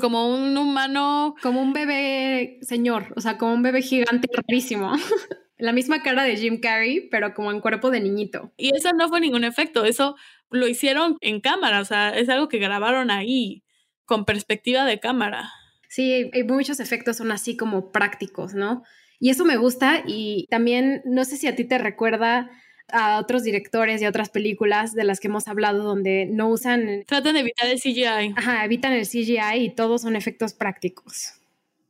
como 0.00 0.28
un 0.34 0.56
humano... 0.56 1.34
Como 1.42 1.60
un 1.60 1.72
bebé 1.72 2.58
señor, 2.62 3.12
o 3.16 3.20
sea, 3.20 3.38
como 3.38 3.54
un 3.54 3.62
bebé 3.62 3.82
gigante 3.82 4.28
rarísimo. 4.32 4.92
la 5.56 5.72
misma 5.72 6.02
cara 6.02 6.24
de 6.24 6.36
Jim 6.36 6.60
Carrey, 6.60 7.08
pero 7.10 7.34
como 7.34 7.50
en 7.50 7.60
cuerpo 7.60 7.90
de 7.90 8.00
niñito. 8.00 8.52
Y 8.56 8.74
eso 8.74 8.90
no 8.92 9.08
fue 9.08 9.20
ningún 9.20 9.44
efecto, 9.44 9.84
eso 9.84 10.16
lo 10.50 10.68
hicieron 10.68 11.16
en 11.20 11.40
cámara, 11.40 11.80
o 11.80 11.84
sea, 11.84 12.10
es 12.10 12.28
algo 12.28 12.48
que 12.48 12.58
grabaron 12.58 13.10
ahí, 13.10 13.64
con 14.04 14.24
perspectiva 14.24 14.84
de 14.84 15.00
cámara. 15.00 15.50
Sí, 15.88 16.30
hay 16.32 16.44
muchos 16.44 16.80
efectos 16.80 17.16
son 17.16 17.32
así 17.32 17.56
como 17.56 17.92
prácticos, 17.92 18.54
¿no? 18.54 18.82
Y 19.20 19.30
eso 19.30 19.44
me 19.44 19.56
gusta 19.56 20.02
y 20.06 20.46
también 20.50 21.02
no 21.04 21.24
sé 21.24 21.36
si 21.36 21.46
a 21.46 21.54
ti 21.54 21.64
te 21.64 21.78
recuerda 21.78 22.50
a 22.92 23.18
otros 23.18 23.42
directores 23.42 24.00
y 24.00 24.04
a 24.04 24.08
otras 24.08 24.30
películas 24.30 24.94
de 24.94 25.04
las 25.04 25.20
que 25.20 25.28
hemos 25.28 25.48
hablado 25.48 25.82
donde 25.82 26.26
no 26.26 26.48
usan... 26.48 27.04
Tratan 27.06 27.34
de 27.34 27.40
evitar 27.40 27.68
el 27.68 27.80
CGI. 27.80 28.34
Ajá, 28.36 28.64
evitan 28.64 28.92
el 28.92 29.06
CGI 29.06 29.60
y 29.60 29.74
todos 29.74 30.02
son 30.02 30.16
efectos 30.16 30.54
prácticos. 30.54 31.34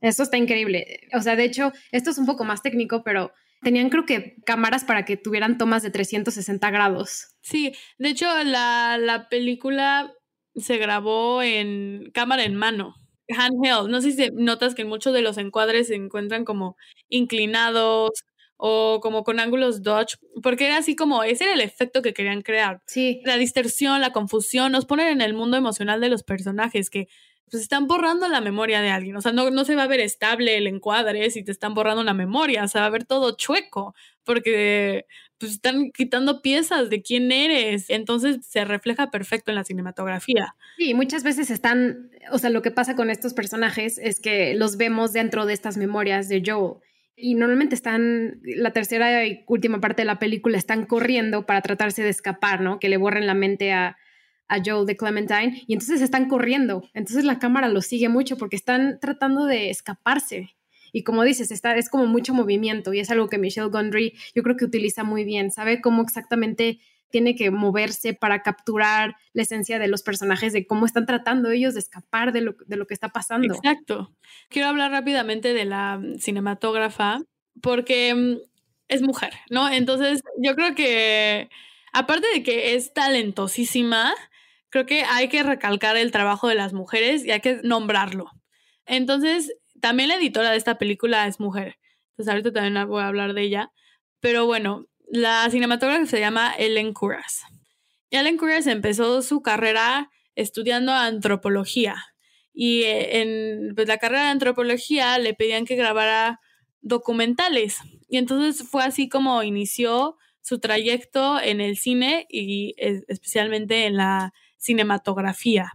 Eso 0.01 0.23
está 0.23 0.37
increíble. 0.37 1.09
O 1.15 1.21
sea, 1.21 1.37
de 1.37 1.45
hecho, 1.45 1.73
esto 1.91 2.11
es 2.11 2.19
un 2.19 2.27
poco 2.27 2.45
más 2.45 2.63
técnico, 2.63 3.03
pero 3.03 3.33
tenían 3.63 3.89
creo 3.89 4.05
que 4.05 4.37
cámaras 4.45 4.85
para 4.85 5.05
que 5.05 5.17
tuvieran 5.17 5.59
tomas 5.59 5.83
de 5.83 5.91
360 5.91 6.71
grados. 6.71 7.29
Sí, 7.41 7.73
de 7.99 8.11
hecho 8.11 8.27
la, 8.45 8.99
la 8.99 9.29
película 9.29 10.13
se 10.55 10.77
grabó 10.77 11.43
en 11.43 12.11
cámara 12.13 12.45
en 12.45 12.55
mano, 12.55 12.95
handheld. 13.29 13.89
No 13.89 14.01
sé 14.01 14.13
si 14.13 14.31
notas 14.33 14.75
que 14.75 14.83
en 14.83 14.89
muchos 14.89 15.13
de 15.13 15.23
los 15.23 15.39
encuadres 15.39 15.89
se 15.89 15.95
encuentran 15.95 16.45
como 16.45 16.77
inclinados 17.09 18.11
o 18.67 18.99
como 19.03 19.25
con 19.25 19.41
ángulos 19.41 19.83
Dodge, 19.83 20.17
porque 20.43 20.65
era 20.65 20.79
así 20.79 20.97
como, 20.97 21.23
ese 21.23 21.45
era 21.45 21.53
el 21.53 21.61
efecto 21.61 22.01
que 22.01 22.15
querían 22.15 22.41
crear. 22.41 22.81
Sí. 22.87 23.21
La 23.23 23.37
distorsión, 23.37 24.01
la 24.01 24.11
confusión, 24.11 24.73
nos 24.73 24.87
ponen 24.87 25.09
en 25.09 25.21
el 25.21 25.35
mundo 25.35 25.59
emocional 25.59 26.01
de 26.01 26.09
los 26.09 26.23
personajes 26.23 26.89
que 26.89 27.09
pues 27.51 27.63
están 27.63 27.87
borrando 27.87 28.27
la 28.27 28.41
memoria 28.41 28.81
de 28.81 28.89
alguien. 28.89 29.19
O 29.19 29.21
sea, 29.21 29.33
no, 29.33 29.51
no 29.51 29.67
se 29.67 29.77
va 29.77 29.83
a 29.83 29.87
ver 29.87 30.01
estable 30.01 30.57
el 30.57 30.67
encuadre 30.67 31.29
si 31.31 31.45
te 31.45 31.53
están 31.53 31.75
borrando 31.75 32.03
la 32.05 32.15
memoria, 32.15 32.65
o 32.65 32.69
sea, 32.69 32.81
va 32.81 32.87
a 32.87 32.91
ver 32.91 33.05
todo 33.05 33.37
chueco, 33.37 33.95
porque 34.25 35.05
pues 35.37 35.53
están 35.53 35.91
quitando 35.91 36.41
piezas 36.41 36.89
de 36.89 37.03
quién 37.03 37.33
eres. 37.33 37.91
Entonces 37.91 38.47
se 38.47 38.65
refleja 38.65 39.11
perfecto 39.11 39.51
en 39.51 39.57
la 39.57 39.65
cinematografía. 39.65 40.57
Sí, 40.79 40.95
muchas 40.95 41.23
veces 41.23 41.51
están, 41.51 42.11
o 42.33 42.39
sea, 42.39 42.49
lo 42.49 42.63
que 42.63 42.71
pasa 42.71 42.97
con 42.97 43.11
estos 43.11 43.35
personajes 43.35 43.99
es 43.99 44.21
que 44.21 44.55
los 44.55 44.79
vemos 44.79 45.13
dentro 45.13 45.45
de 45.45 45.53
estas 45.53 45.77
memorias 45.77 46.31
de 46.31 46.43
Joel. 46.43 46.77
Y 47.17 47.35
normalmente 47.35 47.75
están, 47.75 48.41
la 48.43 48.73
tercera 48.73 49.25
y 49.27 49.45
última 49.47 49.81
parte 49.81 50.03
de 50.03 50.07
la 50.07 50.19
película, 50.19 50.59
están 50.59 50.87
corriendo 50.87 51.47
para 51.47 51.63
tratarse 51.63 52.03
de 52.03 52.09
escapar, 52.09 52.61
¿no? 52.61 52.81
Que 52.81 52.89
le 52.89 52.97
borren 52.97 53.27
la 53.27 53.35
mente 53.35 53.73
a, 53.73 53.97
a 54.49 54.59
Joel 54.65 54.87
de 54.87 54.97
Clementine 54.97 55.63
y 55.67 55.75
entonces 55.75 56.01
están 56.01 56.29
corriendo. 56.29 56.89
Entonces 56.95 57.25
la 57.25 57.39
cámara 57.39 57.69
los 57.69 57.87
sigue 57.87 58.09
mucho 58.09 58.37
porque 58.37 58.57
están 58.57 58.99
tratando 59.01 59.47
de 59.47 59.71
escaparse. 59.71 60.57
Y 60.93 61.03
como 61.03 61.25
dices, 61.25 61.51
está, 61.51 61.77
es 61.77 61.89
como 61.89 62.07
mucho 62.07 62.35
movimiento 62.35 62.93
y 62.93 63.01
es 63.01 63.11
algo 63.11 63.29
que 63.29 63.39
Michelle 63.39 63.69
Gondry 63.69 64.15
yo 64.35 64.43
creo 64.43 64.57
que 64.57 64.65
utiliza 64.65 65.03
muy 65.03 65.25
bien. 65.25 65.51
Sabe 65.51 65.81
cómo 65.81 66.03
exactamente 66.03 66.79
tiene 67.15 67.37
que 67.37 67.53
moverse 67.53 68.13
para 68.13 68.43
capturar 68.43 69.15
la 69.35 69.43
esencia 69.43 69.79
de 69.79 69.87
los 69.87 70.03
personajes, 70.03 70.53
de 70.53 70.67
cómo 70.67 70.85
están 70.85 71.07
tratando 71.07 71.53
ellos 71.53 71.75
de 71.75 71.79
escapar 71.79 72.33
de 72.33 72.41
lo, 72.41 72.57
de 72.67 72.77
lo 72.77 72.89
que 72.89 72.95
está 72.95 73.11
pasando. 73.11 73.55
Exacto. 73.55 74.13
Quiero 74.49 74.67
hablar 74.67 74.91
rápidamente 74.91 75.55
de 75.55 75.65
la 75.65 76.03
cinematógrafa 76.19 77.21
porque 77.61 78.13
mm, 78.13 78.39
es 78.89 79.03
mujer, 79.03 79.33
¿no? 79.49 79.71
Entonces 79.71 80.23
yo 80.43 80.57
creo 80.57 80.75
que, 80.75 81.51
aparte 81.93 82.27
de 82.35 82.43
que 82.43 82.75
es 82.75 82.93
talentosísima, 82.93 84.13
creo 84.71 84.85
que 84.85 85.05
hay 85.05 85.29
que 85.29 85.45
recalcar 85.45 85.97
el 85.97 86.11
trabajo 86.11 86.49
de 86.49 86.57
las 86.57 86.73
mujeres 86.73 87.25
y 87.25 87.31
hay 87.31 87.41
que 87.41 87.61
nombrarlo. 87.63 88.29
Entonces, 88.87 89.53
también 89.81 90.09
la 90.09 90.17
editora 90.17 90.51
de 90.51 90.57
esta 90.57 90.79
película 90.79 91.29
es 91.29 91.39
mujer. 91.39 91.79
Entonces, 92.11 92.33
ahorita 92.33 92.53
también 92.53 92.89
voy 92.89 93.05
a 93.05 93.07
hablar 93.07 93.35
de 93.35 93.43
ella. 93.43 93.71
Pero 94.19 94.47
bueno, 94.47 94.89
la 95.09 95.49
cinematógrafa 95.51 96.07
se 96.07 96.21
llama 96.21 96.55
Ellen 96.59 96.93
Kuras. 96.93 97.43
Y 98.11 98.17
Ellen 98.17 98.37
Kuras 98.37 98.67
empezó 98.67 99.23
su 99.23 99.43
carrera 99.43 100.11
estudiando 100.35 100.93
antropología. 100.93 101.97
Y 102.53 102.83
eh, 102.83 103.21
en 103.21 103.75
pues, 103.75 103.89
la 103.89 103.99
carrera 103.99 104.25
de 104.25 104.31
antropología 104.31 105.19
le 105.19 105.35
pedían 105.35 105.65
que 105.65 105.77
grabara 105.77 106.41
documentales. 106.81 107.79
Y 108.09 108.19
entonces 108.19 108.69
fue 108.69 108.85
así 108.85 109.09
como 109.09 109.43
inició 109.43 110.17
su 110.41 110.61
trayecto 110.61 111.41
en 111.41 111.61
el 111.61 111.77
cine 111.77 112.27
y 112.29 112.75
especialmente 112.77 113.87
en 113.87 113.97
la 113.97 114.33
cinematografía. 114.59 115.73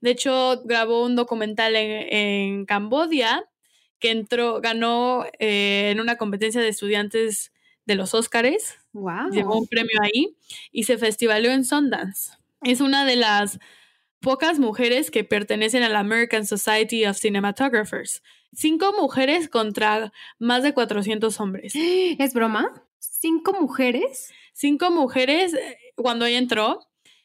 De 0.00 0.10
hecho, 0.10 0.62
grabó 0.64 1.04
un 1.04 1.16
documental 1.16 1.74
en, 1.76 2.64
Cambodia 2.66 3.44
que 3.98 4.10
entró, 4.10 4.60
ganó 4.60 5.24
eh, 5.38 5.90
en 5.90 6.00
una 6.00 6.16
competencia 6.16 6.60
de 6.60 6.68
estudiantes 6.68 7.51
de 7.86 7.94
los 7.94 8.14
Óscares. 8.14 8.78
Wow. 8.92 9.30
Llevó 9.30 9.58
un 9.58 9.66
premio 9.66 9.98
ahí 10.02 10.36
y 10.70 10.84
se 10.84 10.98
festivalió 10.98 11.50
en 11.52 11.64
Sundance. 11.64 12.32
Es 12.62 12.80
una 12.80 13.04
de 13.04 13.16
las 13.16 13.58
pocas 14.20 14.58
mujeres 14.58 15.10
que 15.10 15.24
pertenecen 15.24 15.82
a 15.82 15.88
la 15.88 15.98
American 15.98 16.46
Society 16.46 17.04
of 17.06 17.18
Cinematographers. 17.18 18.22
Cinco 18.54 18.94
mujeres 18.98 19.48
contra 19.48 20.12
más 20.38 20.62
de 20.62 20.72
400 20.72 21.40
hombres. 21.40 21.72
¿Es 22.18 22.34
broma? 22.34 22.86
¿Cinco 22.98 23.52
mujeres? 23.60 24.30
Cinco 24.52 24.90
mujeres 24.90 25.54
eh, 25.54 25.78
cuando 25.96 26.26
ella 26.26 26.38
entró 26.38 26.80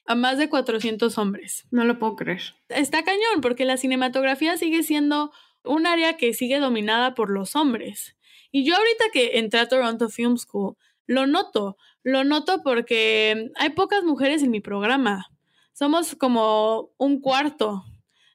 a 0.06 0.16
más 0.16 0.38
de 0.38 0.50
400 0.50 1.18
hombres. 1.18 1.68
No 1.70 1.84
lo 1.84 2.00
puedo 2.00 2.16
creer. 2.16 2.42
Está 2.70 3.04
cañón 3.04 3.42
porque 3.42 3.66
la 3.66 3.78
cinematografía 3.78 4.58
sigue 4.58 4.84
siendo 4.84 5.32
un 5.64 5.86
área 5.86 6.18
que 6.18 6.34
sigue 6.34 6.60
dominada 6.60 7.14
por 7.14 7.30
los 7.30 7.56
hombres. 7.56 8.17
Y 8.52 8.66
yo 8.66 8.76
ahorita 8.76 9.06
que 9.12 9.38
entré 9.40 9.60
a 9.60 9.68
Toronto 9.68 10.10
Film 10.10 10.38
School, 10.38 10.76
lo 11.06 11.26
noto, 11.26 11.78
lo 12.04 12.24
noto 12.24 12.62
porque 12.64 13.50
hay 13.56 13.70
pocas 13.72 14.04
mujeres 14.04 14.44
en 14.44 14.52
mi 14.52 14.62
programa. 14.62 15.28
Somos 15.74 16.16
como 16.16 16.92
un 16.98 17.22
cuarto 17.22 17.84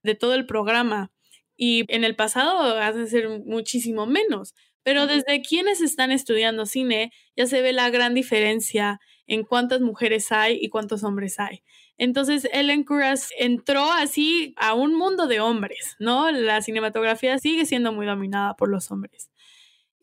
de 0.03 0.15
todo 0.15 0.35
el 0.35 0.47
programa 0.47 1.11
y 1.57 1.85
en 1.95 2.05
el 2.05 2.17
pasado 2.17 2.79
hace 2.79 3.07
ser 3.07 3.29
muchísimo 3.45 4.07
menos. 4.07 4.55
Pero 4.83 5.07
desde 5.07 5.43
quienes 5.43 5.81
están 5.81 6.11
estudiando 6.11 6.67
cine 6.67 7.13
ya 7.37 7.47
se 7.47 7.63
ve 7.63 7.73
la 7.73 7.89
gran 7.91 8.15
diferencia 8.15 9.01
en 9.27 9.45
cuántas 9.45 9.81
mujeres 9.81 10.33
hay 10.33 10.59
y 10.61 10.69
cuántos 10.69 11.05
hombres 11.05 11.39
hay. 11.39 11.63
Entonces, 11.99 12.49
Ellen 12.53 12.85
Kuras 12.85 13.29
entró 13.39 13.93
así 13.93 14.55
a 14.57 14.75
un 14.75 14.95
mundo 14.95 15.29
de 15.29 15.41
hombres, 15.41 15.95
¿no? 16.01 16.31
La 16.33 16.61
cinematografía 16.63 17.39
sigue 17.39 17.65
siendo 17.65 17.93
muy 17.93 18.07
dominada 18.07 18.55
por 18.55 18.69
los 18.69 18.91
hombres. 18.91 19.31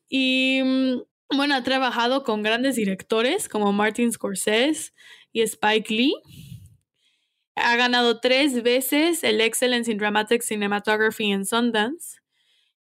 Y 0.09 0.61
mm, 0.63 1.37
bueno, 1.37 1.55
ha 1.55 1.63
trabajado 1.63 2.23
con 2.23 2.41
grandes 2.41 2.75
directores 2.75 3.47
como 3.47 3.71
Martin 3.71 4.11
Scorsese 4.11 4.91
y 5.31 5.41
Spike 5.41 5.93
Lee. 5.93 6.15
Ha 7.55 7.75
ganado 7.75 8.19
tres 8.19 8.63
veces 8.63 9.23
el 9.23 9.39
Excellence 9.39 9.91
in 9.91 9.97
Dramatic 9.97 10.41
Cinematography 10.41 11.31
en 11.31 11.45
Sundance. 11.45 12.19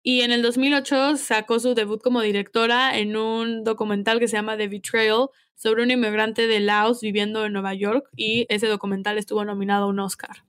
Y 0.03 0.21
en 0.21 0.31
el 0.31 0.41
2008 0.41 1.17
sacó 1.17 1.59
su 1.59 1.75
debut 1.75 2.01
como 2.01 2.21
directora 2.21 2.97
en 2.97 3.15
un 3.15 3.63
documental 3.63 4.19
que 4.19 4.27
se 4.27 4.37
llama 4.37 4.57
The 4.57 4.67
Betrayal 4.67 5.27
sobre 5.55 5.83
un 5.83 5.91
inmigrante 5.91 6.47
de 6.47 6.59
Laos 6.59 7.01
viviendo 7.01 7.45
en 7.45 7.53
Nueva 7.53 7.75
York 7.75 8.09
y 8.15 8.47
ese 8.49 8.65
documental 8.65 9.19
estuvo 9.19 9.45
nominado 9.45 9.83
a 9.83 9.87
un 9.87 9.99
Oscar. 9.99 10.43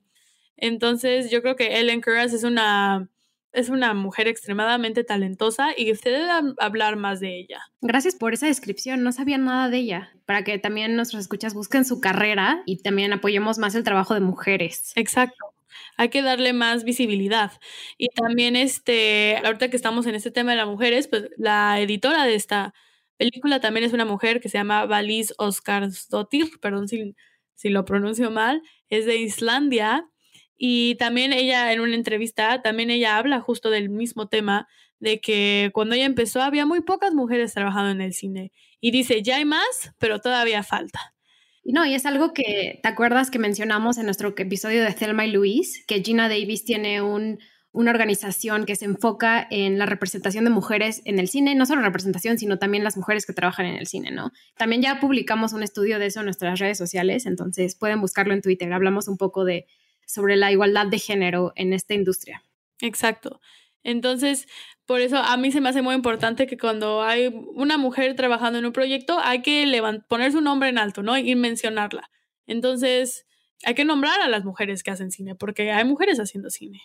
Entonces 0.57 1.31
yo 1.31 1.43
creo 1.43 1.55
que 1.55 1.79
Ellen 1.79 2.01
Kuras 2.01 2.33
es 2.33 2.45
una, 2.45 3.11
es 3.53 3.69
una 3.69 3.95
mujer 3.95 4.29
extremadamente 4.29 5.05
talentosa 5.05 5.69
y 5.77 5.93
usted 5.93 6.13
debe 6.13 6.55
hablar 6.59 6.97
más 6.97 7.21
de 7.21 7.39
ella. 7.39 7.61
Gracias 7.81 8.15
por 8.15 8.33
esa 8.35 8.47
descripción, 8.47 9.03
no 9.03 9.13
sabía 9.13 9.39
nada 9.39 9.69
de 9.69 9.79
ella, 9.79 10.13
para 10.27 10.45
que 10.45 10.59
también 10.59 10.97
nuestros 10.97 11.23
escuchas 11.23 11.55
busquen 11.55 11.85
su 11.85 12.01
carrera 12.01 12.63
y 12.67 12.83
también 12.83 13.13
apoyemos 13.13 13.59
más 13.59 13.75
el 13.75 13.85
trabajo 13.85 14.15
de 14.15 14.21
mujeres. 14.21 14.93
Exacto 14.97 15.53
hay 15.97 16.09
que 16.09 16.23
darle 16.23 16.53
más 16.53 16.85
visibilidad. 16.85 17.53
Y 17.99 18.09
también, 18.09 18.57
este, 18.57 19.39
ahorita 19.45 19.71
que 19.71 19.77
estamos 19.77 20.07
en 20.07 20.15
este 20.15 20.31
tema 20.31 20.53
de 20.53 20.57
las 20.59 20.67
mujeres, 20.67 21.09
pues 21.09 21.29
la 21.37 21.81
editora 21.81 22.25
de 22.25 22.35
esta 22.35 22.75
película 23.17 23.61
también 23.61 23.85
es 23.85 23.93
una 23.93 24.05
mujer 24.05 24.41
que 24.41 24.49
se 24.49 24.59
llama 24.59 24.87
Valis 24.87 25.35
Oskarsdottir, 25.39 26.59
perdón 26.61 26.89
si, 26.89 27.15
si 27.55 27.69
lo 27.69 27.85
pronuncio 27.85 28.31
mal, 28.31 28.63
es 28.89 29.07
de 29.07 29.17
Islandia. 29.17 30.09
Y 30.65 30.95
también 30.95 31.33
ella 31.33 31.73
en 31.73 31.81
una 31.81 31.97
entrevista, 31.97 32.63
también 32.63 32.89
ella 32.89 33.17
habla 33.17 33.41
justo 33.41 33.69
del 33.69 33.89
mismo 33.89 34.29
tema, 34.29 34.69
de 35.01 35.21
que 35.21 35.73
cuando 35.75 35.97
ella 35.97 36.05
empezó 36.05 36.41
había 36.41 36.67
muy 36.67 36.83
pocas 36.83 37.13
mujeres 37.15 37.53
trabajando 37.53 37.91
en 37.91 38.01
el 38.01 38.13
cine. 38.13 38.53
Y 38.81 38.93
dice, 38.93 39.25
ya 39.25 39.39
hay 39.39 39.45
más, 39.45 39.93
pero 39.99 40.21
todavía 40.21 40.63
falta. 40.63 41.17
No, 41.65 41.85
y 41.85 41.95
es 41.95 42.07
algo 42.07 42.33
que, 42.33 42.79
¿te 42.81 42.89
acuerdas 42.89 43.29
que 43.29 43.41
mencionamos 43.41 43.99
en 43.99 44.05
nuestro 44.05 44.35
episodio 44.37 44.85
de 44.85 44.93
Thelma 44.93 45.27
y 45.27 45.33
Luis? 45.33 45.85
Que 45.89 46.01
Gina 46.01 46.29
Davis 46.29 46.65
tiene 46.65 47.03
un, 47.03 47.41
una 47.73 47.91
organización 47.91 48.65
que 48.65 48.77
se 48.77 48.85
enfoca 48.85 49.45
en 49.51 49.79
la 49.79 49.87
representación 49.87 50.45
de 50.45 50.51
mujeres 50.51 51.03
en 51.07 51.19
el 51.19 51.27
cine, 51.27 51.57
no 51.57 51.67
solo 51.67 51.83
representación, 51.83 52.39
sino 52.39 52.61
también 52.61 52.85
las 52.85 52.97
mujeres 52.97 53.27
que 53.27 53.33
trabajan 53.33 53.67
en 53.67 53.75
el 53.75 53.89
cine, 53.89 54.13
¿no? 54.13 54.31
También 54.57 54.81
ya 54.81 55.01
publicamos 55.01 55.55
un 55.55 55.65
estudio 55.65 55.99
de 55.99 56.07
eso 56.07 56.21
en 56.21 56.27
nuestras 56.27 56.61
redes 56.61 56.79
sociales, 56.79 57.27
entonces 57.27 57.75
pueden 57.75 58.01
buscarlo 58.01 58.33
en 58.33 58.43
Twitter. 58.43 58.73
Hablamos 58.73 59.09
un 59.09 59.17
poco 59.17 59.45
de 59.45 59.67
sobre 60.07 60.37
la 60.37 60.53
igualdad 60.53 60.87
de 60.87 60.99
género 60.99 61.53
en 61.57 61.73
esta 61.73 61.95
industria. 61.95 62.43
Exacto. 62.81 63.41
Entonces, 63.83 64.47
por 64.87 65.01
eso 65.01 65.19
a 65.19 65.37
mí 65.37 65.51
se 65.51 65.61
me 65.61 65.69
hace 65.69 65.83
muy 65.83 65.95
importante 65.95 66.47
que 66.47 66.57
cuando 66.57 67.03
hay 67.03 67.29
una 67.55 67.79
mujer 67.79 68.15
trabajando 68.15 68.59
en 68.59 68.67
un 68.67 68.73
proyecto, 68.73 69.19
hay 69.23 69.43
que 69.43 69.67
poner 70.09 70.33
su 70.33 70.41
nombre 70.41 70.69
en 70.69 70.79
alto, 70.79 71.03
¿no? 71.03 71.17
Y 71.17 71.35
mencionarla. 71.35 72.11
Entonces, 72.47 73.27
hay 73.65 73.75
que 73.75 73.85
nombrar 73.85 74.21
a 74.21 74.29
las 74.29 74.45
mujeres 74.45 74.83
que 74.83 74.91
hacen 74.91 75.11
cine, 75.11 75.35
porque 75.35 75.73
hay 75.73 75.85
mujeres 75.85 76.19
haciendo 76.19 76.51
cine. 76.51 76.81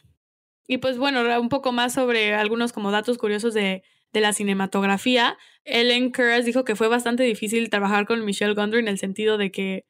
Y 0.67 0.77
pues 0.77 0.97
bueno, 0.97 1.21
un 1.39 1.49
poco 1.49 1.71
más 1.71 1.93
sobre 1.93 2.33
algunos 2.33 2.73
como 2.73 2.91
datos 2.91 3.17
curiosos 3.17 3.53
de, 3.53 3.83
de 4.13 4.21
la 4.21 4.33
cinematografía. 4.33 5.37
Ellen 5.63 6.11
Kurz 6.11 6.45
dijo 6.45 6.63
que 6.63 6.75
fue 6.75 6.87
bastante 6.87 7.23
difícil 7.23 7.69
trabajar 7.69 8.05
con 8.05 8.23
Michelle 8.25 8.53
Gondry 8.53 8.79
en 8.79 8.87
el 8.87 8.97
sentido 8.97 9.37
de 9.37 9.51
que 9.51 9.85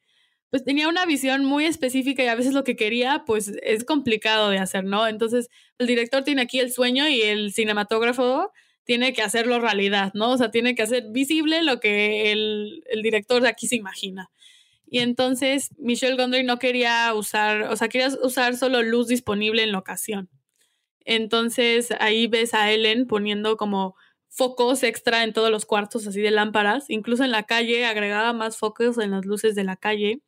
pues 0.50 0.64
tenía 0.64 0.88
una 0.88 1.04
visión 1.04 1.44
muy 1.44 1.66
específica 1.66 2.22
y 2.22 2.28
a 2.28 2.34
veces 2.34 2.54
lo 2.54 2.64
que 2.64 2.76
quería, 2.76 3.24
pues 3.26 3.52
es 3.62 3.84
complicado 3.84 4.48
de 4.50 4.58
hacer, 4.58 4.84
¿no? 4.84 5.06
Entonces, 5.06 5.48
el 5.78 5.86
director 5.86 6.24
tiene 6.24 6.42
aquí 6.42 6.58
el 6.58 6.72
sueño 6.72 7.08
y 7.08 7.20
el 7.22 7.52
cinematógrafo 7.52 8.50
tiene 8.84 9.12
que 9.12 9.22
hacerlo 9.22 9.60
realidad, 9.60 10.12
¿no? 10.14 10.30
O 10.32 10.38
sea, 10.38 10.50
tiene 10.50 10.74
que 10.74 10.82
hacer 10.82 11.04
visible 11.10 11.62
lo 11.62 11.80
que 11.80 12.32
el, 12.32 12.82
director 13.02 13.42
de 13.42 13.48
aquí 13.48 13.68
se 13.68 13.76
imagina. 13.76 14.30
Y 14.86 15.00
entonces 15.00 15.70
Michelle 15.78 16.16
Gondry 16.16 16.44
no 16.44 16.58
quería 16.58 17.12
usar, 17.14 17.64
o 17.64 17.76
sea, 17.76 17.88
quería 17.88 18.08
usar 18.22 18.56
solo 18.56 18.82
luz 18.82 19.08
disponible 19.08 19.62
en 19.62 19.72
la 19.72 19.78
ocasión. 19.78 20.30
Entonces 21.04 21.90
ahí 22.00 22.26
ves 22.28 22.54
a 22.54 22.72
Ellen 22.72 23.06
poniendo 23.06 23.58
como 23.58 23.96
focos 24.30 24.82
extra 24.82 25.24
en 25.24 25.34
todos 25.34 25.50
los 25.50 25.66
cuartos 25.66 26.06
así 26.06 26.22
de 26.22 26.30
lámparas, 26.30 26.88
incluso 26.88 27.24
en 27.24 27.32
la 27.32 27.42
calle 27.44 27.84
agregaba 27.86 28.32
más 28.32 28.56
focos 28.56 28.98
en 28.98 29.10
las 29.10 29.26
luces 29.26 29.54
de 29.54 29.64
la 29.64 29.76
calle 29.76 30.22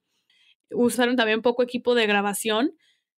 usaron 0.72 1.16
también 1.16 1.42
poco 1.42 1.62
equipo 1.62 1.94
de 1.94 2.06
grabación. 2.06 2.74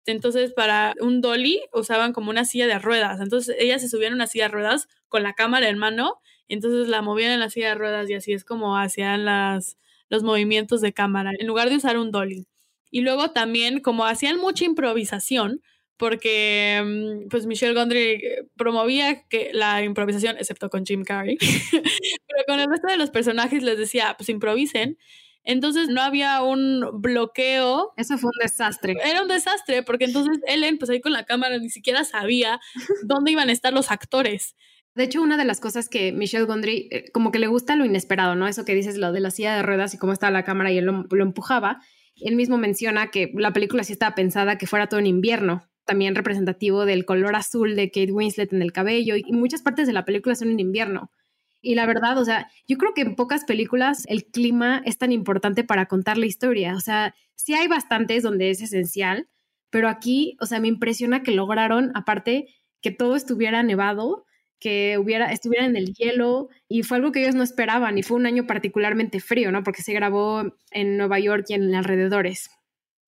Entonces, 0.07 0.53
para 0.53 0.94
un 1.01 1.20
dolly 1.20 1.61
usaban 1.72 2.12
como 2.12 2.30
una 2.30 2.44
silla 2.44 2.66
de 2.66 2.78
ruedas. 2.78 3.20
Entonces, 3.20 3.57
ella 3.59 3.78
se 3.78 3.88
subía 3.88 4.09
en 4.09 4.14
una 4.14 4.26
silla 4.26 4.44
de 4.44 4.55
ruedas 4.55 4.88
con 5.09 5.22
la 5.22 5.34
cámara 5.34 5.68
en 5.68 5.78
mano. 5.78 6.20
Entonces, 6.48 6.88
la 6.88 7.03
movían 7.03 7.32
en 7.32 7.40
la 7.40 7.51
silla 7.51 7.68
de 7.70 7.74
ruedas 7.74 8.09
y 8.11 8.14
así 8.14 8.32
es 8.32 8.44
como 8.44 8.76
hacían 8.76 9.24
las, 9.24 9.76
los 10.09 10.22
movimientos 10.22 10.80
de 10.80 10.92
cámara, 10.92 11.32
en 11.38 11.46
lugar 11.46 11.70
de 11.70 11.76
usar 11.76 11.98
un 11.98 12.11
dolly. 12.11 12.46
Y 12.90 13.03
luego 13.03 13.30
también, 13.30 13.80
como 13.80 14.05
hacían 14.05 14.38
mucha 14.38 14.64
improvisación, 14.64 15.62
porque 15.96 16.82
mm, 16.82 17.28
pues 17.28 17.46
Michelle 17.46 17.74
Gondry 17.74 18.22
promovía 18.57 19.22
que 19.28 19.51
la 19.53 19.82
improvisación, 19.84 20.36
excepto 20.38 20.70
con 20.70 20.84
Jim 20.84 21.05
Carrey, 21.05 21.36
pero 22.26 22.44
con 22.46 22.59
el 22.59 22.68
resto 22.68 22.88
de 22.88 22.96
los 22.96 23.11
personajes 23.11 23.62
les 23.62 23.78
decía, 23.78 24.14
pues 24.18 24.28
improvisen. 24.28 24.98
Entonces 25.45 25.88
no 25.88 26.03
había 26.03 26.43
un 26.43 27.01
bloqueo. 27.01 27.93
Eso 27.97 28.18
fue 28.18 28.28
un 28.28 28.43
desastre. 28.43 28.97
Era 29.05 29.22
un 29.22 29.28
desastre, 29.28 29.82
porque 29.82 30.05
entonces 30.05 30.38
Ellen, 30.47 30.78
pues 30.78 30.91
ahí 30.91 31.01
con 31.01 31.12
la 31.12 31.24
cámara, 31.24 31.59
ni 31.59 31.70
siquiera 31.70 32.05
sabía 32.05 32.61
dónde 33.05 33.32
iban 33.32 33.49
a 33.49 33.53
estar 33.53 33.72
los 33.72 33.91
actores. 33.91 34.55
De 34.95 35.05
hecho, 35.05 35.22
una 35.22 35.36
de 35.36 35.45
las 35.45 35.61
cosas 35.61 35.88
que 35.88 36.12
Michelle 36.12 36.45
Gondry, 36.45 36.88
eh, 36.91 37.11
como 37.12 37.30
que 37.30 37.38
le 37.38 37.47
gusta 37.47 37.76
lo 37.76 37.84
inesperado, 37.84 38.34
¿no? 38.34 38.49
Eso 38.49 38.64
que 38.64 38.74
dices, 38.74 38.99
lo 38.99 39.12
de 39.12 39.20
la 39.20 39.30
silla 39.30 39.55
de 39.55 39.62
ruedas 39.62 39.95
y 39.95 39.99
cómo 39.99 40.12
estaba 40.12 40.32
la 40.32 40.45
cámara 40.45 40.72
y 40.72 40.78
él 40.78 40.84
lo, 40.84 41.05
lo 41.09 41.22
empujaba. 41.22 41.80
Él 42.16 42.36
mismo 42.36 42.59
menciona 42.59 43.11
que 43.11 43.30
la 43.34 43.53
película 43.53 43.84
sí 43.84 43.93
estaba 43.93 44.14
pensada 44.14 44.59
que 44.59 44.66
fuera 44.66 44.88
todo 44.88 45.01
en 45.01 45.07
invierno, 45.07 45.62
también 45.84 46.14
representativo 46.14 46.84
del 46.84 47.05
color 47.05 47.34
azul 47.34 47.76
de 47.76 47.91
Kate 47.91 48.12
Winslet 48.12 48.53
en 48.53 48.62
el 48.62 48.72
cabello 48.72 49.16
y 49.16 49.32
muchas 49.32 49.62
partes 49.62 49.86
de 49.86 49.93
la 49.93 50.05
película 50.05 50.34
son 50.34 50.51
en 50.51 50.61
invierno. 50.61 51.11
Y 51.62 51.74
la 51.74 51.86
verdad, 51.86 52.18
o 52.18 52.24
sea, 52.24 52.50
yo 52.66 52.78
creo 52.78 52.94
que 52.94 53.02
en 53.02 53.16
pocas 53.16 53.44
películas 53.44 54.04
el 54.08 54.24
clima 54.24 54.82
es 54.84 54.98
tan 54.98 55.12
importante 55.12 55.64
para 55.64 55.86
contar 55.86 56.16
la 56.18 56.26
historia. 56.26 56.74
O 56.74 56.80
sea, 56.80 57.14
sí 57.34 57.54
hay 57.54 57.68
bastantes 57.68 58.22
donde 58.22 58.50
es 58.50 58.62
esencial, 58.62 59.28
pero 59.70 59.88
aquí, 59.88 60.36
o 60.40 60.46
sea, 60.46 60.61
me 60.61 60.68
impresiona 60.68 61.22
que 61.22 61.32
lograron, 61.32 61.92
aparte, 61.94 62.48
que 62.80 62.90
todo 62.90 63.14
estuviera 63.14 63.62
nevado, 63.62 64.24
que 64.58 64.98
hubiera, 64.98 65.32
estuviera 65.32 65.64
en 65.64 65.76
el 65.76 65.94
hielo, 65.94 66.48
y 66.68 66.82
fue 66.82 66.98
algo 66.98 67.12
que 67.12 67.22
ellos 67.22 67.34
no 67.34 67.42
esperaban, 67.42 67.96
y 67.96 68.02
fue 68.02 68.16
un 68.16 68.26
año 68.26 68.46
particularmente 68.46 69.20
frío, 69.20 69.52
¿no? 69.52 69.62
Porque 69.62 69.82
se 69.82 69.92
grabó 69.92 70.42
en 70.70 70.96
Nueva 70.96 71.18
York 71.18 71.46
y 71.48 71.54
en 71.54 71.74
alrededores. 71.74 72.50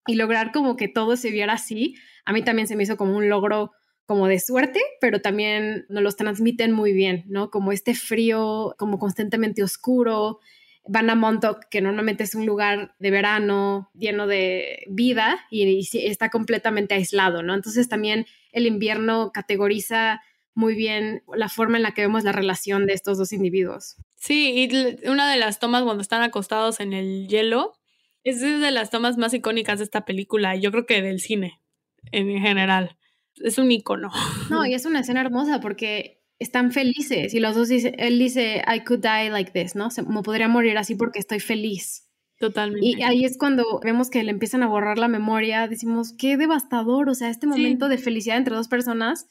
Y 0.07 0.15
lograr 0.15 0.53
como 0.53 0.77
que 0.77 0.89
todo 0.89 1.17
se 1.17 1.31
viera 1.31 1.55
así, 1.55 1.95
a 2.25 2.33
mí 2.33 2.43
también 2.43 2.69
se 2.69 2.77
me 2.77 2.85
hizo 2.85 2.97
como 2.97 3.17
un 3.17 3.29
logro 3.29 3.73
como 4.13 4.29
de 4.29 4.41
suerte, 4.41 4.79
pero 5.01 5.23
también 5.23 5.87
nos 5.89 6.03
los 6.03 6.17
transmiten 6.17 6.71
muy 6.71 6.93
bien, 6.93 7.25
¿no? 7.29 7.51
Como 7.51 7.73
este 7.73 7.95
frío, 7.95 8.75
como 8.77 8.99
constantemente 8.99 9.63
oscuro, 9.63 10.39
van 10.87 11.09
a 11.09 11.15
Montauk, 11.15 11.61
que 11.71 11.81
normalmente 11.81 12.23
es 12.23 12.35
un 12.35 12.45
lugar 12.45 12.95
de 12.99 13.11
verano 13.11 13.91
lleno 13.95 14.27
de 14.27 14.85
vida 14.87 15.47
y, 15.51 15.89
está 15.95 16.29
completamente 16.29 16.93
aislado, 16.93 17.43
¿no? 17.43 17.55
Entonces 17.55 17.89
también 17.89 18.27
el 18.53 18.67
invierno 18.67 19.31
categoriza 19.33 20.21
muy 20.53 20.75
bien 20.75 21.23
la 21.35 21.49
forma 21.49 21.79
en 21.79 21.83
la 21.83 21.95
que 21.95 22.03
vemos 22.03 22.23
la 22.23 22.33
relación 22.33 22.87
de 22.87 22.93
estos 22.93 23.17
dos 23.17 23.33
individuos. 23.33 23.97
Sí, 24.17 24.69
y 24.71 25.09
una 25.09 25.33
de 25.33 25.39
las 25.39 25.59
tomas 25.59 25.85
cuando 25.85 26.03
están 26.03 26.21
acostados 26.21 26.81
en 26.81 26.93
el 26.93 27.29
hielo 27.29 27.79
es 28.25 28.43
de 28.43 28.71
las 28.73 28.91
tomas 28.91 29.17
más 29.17 29.33
icónicas 29.33 29.79
de 29.79 29.87
esta 29.87 30.05
película 30.05 30.55
y 30.55 30.61
yo 30.61 30.71
creo 30.71 30.85
que 30.85 31.01
del 31.01 31.21
cine 31.21 31.63
en 32.11 32.39
general. 32.43 32.99
Es 33.37 33.59
un 33.59 33.71
icono. 33.71 34.11
No, 34.51 34.67
y 34.67 34.75
es 34.75 34.85
una 34.85 35.01
escena 35.01 35.21
hermosa 35.21 35.61
porque 35.61 36.23
están 36.39 36.73
felices 36.73 37.35
y 37.35 37.41
los 37.41 37.55
dos 37.55 37.69
dicen, 37.69 37.95
él 37.99 38.19
dice, 38.19 38.63
I 38.67 38.81
could 38.81 39.01
die 39.01 39.31
like 39.31 39.53
this, 39.53 39.75
¿no? 39.75 39.89
me 40.09 40.23
podría 40.23 40.49
morir 40.49 40.77
así 40.77 40.95
porque 40.95 41.19
estoy 41.19 41.41
feliz. 41.41 42.09
Totalmente. 42.39 42.85
Y 42.85 43.03
ahí 43.03 43.25
es 43.25 43.39
cuando 43.39 43.81
vemos 43.85 44.11
que 44.11 44.25
le 44.25 44.33
empiezan 44.33 44.65
a 44.65 44.67
borrar 44.67 44.99
la 44.99 45.07
memoria, 45.07 45.69
decimos, 45.69 46.13
qué 46.19 46.37
devastador, 46.37 47.09
o 47.09 47.15
sea, 47.15 47.31
este 47.31 47.47
momento 47.47 47.89
de 47.89 47.99
felicidad 47.99 48.37
entre 48.37 48.57
dos 48.57 48.67
personas, 48.67 49.29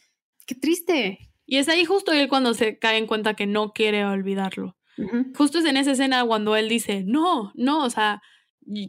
qué 0.47 0.55
triste. 0.55 1.31
Y 1.45 1.57
es 1.57 1.67
ahí 1.67 1.83
justo 1.83 2.13
él 2.13 2.29
cuando 2.29 2.53
se 2.53 2.79
cae 2.79 2.97
en 2.97 3.07
cuenta 3.07 3.33
que 3.33 3.47
no 3.47 3.73
quiere 3.73 4.05
olvidarlo. 4.05 4.77
Justo 5.35 5.59
es 5.59 5.65
en 5.65 5.77
esa 5.77 5.91
escena 5.91 6.23
cuando 6.25 6.55
él 6.55 6.69
dice, 6.69 7.03
no, 7.05 7.51
no, 7.55 7.83
o 7.83 7.89
sea, 7.89 8.21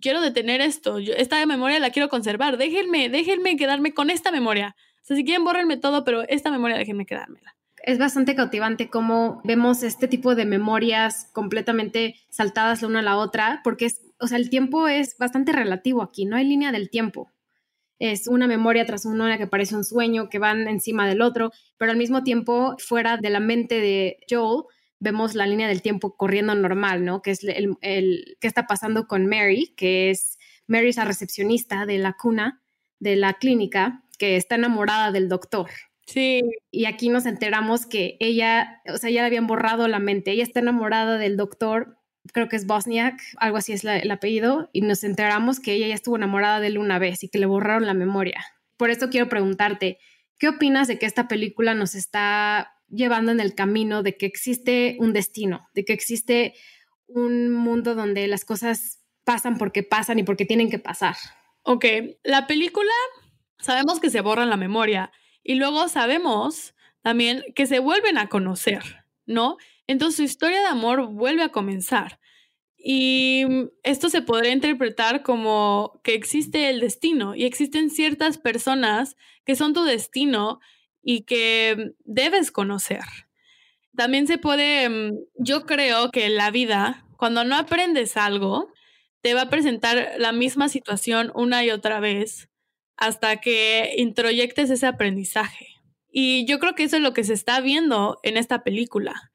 quiero 0.00 0.20
detener 0.20 0.60
esto, 0.60 0.98
esta 0.98 1.44
memoria 1.46 1.80
la 1.80 1.90
quiero 1.90 2.08
conservar, 2.08 2.58
déjenme, 2.58 3.08
déjenme 3.08 3.56
quedarme 3.56 3.94
con 3.94 4.10
esta 4.10 4.30
memoria. 4.30 4.76
Sea, 5.12 5.16
si 5.16 5.24
quieren, 5.24 5.44
bórrenme 5.44 5.76
todo, 5.76 6.04
pero 6.04 6.22
esta 6.28 6.50
memoria 6.50 6.76
déjenme 6.76 7.06
quedármela 7.06 7.54
es 7.84 7.98
bastante 7.98 8.34
cautivante 8.34 8.88
cómo 8.88 9.40
vemos 9.44 9.82
este 9.82 10.08
tipo 10.08 10.34
de 10.34 10.44
memorias 10.44 11.28
completamente 11.32 12.16
saltadas 12.28 12.82
la 12.82 12.88
una 12.88 12.98
a 13.00 13.02
la 13.02 13.16
otra, 13.16 13.60
porque 13.64 13.86
es, 13.86 14.02
o 14.20 14.26
sea, 14.26 14.38
el 14.38 14.50
tiempo 14.50 14.88
es 14.88 15.16
bastante 15.18 15.52
relativo 15.52 16.02
aquí, 16.02 16.24
no 16.24 16.36
hay 16.36 16.44
línea 16.44 16.72
del 16.72 16.90
tiempo. 16.90 17.32
Es 17.98 18.26
una 18.26 18.46
memoria 18.48 18.84
tras 18.84 19.04
una 19.04 19.38
que 19.38 19.46
parece 19.46 19.76
un 19.76 19.84
sueño, 19.84 20.28
que 20.28 20.38
van 20.38 20.66
encima 20.68 21.08
del 21.08 21.22
otro, 21.22 21.52
pero 21.76 21.92
al 21.92 21.98
mismo 21.98 22.22
tiempo, 22.24 22.76
fuera 22.78 23.16
de 23.16 23.30
la 23.30 23.40
mente 23.40 23.80
de 23.80 24.18
Joel, 24.28 24.64
vemos 24.98 25.34
la 25.34 25.46
línea 25.46 25.68
del 25.68 25.82
tiempo 25.82 26.16
corriendo 26.16 26.54
normal, 26.54 27.04
¿no? 27.04 27.22
Que 27.22 27.32
es 27.32 27.44
el, 27.44 27.76
el 27.80 28.36
que 28.40 28.48
está 28.48 28.66
pasando 28.66 29.06
con 29.06 29.26
Mary, 29.26 29.74
que 29.76 30.10
es 30.10 30.38
Mary 30.66 30.88
es 30.88 30.96
la 30.96 31.04
recepcionista 31.04 31.86
de 31.86 31.98
la 31.98 32.14
cuna 32.14 32.62
de 32.98 33.16
la 33.16 33.34
clínica, 33.34 34.01
que 34.22 34.36
está 34.36 34.54
enamorada 34.54 35.10
del 35.10 35.28
doctor. 35.28 35.68
Sí. 36.06 36.42
Y 36.70 36.84
aquí 36.84 37.08
nos 37.08 37.26
enteramos 37.26 37.86
que 37.86 38.16
ella, 38.20 38.80
o 38.86 38.96
sea, 38.96 39.10
ya 39.10 39.22
le 39.22 39.26
habían 39.26 39.48
borrado 39.48 39.88
la 39.88 39.98
mente. 39.98 40.30
Ella 40.30 40.44
está 40.44 40.60
enamorada 40.60 41.18
del 41.18 41.36
doctor, 41.36 41.98
creo 42.32 42.48
que 42.48 42.54
es 42.54 42.68
Bosniak, 42.68 43.20
algo 43.38 43.56
así 43.56 43.72
es 43.72 43.82
el 43.84 44.08
apellido, 44.12 44.70
y 44.72 44.82
nos 44.82 45.02
enteramos 45.02 45.58
que 45.58 45.72
ella 45.72 45.88
ya 45.88 45.96
estuvo 45.96 46.14
enamorada 46.14 46.60
de 46.60 46.68
él 46.68 46.78
una 46.78 47.00
vez 47.00 47.24
y 47.24 47.30
que 47.30 47.40
le 47.40 47.46
borraron 47.46 47.84
la 47.84 47.94
memoria. 47.94 48.44
Por 48.76 48.90
eso 48.90 49.10
quiero 49.10 49.28
preguntarte, 49.28 49.98
¿qué 50.38 50.50
opinas 50.50 50.86
de 50.86 51.00
que 51.00 51.06
esta 51.06 51.26
película 51.26 51.74
nos 51.74 51.96
está 51.96 52.74
llevando 52.88 53.32
en 53.32 53.40
el 53.40 53.56
camino 53.56 54.04
de 54.04 54.16
que 54.16 54.26
existe 54.26 54.94
un 55.00 55.12
destino, 55.12 55.68
de 55.74 55.84
que 55.84 55.94
existe 55.94 56.54
un 57.08 57.50
mundo 57.50 57.96
donde 57.96 58.28
las 58.28 58.44
cosas 58.44 59.00
pasan 59.24 59.58
porque 59.58 59.82
pasan 59.82 60.20
y 60.20 60.22
porque 60.22 60.44
tienen 60.44 60.70
que 60.70 60.78
pasar? 60.78 61.16
Ok, 61.64 61.86
la 62.22 62.46
película 62.46 62.92
sabemos 63.62 64.00
que 64.00 64.10
se 64.10 64.20
borra 64.20 64.44
la 64.44 64.56
memoria 64.56 65.10
y 65.42 65.54
luego 65.54 65.88
sabemos 65.88 66.74
también 67.02 67.42
que 67.54 67.66
se 67.66 67.78
vuelven 67.78 68.18
a 68.18 68.28
conocer, 68.28 69.04
¿no? 69.26 69.56
Entonces 69.86 70.16
su 70.16 70.22
historia 70.22 70.60
de 70.60 70.66
amor 70.66 71.08
vuelve 71.08 71.42
a 71.42 71.50
comenzar. 71.50 72.20
Y 72.76 73.44
esto 73.84 74.08
se 74.08 74.22
podría 74.22 74.52
interpretar 74.52 75.22
como 75.22 76.00
que 76.02 76.14
existe 76.14 76.68
el 76.68 76.80
destino 76.80 77.34
y 77.34 77.44
existen 77.44 77.90
ciertas 77.90 78.38
personas 78.38 79.16
que 79.44 79.54
son 79.54 79.72
tu 79.72 79.84
destino 79.84 80.58
y 81.02 81.22
que 81.22 81.92
debes 82.04 82.50
conocer. 82.50 83.04
También 83.96 84.26
se 84.26 84.38
puede, 84.38 84.88
mm, 84.88 85.18
yo 85.38 85.66
creo 85.66 86.10
que 86.10 86.28
la 86.28 86.50
vida, 86.50 87.04
cuando 87.16 87.44
no 87.44 87.56
aprendes 87.56 88.16
algo, 88.16 88.72
te 89.20 89.34
va 89.34 89.42
a 89.42 89.50
presentar 89.50 90.14
la 90.18 90.32
misma 90.32 90.68
situación 90.68 91.30
una 91.34 91.64
y 91.64 91.70
otra 91.70 92.00
vez 92.00 92.48
hasta 93.02 93.38
que 93.38 93.94
introyectes 93.96 94.70
ese 94.70 94.86
aprendizaje. 94.86 95.66
Y 96.08 96.46
yo 96.46 96.60
creo 96.60 96.76
que 96.76 96.84
eso 96.84 96.98
es 96.98 97.02
lo 97.02 97.12
que 97.12 97.24
se 97.24 97.32
está 97.32 97.60
viendo 97.60 98.20
en 98.22 98.36
esta 98.36 98.62
película. 98.62 99.32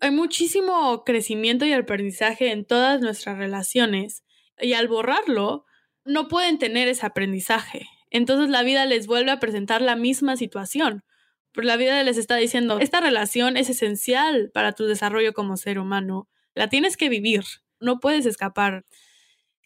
Hay 0.00 0.12
muchísimo 0.12 1.02
crecimiento 1.02 1.66
y 1.66 1.72
aprendizaje 1.72 2.52
en 2.52 2.64
todas 2.64 3.00
nuestras 3.00 3.36
relaciones 3.36 4.22
y 4.60 4.74
al 4.74 4.86
borrarlo, 4.86 5.64
no 6.04 6.28
pueden 6.28 6.58
tener 6.58 6.86
ese 6.86 7.06
aprendizaje. 7.06 7.88
Entonces 8.10 8.50
la 8.50 8.62
vida 8.62 8.86
les 8.86 9.08
vuelve 9.08 9.32
a 9.32 9.40
presentar 9.40 9.82
la 9.82 9.96
misma 9.96 10.36
situación. 10.36 11.02
Pero 11.50 11.66
la 11.66 11.76
vida 11.76 12.00
les 12.04 12.18
está 12.18 12.36
diciendo, 12.36 12.78
esta 12.78 13.00
relación 13.00 13.56
es 13.56 13.68
esencial 13.68 14.52
para 14.54 14.74
tu 14.74 14.84
desarrollo 14.84 15.32
como 15.32 15.56
ser 15.56 15.80
humano. 15.80 16.28
La 16.54 16.68
tienes 16.68 16.96
que 16.96 17.08
vivir, 17.08 17.42
no 17.80 17.98
puedes 17.98 18.26
escapar. 18.26 18.86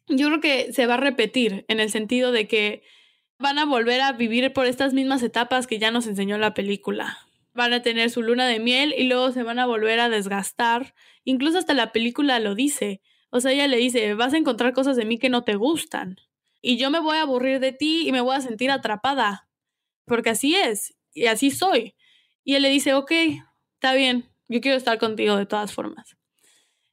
Yo 0.08 0.28
creo 0.28 0.40
que 0.40 0.72
se 0.72 0.86
va 0.86 0.94
a 0.94 0.96
repetir 0.96 1.66
en 1.68 1.80
el 1.80 1.90
sentido 1.90 2.32
de 2.32 2.48
que 2.48 2.82
van 3.42 3.58
a 3.58 3.66
volver 3.66 4.00
a 4.00 4.12
vivir 4.12 4.52
por 4.52 4.66
estas 4.66 4.94
mismas 4.94 5.22
etapas 5.22 5.66
que 5.66 5.78
ya 5.78 5.90
nos 5.90 6.06
enseñó 6.06 6.38
la 6.38 6.54
película. 6.54 7.18
Van 7.52 7.72
a 7.74 7.82
tener 7.82 8.08
su 8.08 8.22
luna 8.22 8.46
de 8.46 8.60
miel 8.60 8.94
y 8.96 9.04
luego 9.04 9.32
se 9.32 9.42
van 9.42 9.58
a 9.58 9.66
volver 9.66 10.00
a 10.00 10.08
desgastar. 10.08 10.94
Incluso 11.24 11.58
hasta 11.58 11.74
la 11.74 11.92
película 11.92 12.38
lo 12.38 12.54
dice. 12.54 13.02
O 13.28 13.40
sea, 13.40 13.52
ella 13.52 13.66
le 13.66 13.76
dice, 13.76 14.14
vas 14.14 14.32
a 14.32 14.38
encontrar 14.38 14.72
cosas 14.72 14.96
de 14.96 15.04
mí 15.04 15.18
que 15.18 15.28
no 15.28 15.42
te 15.44 15.56
gustan. 15.56 16.16
Y 16.62 16.78
yo 16.78 16.90
me 16.90 17.00
voy 17.00 17.18
a 17.18 17.22
aburrir 17.22 17.60
de 17.60 17.72
ti 17.72 18.08
y 18.08 18.12
me 18.12 18.20
voy 18.20 18.36
a 18.36 18.40
sentir 18.40 18.70
atrapada. 18.70 19.48
Porque 20.06 20.30
así 20.30 20.54
es. 20.54 20.94
Y 21.12 21.26
así 21.26 21.50
soy. 21.50 21.94
Y 22.44 22.54
él 22.54 22.62
le 22.62 22.70
dice, 22.70 22.94
ok, 22.94 23.10
está 23.74 23.92
bien. 23.92 24.30
Yo 24.48 24.60
quiero 24.60 24.76
estar 24.76 24.98
contigo 24.98 25.36
de 25.36 25.46
todas 25.46 25.74
formas. 25.74 26.16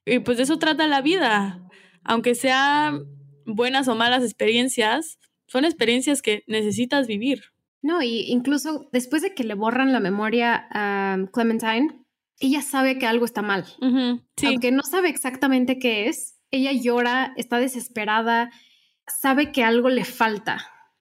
Y 0.04 0.18
pues 0.18 0.36
de 0.36 0.42
eso 0.42 0.58
trata 0.58 0.86
la 0.88 1.00
vida. 1.00 1.62
Aunque 2.02 2.34
sean 2.34 3.04
buenas 3.46 3.86
o 3.88 3.94
malas 3.94 4.24
experiencias, 4.24 5.19
son 5.50 5.64
experiencias 5.64 6.22
que 6.22 6.44
necesitas 6.46 7.08
vivir. 7.08 7.42
No, 7.82 8.02
y 8.02 8.30
incluso 8.30 8.88
después 8.92 9.22
de 9.22 9.34
que 9.34 9.42
le 9.42 9.54
borran 9.54 9.92
la 9.92 9.98
memoria 9.98 10.68
a 10.70 11.18
Clementine, 11.32 12.04
ella 12.38 12.62
sabe 12.62 12.98
que 12.98 13.06
algo 13.06 13.24
está 13.24 13.42
mal. 13.42 13.66
Aunque 14.46 14.70
no 14.70 14.82
sabe 14.84 15.08
exactamente 15.08 15.80
qué 15.80 16.08
es, 16.08 16.38
ella 16.52 16.70
llora, 16.72 17.32
está 17.36 17.58
desesperada, 17.58 18.50
sabe 19.06 19.50
que 19.50 19.64
algo 19.64 19.88
le 19.88 20.04
falta. 20.04 20.58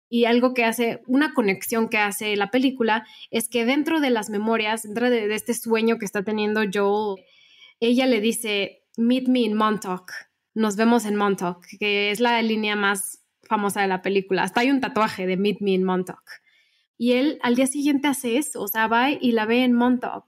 Y 0.08 0.24
algo 0.24 0.54
que 0.54 0.64
hace, 0.64 1.02
una 1.06 1.34
conexión 1.34 1.88
que 1.88 1.98
hace 1.98 2.34
la 2.36 2.50
película, 2.50 3.06
es 3.30 3.48
que 3.48 3.64
dentro 3.64 4.00
de 4.00 4.10
las 4.10 4.28
memorias, 4.28 4.82
dentro 4.82 5.08
de, 5.08 5.28
de 5.28 5.34
este 5.36 5.54
sueño 5.54 5.98
que 5.98 6.04
está 6.04 6.24
teniendo 6.24 6.62
Joel, 6.72 7.22
ella 7.80 8.06
le 8.06 8.20
dice, 8.20 8.82
Meet 8.96 9.28
me 9.28 9.40
in 9.40 9.54
Montauk. 9.54 10.10
Nos 10.52 10.76
vemos 10.76 11.06
en 11.06 11.14
Montauk, 11.14 11.64
que 11.78 12.10
es 12.10 12.18
la 12.20 12.42
línea 12.42 12.76
más 12.76 13.21
famosa 13.52 13.82
de 13.82 13.88
la 13.88 14.00
película. 14.00 14.44
Hasta 14.44 14.62
hay 14.62 14.70
un 14.70 14.80
tatuaje 14.80 15.26
de 15.26 15.36
Meet 15.36 15.60
Me 15.60 15.72
in 15.72 15.84
Montauk. 15.84 16.24
Y 16.96 17.12
él 17.12 17.38
al 17.42 17.54
día 17.54 17.66
siguiente 17.66 18.08
hace 18.08 18.38
eso, 18.38 18.62
o 18.62 18.68
sea, 18.68 18.86
va 18.86 19.10
y 19.10 19.32
la 19.32 19.44
ve 19.44 19.62
en 19.62 19.74
Montauk. 19.74 20.24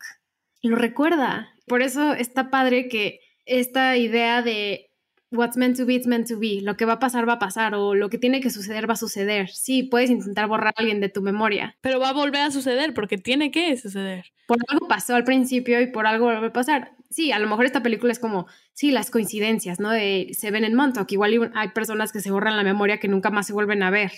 Lo 0.61 0.77
recuerda. 0.77 1.49
Por 1.67 1.81
eso 1.81 2.13
está 2.13 2.51
padre 2.51 2.89
que 2.89 3.21
esta 3.47 3.97
idea 3.97 4.43
de 4.43 4.91
what's 5.35 5.57
meant 5.57 5.77
to 5.77 5.85
be, 5.85 5.95
it's 5.95 6.07
meant 6.07 6.29
to 6.29 6.39
be. 6.39 6.61
Lo 6.63 6.77
que 6.77 6.85
va 6.85 6.95
a 6.95 6.99
pasar, 6.99 7.29
va 7.29 7.35
a 7.35 7.39
pasar. 7.39 7.75
O 7.75 7.95
lo 7.95 8.09
que 8.09 8.19
tiene 8.19 8.41
que 8.41 8.51
suceder, 8.51 8.89
va 8.89 8.95
a 8.95 8.97
suceder. 8.97 9.51
Sí, 9.51 9.83
puedes 9.83 10.11
intentar 10.11 10.49
borrar 10.49 10.75
a 10.77 10.81
alguien 10.81 11.01
de 11.01 11.09
tu 11.09 11.23
memoria. 11.23 11.77
Pero 11.81 12.01
va 12.01 12.11
a 12.11 12.13
volver 12.13 12.43
a 12.43 12.51
suceder 12.51 12.95
porque 12.95 13.19
tiene 13.19 13.51
que 13.51 13.77
suceder. 13.77 14.27
Por 14.47 14.59
algo 14.69 14.89
pasó 14.89 15.15
al 15.15 15.25
principio 15.25 15.81
y 15.81 15.87
por 15.89 16.07
algo 16.07 16.27
vuelve 16.27 16.47
a 16.47 16.53
pasar 16.53 16.93
sí, 17.15 17.31
a 17.31 17.39
lo 17.39 17.49
mejor 17.49 17.65
esta 17.65 17.83
película 17.83 18.13
es 18.13 18.19
como, 18.19 18.47
sí, 18.73 18.91
las 18.91 19.11
coincidencias, 19.11 19.79
¿no? 19.79 19.91
De, 19.91 20.31
se 20.33 20.51
ven 20.51 20.65
en 20.65 20.75
Montauk, 20.75 21.11
igual 21.13 21.53
hay 21.55 21.69
personas 21.69 22.11
que 22.11 22.21
se 22.21 22.33
borran 22.33 22.57
la 22.57 22.65
memoria 22.65 22.99
que 22.99 23.07
nunca 23.07 23.31
más 23.31 23.47
se 23.47 23.53
vuelven 23.53 23.85
a 23.85 23.91
ver, 23.91 24.11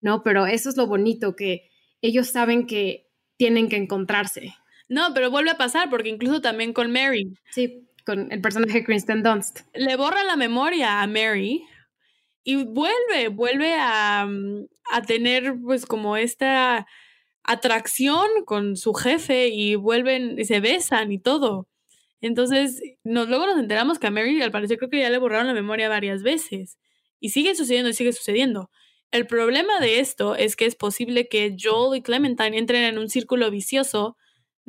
¿no? 0.00 0.22
Pero 0.22 0.46
eso 0.46 0.70
es 0.70 0.76
lo 0.78 0.86
bonito, 0.86 1.36
que 1.36 1.68
ellos 2.00 2.28
saben 2.28 2.66
que 2.66 3.10
tienen 3.36 3.68
que 3.68 3.76
encontrarse. 3.76 4.54
No, 4.88 5.12
pero 5.14 5.30
vuelve 5.30 5.50
a 5.50 5.58
pasar, 5.58 5.90
porque 5.90 6.08
incluso 6.08 6.40
también 6.40 6.72
con 6.72 6.90
Mary. 6.90 7.34
Sí, 7.50 7.86
con 8.04 8.30
el 8.32 8.40
personaje 8.40 8.84
Kristen 8.84 9.22
Dunst. 9.22 9.60
Le 9.74 9.96
borra 9.96 10.24
la 10.24 10.36
memoria 10.36 11.02
a 11.02 11.06
Mary 11.06 11.64
y 12.44 12.64
vuelve, 12.64 13.28
vuelve 13.28 13.74
a, 13.74 14.28
a 14.92 15.02
tener 15.02 15.54
pues 15.62 15.86
como 15.86 16.16
esta 16.16 16.86
atracción 17.42 18.26
con 18.44 18.76
su 18.76 18.94
jefe 18.94 19.48
y 19.48 19.74
vuelven 19.74 20.38
y 20.38 20.44
se 20.44 20.60
besan 20.60 21.12
y 21.12 21.18
todo. 21.18 21.68
Entonces, 22.20 22.82
nos, 23.02 23.28
luego 23.28 23.46
nos 23.46 23.58
enteramos 23.58 23.98
que 23.98 24.06
a 24.06 24.10
Mary 24.10 24.40
al 24.42 24.50
parecer 24.50 24.78
creo 24.78 24.90
que 24.90 25.00
ya 25.00 25.10
le 25.10 25.18
borraron 25.18 25.46
la 25.46 25.54
memoria 25.54 25.88
varias 25.88 26.22
veces. 26.22 26.78
Y 27.18 27.30
sigue 27.30 27.54
sucediendo 27.54 27.90
y 27.90 27.94
sigue 27.94 28.12
sucediendo. 28.12 28.70
El 29.10 29.26
problema 29.26 29.80
de 29.80 30.00
esto 30.00 30.36
es 30.36 30.54
que 30.54 30.66
es 30.66 30.76
posible 30.76 31.28
que 31.28 31.56
Joel 31.60 31.98
y 31.98 32.02
Clementine 32.02 32.56
entren 32.56 32.84
en 32.84 32.98
un 32.98 33.08
círculo 33.08 33.50
vicioso 33.50 34.16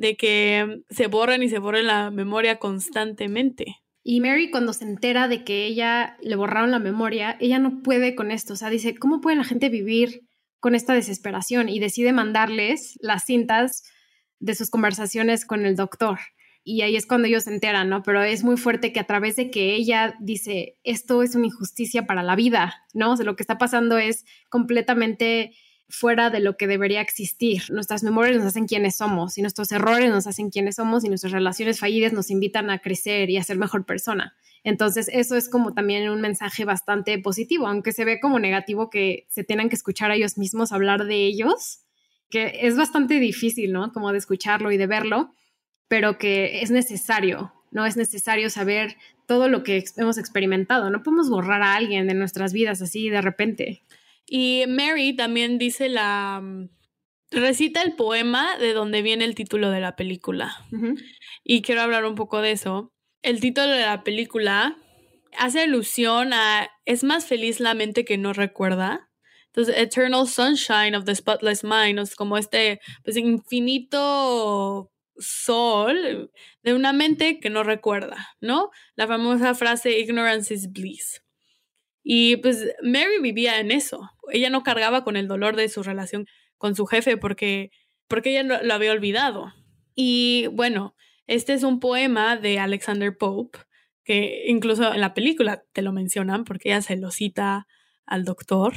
de 0.02 0.16
que 0.16 0.82
se 0.90 1.06
borran 1.06 1.44
y 1.44 1.48
se 1.48 1.60
borren 1.60 1.86
la 1.86 2.10
memoria 2.10 2.58
constantemente. 2.58 3.76
Y 4.02 4.20
Mary 4.20 4.50
cuando 4.50 4.72
se 4.72 4.84
entera 4.84 5.28
de 5.28 5.44
que 5.44 5.64
ella 5.64 6.16
le 6.20 6.34
borraron 6.34 6.72
la 6.72 6.80
memoria, 6.80 7.36
ella 7.38 7.60
no 7.60 7.82
puede 7.82 8.16
con 8.16 8.32
esto, 8.32 8.54
o 8.54 8.56
sea, 8.56 8.68
dice, 8.68 8.96
¿cómo 8.96 9.20
puede 9.20 9.36
la 9.36 9.44
gente 9.44 9.68
vivir 9.68 10.22
con 10.58 10.74
esta 10.74 10.92
desesperación? 10.92 11.68
Y 11.68 11.78
decide 11.78 12.12
mandarles 12.12 12.98
las 13.00 13.24
cintas 13.24 13.84
de 14.40 14.56
sus 14.56 14.70
conversaciones 14.70 15.46
con 15.46 15.64
el 15.64 15.76
doctor. 15.76 16.18
Y 16.64 16.82
ahí 16.82 16.96
es 16.96 17.06
cuando 17.06 17.28
ellos 17.28 17.44
se 17.44 17.54
enteran, 17.54 17.88
¿no? 17.88 18.02
Pero 18.02 18.24
es 18.24 18.42
muy 18.42 18.56
fuerte 18.56 18.92
que 18.92 18.98
a 18.98 19.06
través 19.06 19.36
de 19.36 19.52
que 19.52 19.76
ella 19.76 20.16
dice, 20.20 20.78
esto 20.82 21.22
es 21.22 21.36
una 21.36 21.46
injusticia 21.46 22.06
para 22.06 22.24
la 22.24 22.34
vida, 22.34 22.74
¿no? 22.92 23.12
O 23.12 23.16
sea, 23.16 23.24
lo 23.24 23.36
que 23.36 23.44
está 23.44 23.56
pasando 23.56 23.98
es 23.98 24.24
completamente 24.50 25.52
fuera 25.92 26.30
de 26.30 26.40
lo 26.40 26.56
que 26.56 26.66
debería 26.66 27.02
existir. 27.02 27.64
Nuestras 27.68 28.02
memorias 28.02 28.38
nos 28.38 28.46
hacen 28.46 28.66
quienes 28.66 28.96
somos 28.96 29.36
y 29.36 29.42
nuestros 29.42 29.70
errores 29.72 30.08
nos 30.08 30.26
hacen 30.26 30.48
quienes 30.48 30.76
somos 30.76 31.04
y 31.04 31.08
nuestras 31.08 31.32
relaciones 31.32 31.78
fallidas 31.78 32.14
nos 32.14 32.30
invitan 32.30 32.70
a 32.70 32.78
crecer 32.78 33.28
y 33.28 33.36
a 33.36 33.44
ser 33.44 33.58
mejor 33.58 33.84
persona. 33.84 34.34
Entonces, 34.64 35.10
eso 35.12 35.36
es 35.36 35.50
como 35.50 35.74
también 35.74 36.08
un 36.08 36.22
mensaje 36.22 36.64
bastante 36.64 37.18
positivo, 37.18 37.66
aunque 37.66 37.92
se 37.92 38.06
ve 38.06 38.20
como 38.20 38.38
negativo 38.38 38.88
que 38.88 39.26
se 39.28 39.44
tengan 39.44 39.68
que 39.68 39.76
escuchar 39.76 40.10
a 40.10 40.14
ellos 40.14 40.38
mismos 40.38 40.72
hablar 40.72 41.04
de 41.04 41.26
ellos, 41.26 41.80
que 42.30 42.60
es 42.62 42.74
bastante 42.74 43.20
difícil, 43.20 43.72
¿no? 43.72 43.92
Como 43.92 44.12
de 44.12 44.18
escucharlo 44.18 44.72
y 44.72 44.78
de 44.78 44.86
verlo, 44.86 45.34
pero 45.88 46.16
que 46.16 46.62
es 46.62 46.70
necesario, 46.70 47.52
¿no? 47.70 47.84
Es 47.84 47.98
necesario 47.98 48.48
saber 48.48 48.96
todo 49.26 49.48
lo 49.48 49.62
que 49.62 49.84
hemos 49.98 50.16
experimentado. 50.16 50.88
No 50.88 51.02
podemos 51.02 51.28
borrar 51.28 51.60
a 51.60 51.74
alguien 51.74 52.06
de 52.06 52.14
nuestras 52.14 52.54
vidas 52.54 52.80
así 52.80 53.10
de 53.10 53.20
repente. 53.20 53.82
Y 54.26 54.64
Mary 54.68 55.14
también 55.14 55.58
dice 55.58 55.88
la... 55.88 56.40
Mm, 56.42 56.68
recita 57.30 57.82
el 57.82 57.94
poema 57.94 58.56
de 58.58 58.72
donde 58.72 59.02
viene 59.02 59.24
el 59.24 59.34
título 59.34 59.70
de 59.70 59.80
la 59.80 59.96
película. 59.96 60.56
Y 61.42 61.62
quiero 61.62 61.80
hablar 61.80 62.04
un 62.04 62.14
poco 62.14 62.40
de 62.40 62.52
eso. 62.52 62.92
El 63.22 63.40
título 63.40 63.68
de 63.68 63.82
la 63.82 64.04
película 64.04 64.76
hace 65.38 65.62
alusión 65.62 66.32
a 66.32 66.70
es 66.84 67.04
más 67.04 67.26
feliz 67.26 67.60
la 67.60 67.74
mente 67.74 68.04
que 68.04 68.18
no 68.18 68.32
recuerda. 68.32 69.08
Entonces, 69.46 69.76
Eternal 69.76 70.26
Sunshine 70.26 70.94
of 70.94 71.04
the 71.04 71.14
Spotless 71.14 71.62
Mind 71.62 71.98
es 71.98 72.14
como 72.14 72.38
este 72.38 72.80
pues, 73.04 73.16
infinito 73.16 74.90
sol 75.18 76.30
de 76.62 76.74
una 76.74 76.92
mente 76.92 77.38
que 77.38 77.50
no 77.50 77.62
recuerda, 77.62 78.28
¿no? 78.40 78.70
La 78.96 79.06
famosa 79.06 79.54
frase 79.54 79.98
ignorance 79.98 80.52
is 80.52 80.72
bliss. 80.72 81.21
Y 82.02 82.36
pues 82.38 82.66
Mary 82.82 83.20
vivía 83.20 83.60
en 83.60 83.70
eso. 83.70 84.10
Ella 84.30 84.50
no 84.50 84.62
cargaba 84.62 85.04
con 85.04 85.16
el 85.16 85.28
dolor 85.28 85.56
de 85.56 85.68
su 85.68 85.82
relación 85.82 86.26
con 86.58 86.74
su 86.76 86.86
jefe 86.86 87.16
porque, 87.16 87.70
porque 88.08 88.30
ella 88.30 88.60
lo 88.62 88.74
había 88.74 88.92
olvidado. 88.92 89.52
Y 89.94 90.46
bueno, 90.52 90.94
este 91.26 91.52
es 91.52 91.62
un 91.62 91.80
poema 91.80 92.36
de 92.36 92.58
Alexander 92.58 93.16
Pope, 93.16 93.58
que 94.04 94.44
incluso 94.46 94.92
en 94.92 95.00
la 95.00 95.14
película 95.14 95.64
te 95.72 95.82
lo 95.82 95.92
mencionan 95.92 96.44
porque 96.44 96.70
ella 96.70 96.82
se 96.82 96.96
lo 96.96 97.10
cita 97.10 97.66
al 98.06 98.24
doctor. 98.24 98.74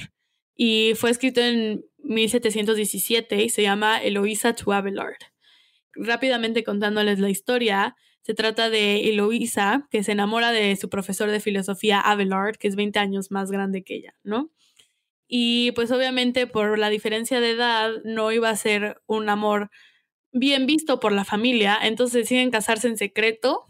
Y 0.55 0.93
fue 0.95 1.09
escrito 1.09 1.41
en 1.41 1.83
1717 1.99 3.43
y 3.43 3.49
se 3.49 3.63
llama 3.63 3.97
Eloisa 4.01 4.53
to 4.53 4.71
Abelard. 4.71 5.17
Rápidamente 5.93 6.63
contándoles 6.63 7.19
la 7.19 7.29
historia, 7.29 7.95
se 8.25 8.33
trata 8.33 8.71
de 8.71 9.07
Eloisa, 9.09 9.87
que 9.91 10.03
se 10.03 10.13
enamora 10.13 10.51
de 10.51 10.75
su 10.77 10.89
profesor 10.89 11.29
de 11.29 11.39
filosofía 11.39 11.99
Abelard, 12.01 12.57
que 12.57 12.67
es 12.67 12.75
20 12.75 12.97
años 12.97 13.29
más 13.29 13.51
grande 13.51 13.83
que 13.83 13.97
ella, 13.97 14.15
¿no? 14.23 14.49
Y 15.27 15.73
pues 15.73 15.91
obviamente 15.91 16.47
por 16.47 16.79
la 16.79 16.89
diferencia 16.89 17.39
de 17.39 17.51
edad 17.51 17.91
no 18.03 18.31
iba 18.31 18.49
a 18.49 18.55
ser 18.55 18.99
un 19.05 19.29
amor 19.29 19.69
bien 20.31 20.65
visto 20.65 20.99
por 20.99 21.11
la 21.11 21.23
familia, 21.23 21.77
entonces 21.79 22.23
deciden 22.23 22.49
casarse 22.49 22.87
en 22.87 22.97
secreto 22.97 23.65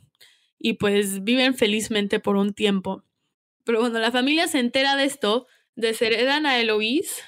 y 0.57 0.75
pues 0.75 1.25
viven 1.25 1.53
felizmente 1.55 2.21
por 2.21 2.37
un 2.37 2.53
tiempo. 2.53 3.03
Pero 3.65 3.79
cuando 3.79 3.99
la 3.99 4.11
familia 4.11 4.47
se 4.47 4.59
entera 4.59 4.95
de 4.95 5.03
esto, 5.03 5.47
desheredan 5.75 6.45
a 6.45 6.57
Eloise, 6.59 7.23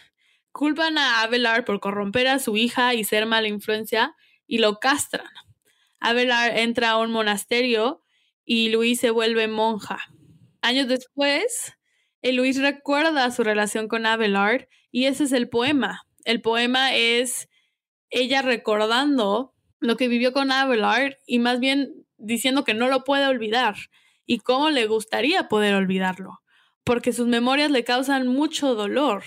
culpan 0.53 0.97
a 0.97 1.23
Abelard 1.23 1.65
por 1.65 1.81
corromper 1.81 2.29
a 2.29 2.39
su 2.39 2.55
hija 2.55 2.93
y 2.93 3.03
ser 3.03 3.25
mala 3.25 3.49
influencia 3.49 4.15
y 4.47 4.59
lo 4.59 4.79
castran. 4.79 5.27
Abelard 5.99 6.57
entra 6.57 6.91
a 6.91 6.97
un 6.97 7.11
monasterio 7.11 8.03
y 8.45 8.69
Luis 8.69 8.99
se 8.99 9.09
vuelve 9.09 9.47
monja. 9.47 9.99
Años 10.61 10.87
después, 10.87 11.73
Luis 12.21 12.61
recuerda 12.61 13.31
su 13.31 13.43
relación 13.43 13.87
con 13.87 14.05
Abelard 14.05 14.67
y 14.91 15.05
ese 15.05 15.25
es 15.25 15.31
el 15.31 15.49
poema. 15.49 16.03
El 16.25 16.41
poema 16.41 16.93
es 16.95 17.47
ella 18.09 18.41
recordando 18.41 19.53
lo 19.79 19.95
que 19.97 20.07
vivió 20.07 20.33
con 20.33 20.51
Abelard 20.51 21.15
y 21.25 21.39
más 21.39 21.59
bien 21.59 22.05
diciendo 22.17 22.63
que 22.63 22.73
no 22.73 22.87
lo 22.87 23.03
puede 23.03 23.27
olvidar 23.27 23.75
y 24.25 24.39
cómo 24.39 24.69
le 24.69 24.87
gustaría 24.87 25.47
poder 25.47 25.75
olvidarlo, 25.75 26.39
porque 26.83 27.13
sus 27.13 27.27
memorias 27.27 27.71
le 27.71 27.83
causan 27.83 28.27
mucho 28.27 28.75
dolor. 28.75 29.23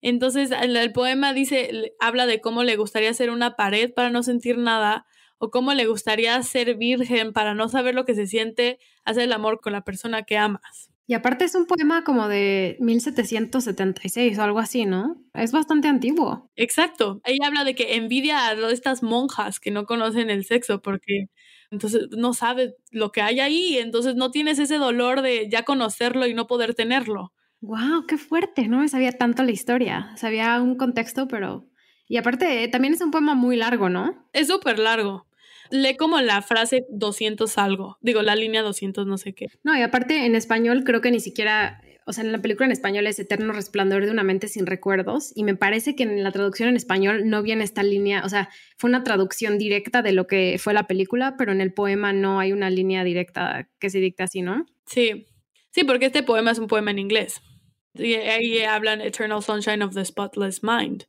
Entonces, 0.00 0.50
el, 0.50 0.76
el 0.76 0.92
poema 0.92 1.32
dice, 1.32 1.94
habla 2.00 2.26
de 2.26 2.40
cómo 2.40 2.64
le 2.64 2.76
gustaría 2.76 3.14
ser 3.14 3.30
una 3.30 3.56
pared 3.56 3.92
para 3.92 4.10
no 4.10 4.22
sentir 4.22 4.58
nada, 4.58 5.06
o 5.42 5.50
cómo 5.50 5.74
le 5.74 5.86
gustaría 5.86 6.40
ser 6.44 6.76
virgen 6.76 7.32
para 7.32 7.52
no 7.52 7.68
saber 7.68 7.96
lo 7.96 8.04
que 8.04 8.14
se 8.14 8.28
siente 8.28 8.78
hacer 9.04 9.24
el 9.24 9.32
amor 9.32 9.60
con 9.60 9.72
la 9.72 9.82
persona 9.82 10.22
que 10.22 10.38
amas. 10.38 10.88
Y 11.08 11.14
aparte 11.14 11.44
es 11.44 11.56
un 11.56 11.66
poema 11.66 12.04
como 12.04 12.28
de 12.28 12.76
1776 12.78 14.38
o 14.38 14.42
algo 14.44 14.60
así, 14.60 14.86
¿no? 14.86 15.20
Es 15.34 15.50
bastante 15.50 15.88
antiguo. 15.88 16.48
Exacto. 16.54 17.20
Ella 17.24 17.48
habla 17.48 17.64
de 17.64 17.74
que 17.74 17.96
envidia 17.96 18.46
a 18.46 18.70
estas 18.70 19.02
monjas 19.02 19.58
que 19.58 19.72
no 19.72 19.84
conocen 19.84 20.30
el 20.30 20.44
sexo 20.44 20.80
porque 20.80 21.26
entonces 21.72 22.06
no 22.16 22.34
sabes 22.34 22.74
lo 22.92 23.10
que 23.10 23.22
hay 23.22 23.40
ahí, 23.40 23.78
entonces 23.78 24.14
no 24.14 24.30
tienes 24.30 24.60
ese 24.60 24.76
dolor 24.76 25.22
de 25.22 25.48
ya 25.50 25.64
conocerlo 25.64 26.28
y 26.28 26.34
no 26.34 26.46
poder 26.46 26.74
tenerlo. 26.74 27.32
Wow, 27.62 28.06
qué 28.06 28.16
fuerte, 28.16 28.68
no 28.68 28.78
me 28.78 28.88
sabía 28.88 29.10
tanto 29.10 29.42
la 29.42 29.50
historia. 29.50 30.12
Sabía 30.16 30.62
un 30.62 30.76
contexto, 30.76 31.26
pero 31.26 31.66
y 32.06 32.16
aparte 32.16 32.68
también 32.68 32.94
es 32.94 33.00
un 33.00 33.10
poema 33.10 33.34
muy 33.34 33.56
largo, 33.56 33.88
¿no? 33.88 34.28
Es 34.32 34.46
súper 34.46 34.78
largo 34.78 35.26
lee 35.72 35.96
como 35.96 36.20
la 36.20 36.42
frase 36.42 36.84
200 36.90 37.58
algo, 37.58 37.98
digo 38.00 38.22
la 38.22 38.36
línea 38.36 38.62
200 38.62 39.06
no 39.06 39.18
sé 39.18 39.34
qué. 39.34 39.46
No, 39.64 39.76
y 39.76 39.82
aparte 39.82 40.26
en 40.26 40.36
español 40.36 40.84
creo 40.84 41.00
que 41.00 41.10
ni 41.10 41.18
siquiera, 41.18 41.82
o 42.06 42.12
sea, 42.12 42.24
en 42.24 42.30
la 42.30 42.40
película 42.42 42.66
en 42.66 42.72
español 42.72 43.06
es 43.06 43.18
Eterno 43.18 43.52
Resplandor 43.52 44.04
de 44.04 44.10
una 44.10 44.22
mente 44.22 44.48
sin 44.48 44.66
recuerdos 44.66 45.32
y 45.34 45.44
me 45.44 45.56
parece 45.56 45.96
que 45.96 46.02
en 46.02 46.22
la 46.22 46.30
traducción 46.30 46.68
en 46.68 46.76
español 46.76 47.28
no 47.28 47.42
viene 47.42 47.64
esta 47.64 47.82
línea, 47.82 48.22
o 48.24 48.28
sea, 48.28 48.50
fue 48.76 48.90
una 48.90 49.02
traducción 49.02 49.58
directa 49.58 50.02
de 50.02 50.12
lo 50.12 50.26
que 50.26 50.56
fue 50.58 50.74
la 50.74 50.86
película, 50.86 51.36
pero 51.38 51.52
en 51.52 51.60
el 51.60 51.72
poema 51.72 52.12
no 52.12 52.38
hay 52.38 52.52
una 52.52 52.68
línea 52.68 53.02
directa 53.02 53.68
que 53.78 53.90
se 53.90 53.98
dicta 53.98 54.24
así, 54.24 54.42
¿no? 54.42 54.66
Sí, 54.86 55.26
sí, 55.70 55.84
porque 55.84 56.06
este 56.06 56.22
poema 56.22 56.50
es 56.50 56.58
un 56.58 56.68
poema 56.68 56.90
en 56.90 56.98
inglés. 56.98 57.40
Y 57.94 58.14
ahí 58.14 58.60
hablan 58.62 59.00
Eternal 59.00 59.42
Sunshine 59.42 59.82
of 59.82 59.94
the 59.94 60.04
Spotless 60.04 60.62
Mind. 60.62 61.04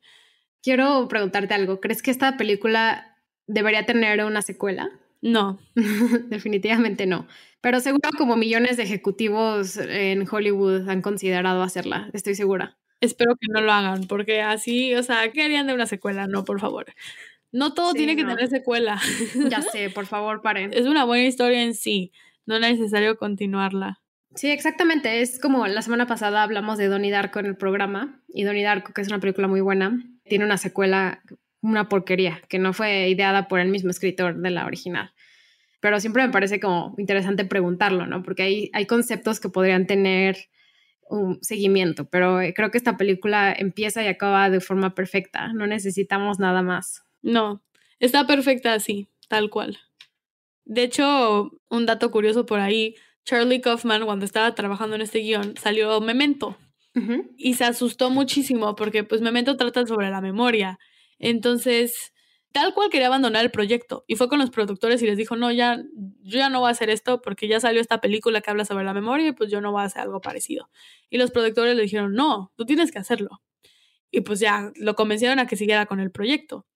Quiero 0.61 1.07
preguntarte 1.07 1.53
algo. 1.53 1.80
¿Crees 1.80 2.01
que 2.01 2.11
esta 2.11 2.36
película 2.36 3.12
debería 3.48 3.86
tener 3.86 4.24
una 4.24 4.41
secuela. 4.41 4.89
No. 5.22 5.60
Definitivamente 6.30 7.06
no. 7.06 7.28
Pero 7.62 7.80
seguro 7.80 8.10
como 8.18 8.36
millones 8.36 8.76
de 8.76 8.84
ejecutivos 8.84 9.78
en 9.78 10.28
Hollywood 10.30 10.89
han 10.89 11.02
considerado 11.02 11.64
hacerla, 11.64 12.10
estoy 12.12 12.36
segura. 12.36 12.78
Espero 13.00 13.36
que 13.36 13.48
no 13.50 13.62
lo 13.62 13.72
hagan, 13.72 14.06
porque 14.08 14.41
así, 14.41 14.94
o 14.96 15.04
sea, 15.04 15.32
¿qué 15.32 15.44
harían 15.44 15.68
de 15.68 15.74
una 15.74 15.86
secuela? 15.86 16.28
No, 16.28 16.44
por 16.44 16.60
favor. 16.60 16.86
No 17.54 17.74
todo 17.74 17.94
tiene 17.94 18.16
que 18.16 18.26
tener 18.26 18.48
secuela. 18.50 19.00
Ya 19.50 19.62
sé, 19.62 19.89
por 19.96 20.06
favor, 20.08 20.41
paren. 20.41 20.74
Es 20.74 20.88
una 20.88 21.06
buena 21.06 21.26
historia 21.26 21.64
en 21.64 21.74
sí, 21.74 22.12
no 22.46 22.56
es 22.56 22.62
necesario 22.62 23.18
continuarla. 23.18 24.02
Sí, 24.36 24.50
exactamente. 24.50 25.22
Es 25.22 25.39
como 25.39 25.68
la 25.68 25.82
semana 25.82 26.08
pasada 26.08 26.44
hablamos 26.44 26.78
de 26.78 26.88
Donnie 26.88 27.12
Darko 27.12 27.39
en 27.39 27.46
el 27.46 27.56
programa, 27.56 28.22
y 28.28 28.44
Donnie 28.44 28.64
Darko, 28.64 28.91
que 28.91 29.02
es 29.02 29.08
una 29.08 29.20
película 29.20 29.48
muy 29.48 29.62
buena, 29.62 30.04
tiene 30.26 30.44
una 30.44 30.58
secuela 30.58 31.22
una 31.64 31.89
porquería, 31.89 32.41
que 32.49 32.59
no 32.59 32.74
fue 32.74 33.09
ideada 33.09 33.47
por 33.47 33.59
el 33.59 33.70
mismo 33.70 33.89
escritor 33.89 34.36
de 34.36 34.51
la 34.51 34.66
original. 34.66 35.11
Pero 35.80 35.99
siempre 35.99 36.26
me 36.26 36.32
parece 36.32 36.59
como 36.59 36.93
interesante 36.97 37.45
preguntarlo, 37.45 38.05
¿no? 38.05 38.22
Porque 38.22 38.43
hay, 38.43 38.70
hay 38.74 38.86
conceptos 38.86 39.39
que 39.39 39.49
podrían 39.49 39.88
tener 39.88 40.38
un 41.09 41.39
seguimiento, 41.41 42.05
pero 42.05 42.39
creo 42.55 42.70
que 42.70 42.78
esta 42.78 42.97
película 42.97 43.53
empieza 43.57 44.03
y 44.03 44.07
acaba 44.07 44.49
de 44.49 44.59
forma 44.59 44.93
perfecta, 44.93 45.51
no 45.53 45.66
necesitamos 45.68 46.39
nada 46.39 46.61
más. 46.61 47.03
No, 47.22 47.64
está 47.99 48.28
perfecta 48.28 48.74
así, 48.74 49.09
tal 49.28 49.49
cual. 49.49 49.80
De 50.66 50.84
hecho, 50.84 51.51
un 51.70 51.86
dato 51.86 52.11
curioso 52.11 52.45
por 52.45 52.59
ahí, 52.59 52.95
Charlie 53.26 53.61
Kaufman 53.61 54.05
cuando 54.05 54.26
estaba 54.26 54.53
trabajando 54.55 54.95
en 54.95 55.01
este 55.01 55.20
guion 55.20 55.55
salió 55.57 56.01
Memento 56.01 56.57
y 57.38 57.55
se 57.55 57.64
asustó 57.64 58.11
muchísimo 58.11 58.76
porque 58.76 59.03
pues 59.03 59.22
Memento 59.22 59.57
trata 59.57 59.86
sobre 59.88 60.09
la 60.09 60.22
memoria 60.22 60.78
entonces, 61.20 62.14
tal 62.51 62.74
cual 62.74 62.89
quería 62.89 63.07
abandonar 63.07 63.43
el 63.43 63.51
proyecto 63.51 64.05
y 64.07 64.16
fue 64.16 64.30
con 64.30 64.39
los 64.39 64.49
productores 64.49 65.01
y 65.01 65.05
les 65.05 65.18
dijo, 65.18 65.36
no, 65.36 65.51
ya, 65.51 65.84
yo 66.22 66.38
ya 66.38 66.49
no 66.49 66.59
voy 66.59 66.70
a 66.70 66.72
hacer 66.72 66.89
esto 66.89 67.22
porque 67.22 67.47
ya 67.47 67.59
salió 67.59 67.82
esta 67.82 67.99
película 67.99 68.41
que 68.41 68.51
habla 68.51 68.66
sobre 68.66 68.86
la 68.86 68.93
memoria 68.93 69.28
y 69.28 69.32
pues 69.32 69.51
yo 69.51 69.61
no 69.61 69.72
voy 69.72 69.82
a 69.82 69.86
hacer 69.86 70.03
algo 70.03 70.22
parecido. 70.22 70.70
Y 71.09 71.18
los 71.18 71.32
productores 71.32 71.76
le 71.76 71.84
dijeron, 71.84 72.14
no, 72.14 72.53
tú 72.55 72.66
tienes 72.66 72.91
que 72.91 72.99
hacerlo. 72.99 73.41
Y 74.11 74.22
pues 74.22 74.39
ya 74.39 74.72
lo 74.76 74.95
convencieron 74.95 75.39
a 75.39 75.47
que 75.47 75.55
siguiera 75.55 75.86
con 75.86 75.99
el 75.99 76.11
proyecto. 76.11 76.68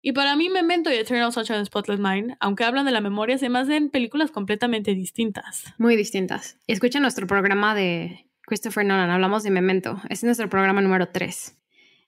Y 0.00 0.12
para 0.12 0.36
mí, 0.36 0.48
Memento 0.48 0.90
y 0.90 0.94
Eternal 0.94 1.32
Sunshine 1.32 1.58
of 1.58 1.66
Spotless 1.66 1.98
Mind, 1.98 2.36
aunque 2.38 2.64
hablan 2.64 2.86
de 2.86 2.92
la 2.92 3.00
memoria, 3.00 3.38
se 3.38 3.48
me 3.48 3.58
hacen 3.58 3.90
películas 3.90 4.30
completamente 4.30 4.94
distintas. 4.94 5.64
Muy 5.78 5.96
distintas. 5.96 6.58
Escucha 6.68 7.00
nuestro 7.00 7.26
programa 7.26 7.74
de 7.74 8.30
Christopher 8.42 8.86
Nolan, 8.86 9.10
hablamos 9.10 9.42
de 9.42 9.50
Memento. 9.50 10.00
Es 10.08 10.22
nuestro 10.22 10.48
programa 10.48 10.80
número 10.80 11.08
3. 11.08 11.58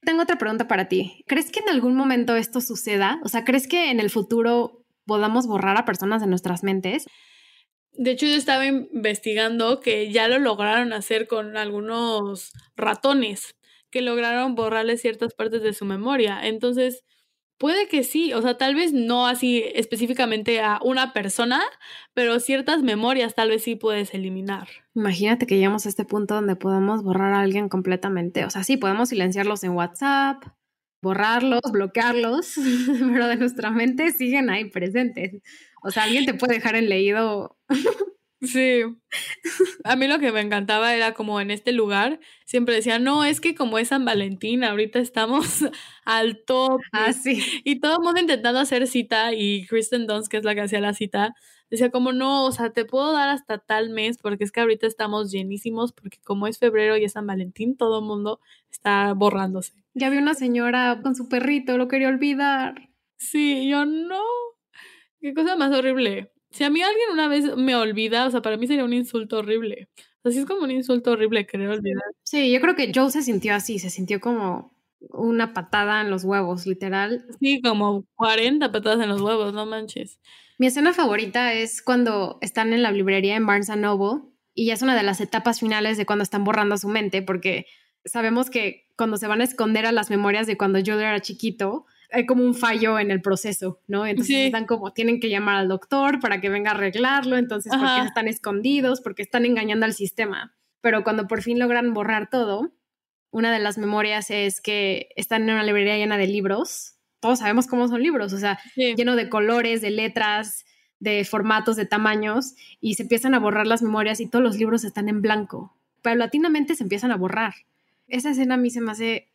Tengo 0.02 0.22
otra 0.22 0.38
pregunta 0.38 0.68
para 0.68 0.88
ti. 0.88 1.24
¿Crees 1.26 1.50
que 1.50 1.60
en 1.60 1.68
algún 1.68 1.94
momento 1.96 2.36
esto 2.36 2.60
suceda? 2.60 3.20
O 3.24 3.28
sea, 3.28 3.44
¿crees 3.44 3.66
que 3.66 3.90
en 3.90 4.00
el 4.00 4.10
futuro 4.10 4.84
podamos 5.06 5.46
borrar 5.46 5.76
a 5.76 5.84
personas 5.84 6.20
de 6.20 6.28
nuestras 6.28 6.62
mentes? 6.62 7.06
De 7.92 8.12
hecho, 8.12 8.26
yo 8.26 8.36
estaba 8.36 8.64
investigando 8.66 9.80
que 9.80 10.12
ya 10.12 10.28
lo 10.28 10.38
lograron 10.38 10.92
hacer 10.92 11.26
con 11.26 11.56
algunos 11.56 12.52
ratones, 12.76 13.56
que 13.90 14.02
lograron 14.02 14.54
borrarle 14.54 14.96
ciertas 14.96 15.34
partes 15.34 15.62
de 15.62 15.72
su 15.72 15.84
memoria. 15.84 16.38
Entonces, 16.42 17.02
Puede 17.58 17.88
que 17.88 18.04
sí, 18.04 18.32
o 18.32 18.40
sea, 18.40 18.56
tal 18.56 18.76
vez 18.76 18.92
no 18.92 19.26
así 19.26 19.64
específicamente 19.74 20.60
a 20.60 20.78
una 20.82 21.12
persona, 21.12 21.60
pero 22.14 22.38
ciertas 22.38 22.82
memorias 22.82 23.34
tal 23.34 23.50
vez 23.50 23.64
sí 23.64 23.74
puedes 23.74 24.14
eliminar. 24.14 24.68
Imagínate 24.94 25.46
que 25.46 25.56
llegamos 25.56 25.84
a 25.84 25.88
este 25.88 26.04
punto 26.04 26.34
donde 26.34 26.54
podemos 26.54 27.02
borrar 27.02 27.32
a 27.32 27.40
alguien 27.40 27.68
completamente. 27.68 28.44
O 28.44 28.50
sea, 28.50 28.62
sí, 28.62 28.76
podemos 28.76 29.08
silenciarlos 29.08 29.64
en 29.64 29.72
WhatsApp, 29.72 30.44
borrarlos, 31.02 31.62
bloquearlos, 31.72 32.54
pero 33.12 33.26
de 33.26 33.36
nuestra 33.36 33.70
mente 33.72 34.12
siguen 34.12 34.50
ahí 34.50 34.70
presentes. 34.70 35.42
O 35.82 35.90
sea, 35.90 36.04
alguien 36.04 36.26
te 36.26 36.34
puede 36.34 36.54
dejar 36.54 36.76
en 36.76 36.88
leído 36.88 37.56
Sí. 38.40 38.84
A 39.84 39.96
mí 39.96 40.06
lo 40.06 40.18
que 40.20 40.30
me 40.30 40.40
encantaba 40.40 40.94
era 40.94 41.12
como 41.14 41.40
en 41.40 41.50
este 41.50 41.72
lugar, 41.72 42.20
siempre 42.44 42.74
decía, 42.76 42.98
no, 42.98 43.24
es 43.24 43.40
que 43.40 43.54
como 43.54 43.78
es 43.78 43.88
San 43.88 44.04
Valentín, 44.04 44.62
ahorita 44.62 45.00
estamos 45.00 45.44
al 46.04 46.44
top. 46.44 46.80
Ah, 46.92 47.12
sí. 47.12 47.42
Y 47.64 47.80
todo 47.80 47.94
el 47.94 48.04
mundo 48.04 48.20
intentando 48.20 48.60
hacer 48.60 48.86
cita 48.86 49.32
y 49.34 49.66
Kristen 49.66 50.06
Dunst, 50.06 50.30
que 50.30 50.36
es 50.36 50.44
la 50.44 50.54
que 50.54 50.60
hacía 50.62 50.80
la 50.80 50.94
cita, 50.94 51.34
decía 51.70 51.90
como, 51.90 52.12
no, 52.12 52.44
o 52.46 52.52
sea, 52.52 52.70
te 52.70 52.84
puedo 52.84 53.12
dar 53.12 53.28
hasta 53.28 53.58
tal 53.58 53.90
mes 53.90 54.18
porque 54.18 54.44
es 54.44 54.52
que 54.52 54.60
ahorita 54.60 54.86
estamos 54.86 55.32
llenísimos 55.32 55.92
porque 55.92 56.18
como 56.22 56.46
es 56.46 56.58
febrero 56.58 56.96
y 56.96 57.04
es 57.04 57.12
San 57.12 57.26
Valentín, 57.26 57.76
todo 57.76 57.98
el 57.98 58.04
mundo 58.04 58.40
está 58.70 59.12
borrándose. 59.14 59.72
Ya 59.94 60.10
vi 60.10 60.18
una 60.18 60.34
señora 60.34 61.00
con 61.02 61.16
su 61.16 61.28
perrito, 61.28 61.76
lo 61.76 61.88
quería 61.88 62.08
olvidar. 62.08 62.88
Sí, 63.16 63.68
yo 63.68 63.84
no. 63.84 64.22
Qué 65.20 65.34
cosa 65.34 65.56
más 65.56 65.72
horrible. 65.72 66.30
Si 66.50 66.64
a 66.64 66.70
mí 66.70 66.82
alguien 66.82 67.10
una 67.12 67.28
vez 67.28 67.56
me 67.56 67.76
olvida, 67.76 68.26
o 68.26 68.30
sea, 68.30 68.42
para 68.42 68.56
mí 68.56 68.66
sería 68.66 68.84
un 68.84 68.92
insulto 68.92 69.38
horrible. 69.38 69.88
Así 70.24 70.38
es 70.38 70.46
como 70.46 70.62
un 70.64 70.70
insulto 70.70 71.12
horrible 71.12 71.46
querer 71.46 71.68
olvidar. 71.68 72.02
Sí, 72.22 72.50
yo 72.50 72.60
creo 72.60 72.74
que 72.74 72.92
Joe 72.94 73.10
se 73.10 73.22
sintió 73.22 73.54
así, 73.54 73.78
se 73.78 73.90
sintió 73.90 74.20
como 74.20 74.76
una 75.10 75.52
patada 75.52 76.00
en 76.00 76.10
los 76.10 76.24
huevos, 76.24 76.66
literal. 76.66 77.24
Sí, 77.40 77.60
como 77.62 78.04
40 78.16 78.72
patadas 78.72 79.00
en 79.00 79.08
los 79.08 79.20
huevos, 79.20 79.52
no 79.52 79.66
manches. 79.66 80.18
Mi 80.58 80.66
escena 80.66 80.92
favorita 80.92 81.52
es 81.52 81.82
cuando 81.82 82.38
están 82.40 82.72
en 82.72 82.82
la 82.82 82.90
librería 82.90 83.36
en 83.36 83.46
Barnes 83.46 83.68
Noble 83.76 84.22
y 84.54 84.66
ya 84.66 84.74
es 84.74 84.82
una 84.82 84.96
de 84.96 85.04
las 85.04 85.20
etapas 85.20 85.60
finales 85.60 85.96
de 85.96 86.06
cuando 86.06 86.24
están 86.24 86.42
borrando 86.42 86.76
su 86.78 86.88
mente, 86.88 87.22
porque 87.22 87.66
sabemos 88.04 88.50
que 88.50 88.88
cuando 88.96 89.16
se 89.16 89.28
van 89.28 89.40
a 89.40 89.44
esconder 89.44 89.86
a 89.86 89.92
las 89.92 90.10
memorias 90.10 90.48
de 90.48 90.56
cuando 90.56 90.80
Joe 90.84 90.96
era 90.96 91.20
chiquito, 91.20 91.86
hay 92.10 92.26
como 92.26 92.44
un 92.44 92.54
fallo 92.54 92.98
en 92.98 93.10
el 93.10 93.20
proceso, 93.20 93.80
¿no? 93.86 94.06
Entonces 94.06 94.46
están 94.46 94.66
como, 94.66 94.92
tienen 94.92 95.20
que 95.20 95.28
llamar 95.28 95.56
al 95.56 95.68
doctor 95.68 96.20
para 96.20 96.40
que 96.40 96.48
venga 96.48 96.70
a 96.70 96.74
arreglarlo, 96.74 97.36
entonces 97.36 97.72
porque 97.72 98.06
están 98.06 98.28
escondidos, 98.28 99.00
porque 99.00 99.22
están 99.22 99.44
engañando 99.44 99.84
al 99.84 99.92
sistema. 99.92 100.54
Pero 100.80 101.04
cuando 101.04 101.26
por 101.26 101.42
fin 101.42 101.58
logran 101.58 101.92
borrar 101.92 102.30
todo, 102.30 102.72
una 103.30 103.52
de 103.52 103.58
las 103.58 103.78
memorias 103.78 104.30
es 104.30 104.60
que 104.60 105.10
están 105.16 105.42
en 105.42 105.54
una 105.54 105.64
librería 105.64 105.96
llena 105.96 106.16
de 106.16 106.26
libros. 106.26 106.94
Todos 107.20 107.40
sabemos 107.40 107.66
cómo 107.66 107.88
son 107.88 108.02
libros, 108.02 108.32
o 108.32 108.38
sea, 108.38 108.58
lleno 108.74 109.16
de 109.16 109.28
colores, 109.28 109.82
de 109.82 109.90
letras, 109.90 110.64
de 111.00 111.24
formatos, 111.24 111.76
de 111.76 111.84
tamaños, 111.84 112.54
y 112.80 112.94
se 112.94 113.02
empiezan 113.02 113.34
a 113.34 113.38
borrar 113.38 113.66
las 113.66 113.82
memorias 113.82 114.20
y 114.20 114.26
todos 114.28 114.42
los 114.42 114.56
libros 114.56 114.84
están 114.84 115.08
en 115.08 115.20
blanco. 115.20 115.76
Paulatinamente 116.02 116.74
se 116.74 116.84
empiezan 116.84 117.10
a 117.10 117.16
borrar. 117.16 117.54
Esa 118.06 118.30
escena 118.30 118.54
a 118.54 118.58
mí 118.58 118.70
se 118.70 118.80
me 118.80 118.92
hace 118.92 119.28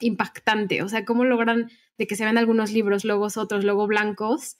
impactante, 0.00 0.82
o 0.82 0.88
sea, 0.88 1.04
cómo 1.04 1.24
logran 1.24 1.70
de 1.96 2.06
que 2.06 2.16
se 2.16 2.24
ven 2.24 2.38
algunos 2.38 2.72
libros, 2.72 3.04
logos 3.04 3.36
otros, 3.36 3.64
luego 3.64 3.86
blancos. 3.86 4.56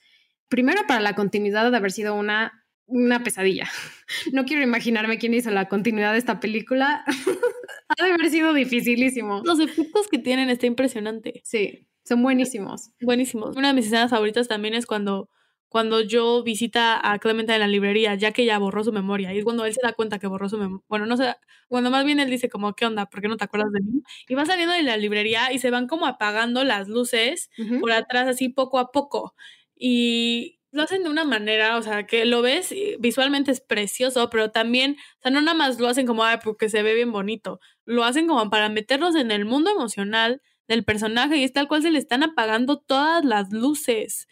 Primero 0.49 0.83
para 0.87 1.01
la 1.01 1.15
continuidad 1.15 1.71
de 1.71 1.77
haber 1.77 1.93
sido 1.93 2.15
una, 2.15 2.65
una 2.87 3.23
pesadilla. 3.23 3.69
No 4.33 4.47
quiero 4.47 4.63
imaginarme 4.63 5.19
quién 5.19 5.35
hizo 5.35 5.51
la 5.51 5.69
continuidad 5.69 6.13
de 6.13 6.19
esta 6.19 6.41
película. 6.41 7.05
ha 7.89 8.05
de 8.05 8.13
haber 8.13 8.31
sido 8.31 8.55
dificilísimo. 8.55 9.43
Los 9.45 9.61
efectos 9.61 10.09
que 10.09 10.19
tienen 10.19 10.49
está 10.49 10.67
impresionante. 10.67 11.43
Sí, 11.45 11.87
son 12.05 12.23
buenísimos. 12.23 12.91
Buenísimos. 13.01 13.57
Una 13.57 13.69
de 13.69 13.75
mis 13.75 13.87
escenas 13.87 14.11
favoritas 14.11 14.49
también 14.49 14.75
es 14.75 14.87
cuando 14.87 15.29
cuando 15.69 16.01
yo 16.01 16.43
visita 16.43 16.99
a 17.13 17.19
Clementine 17.19 17.57
en 17.57 17.61
la 17.61 17.67
librería, 17.69 18.15
ya 18.15 18.33
que 18.33 18.43
ella 18.43 18.59
borró 18.59 18.85
su 18.85 18.93
memoria. 18.93 19.33
Y 19.35 19.39
es 19.39 19.45
cuando 19.45 19.65
él 19.65 19.75
se 19.75 19.81
da 19.83 19.93
cuenta 19.93 20.19
que 20.19 20.27
borró 20.27 20.49
su 20.49 20.59
memoria. 20.59 20.85
Bueno, 20.89 21.07
no 21.07 21.17
sé, 21.17 21.35
cuando 21.69 21.91
más 21.91 22.05
bien 22.05 22.21
él 22.21 22.31
dice 22.31 22.49
como, 22.49 22.75
¿qué 22.75 22.87
onda? 22.87 23.07
¿Por 23.07 23.21
qué 23.21 23.29
no 23.29 23.37
te 23.37 23.45
acuerdas 23.45 23.71
de 23.73 23.81
mí? 23.81 24.03
Y 24.29 24.35
va 24.35 24.47
saliendo 24.47 24.75
de 24.75 24.83
la 24.83 24.97
librería 24.97 25.53
y 25.53 25.59
se 25.59 25.71
van 25.71 25.87
como 25.87 26.07
apagando 26.07 26.65
las 26.65 26.89
luces 26.89 27.51
por 27.81 27.93
atrás, 27.93 28.29
así 28.29 28.49
poco 28.49 28.79
a 28.79 28.91
poco. 28.93 29.35
Y 29.77 30.59
lo 30.71 30.83
hacen 30.83 31.03
de 31.03 31.11
una 31.11 31.25
manera, 31.25 31.77
o 31.77 31.83
sea, 31.83 32.07
que 32.07 32.25
lo 32.25 32.43
ves 32.43 32.75
visualmente 32.99 33.51
es 33.51 33.61
precioso, 33.61 34.31
pero 34.31 34.51
también, 34.51 34.97
o 35.19 35.23
sea, 35.23 35.31
no 35.31 35.41
nada 35.41 35.57
más 35.57 35.79
lo 35.79 35.89
hacen 35.89 36.07
como, 36.07 36.25
ay, 36.25 36.39
porque 36.43 36.69
se 36.69 36.83
ve 36.83 36.95
bien 36.95 37.13
bonito. 37.13 37.61
Lo 37.85 38.05
hacen 38.05 38.27
como 38.27 38.51
para 38.51 38.69
meternos 38.69 39.15
en 39.17 39.31
el 39.31 39.45
mundo 39.45 39.71
emocional 39.71 40.43
del 40.67 40.85
personaje 40.85 41.39
y 41.39 41.45
es 41.45 41.53
tal 41.53 41.69
cual 41.69 41.83
se 41.83 41.91
le 41.91 41.99
están 41.99 42.23
apagando 42.23 42.79
todas 42.79 43.25
las 43.25 43.51
luces 43.53 44.29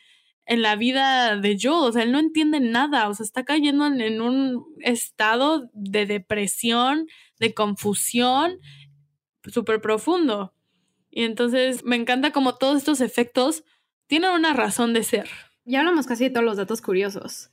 en 0.46 0.62
la 0.62 0.76
vida 0.76 1.36
de 1.36 1.58
Joe, 1.60 1.88
o 1.88 1.92
sea, 1.92 2.02
él 2.02 2.12
no 2.12 2.18
entiende 2.18 2.60
nada, 2.60 3.08
o 3.08 3.14
sea, 3.14 3.24
está 3.24 3.44
cayendo 3.44 3.86
en, 3.86 4.20
un 4.20 4.64
estado 4.80 5.70
de 5.72 6.06
depresión, 6.06 7.06
de 7.38 7.52
confusión 7.52 8.58
súper 9.44 9.80
profundo. 9.80 10.54
Y 11.10 11.24
entonces 11.24 11.84
me 11.84 11.96
encanta 11.96 12.30
como 12.30 12.56
todos 12.56 12.78
estos 12.78 13.00
efectos 13.00 13.64
tienen 14.06 14.30
una 14.30 14.52
razón 14.52 14.94
de 14.94 15.02
ser. 15.02 15.28
Ya 15.64 15.80
hablamos 15.80 16.06
casi 16.06 16.24
de 16.24 16.30
todos 16.30 16.44
los 16.44 16.56
datos 16.56 16.80
curiosos, 16.80 17.50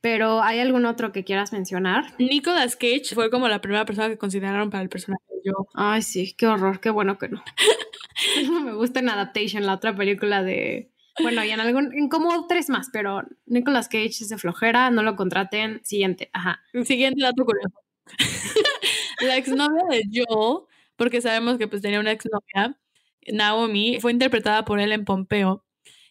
pero 0.00 0.42
¿hay 0.42 0.60
algún 0.60 0.86
otro 0.86 1.12
que 1.12 1.24
quieras 1.24 1.52
mencionar? 1.52 2.14
Nicolas 2.18 2.74
Cage 2.76 3.14
fue 3.14 3.30
como 3.30 3.48
la 3.48 3.60
primera 3.60 3.84
persona 3.84 4.08
que 4.08 4.16
consideraron 4.16 4.70
para 4.70 4.82
el 4.82 4.88
personaje 4.88 5.22
de 5.28 5.50
Joe. 5.50 5.66
Ay, 5.74 6.02
sí, 6.02 6.34
qué 6.36 6.46
horror, 6.46 6.80
qué 6.80 6.88
bueno 6.88 7.18
que 7.18 7.28
no. 7.28 7.42
no 8.50 8.60
me 8.60 8.72
gusta 8.72 9.00
en 9.00 9.10
Adaptation, 9.10 9.66
la 9.66 9.74
otra 9.74 9.94
película 9.94 10.42
de 10.42 10.90
bueno, 11.22 11.44
y 11.44 11.50
en 11.50 11.60
algún, 11.60 11.92
en 11.92 12.08
como 12.08 12.46
tres 12.46 12.68
más, 12.68 12.88
pero 12.92 13.22
Nicolas 13.46 13.88
Cage 13.88 14.06
es 14.06 14.28
de 14.28 14.38
flojera, 14.38 14.90
no 14.90 15.02
lo 15.02 15.16
contraten. 15.16 15.80
Siguiente, 15.84 16.30
ajá. 16.32 16.60
Siguiente 16.84 17.22
dato 17.22 17.44
curioso. 17.44 17.74
la 19.20 19.36
exnovia 19.36 19.84
de 19.88 20.02
Joel, 20.12 20.64
porque 20.96 21.20
sabemos 21.20 21.58
que 21.58 21.68
pues 21.68 21.82
tenía 21.82 22.00
una 22.00 22.12
exnovia, 22.12 22.78
Naomi, 23.26 23.98
fue 24.00 24.12
interpretada 24.12 24.64
por 24.64 24.80
él 24.80 24.92
en 24.92 25.04
Pompeo. 25.04 25.64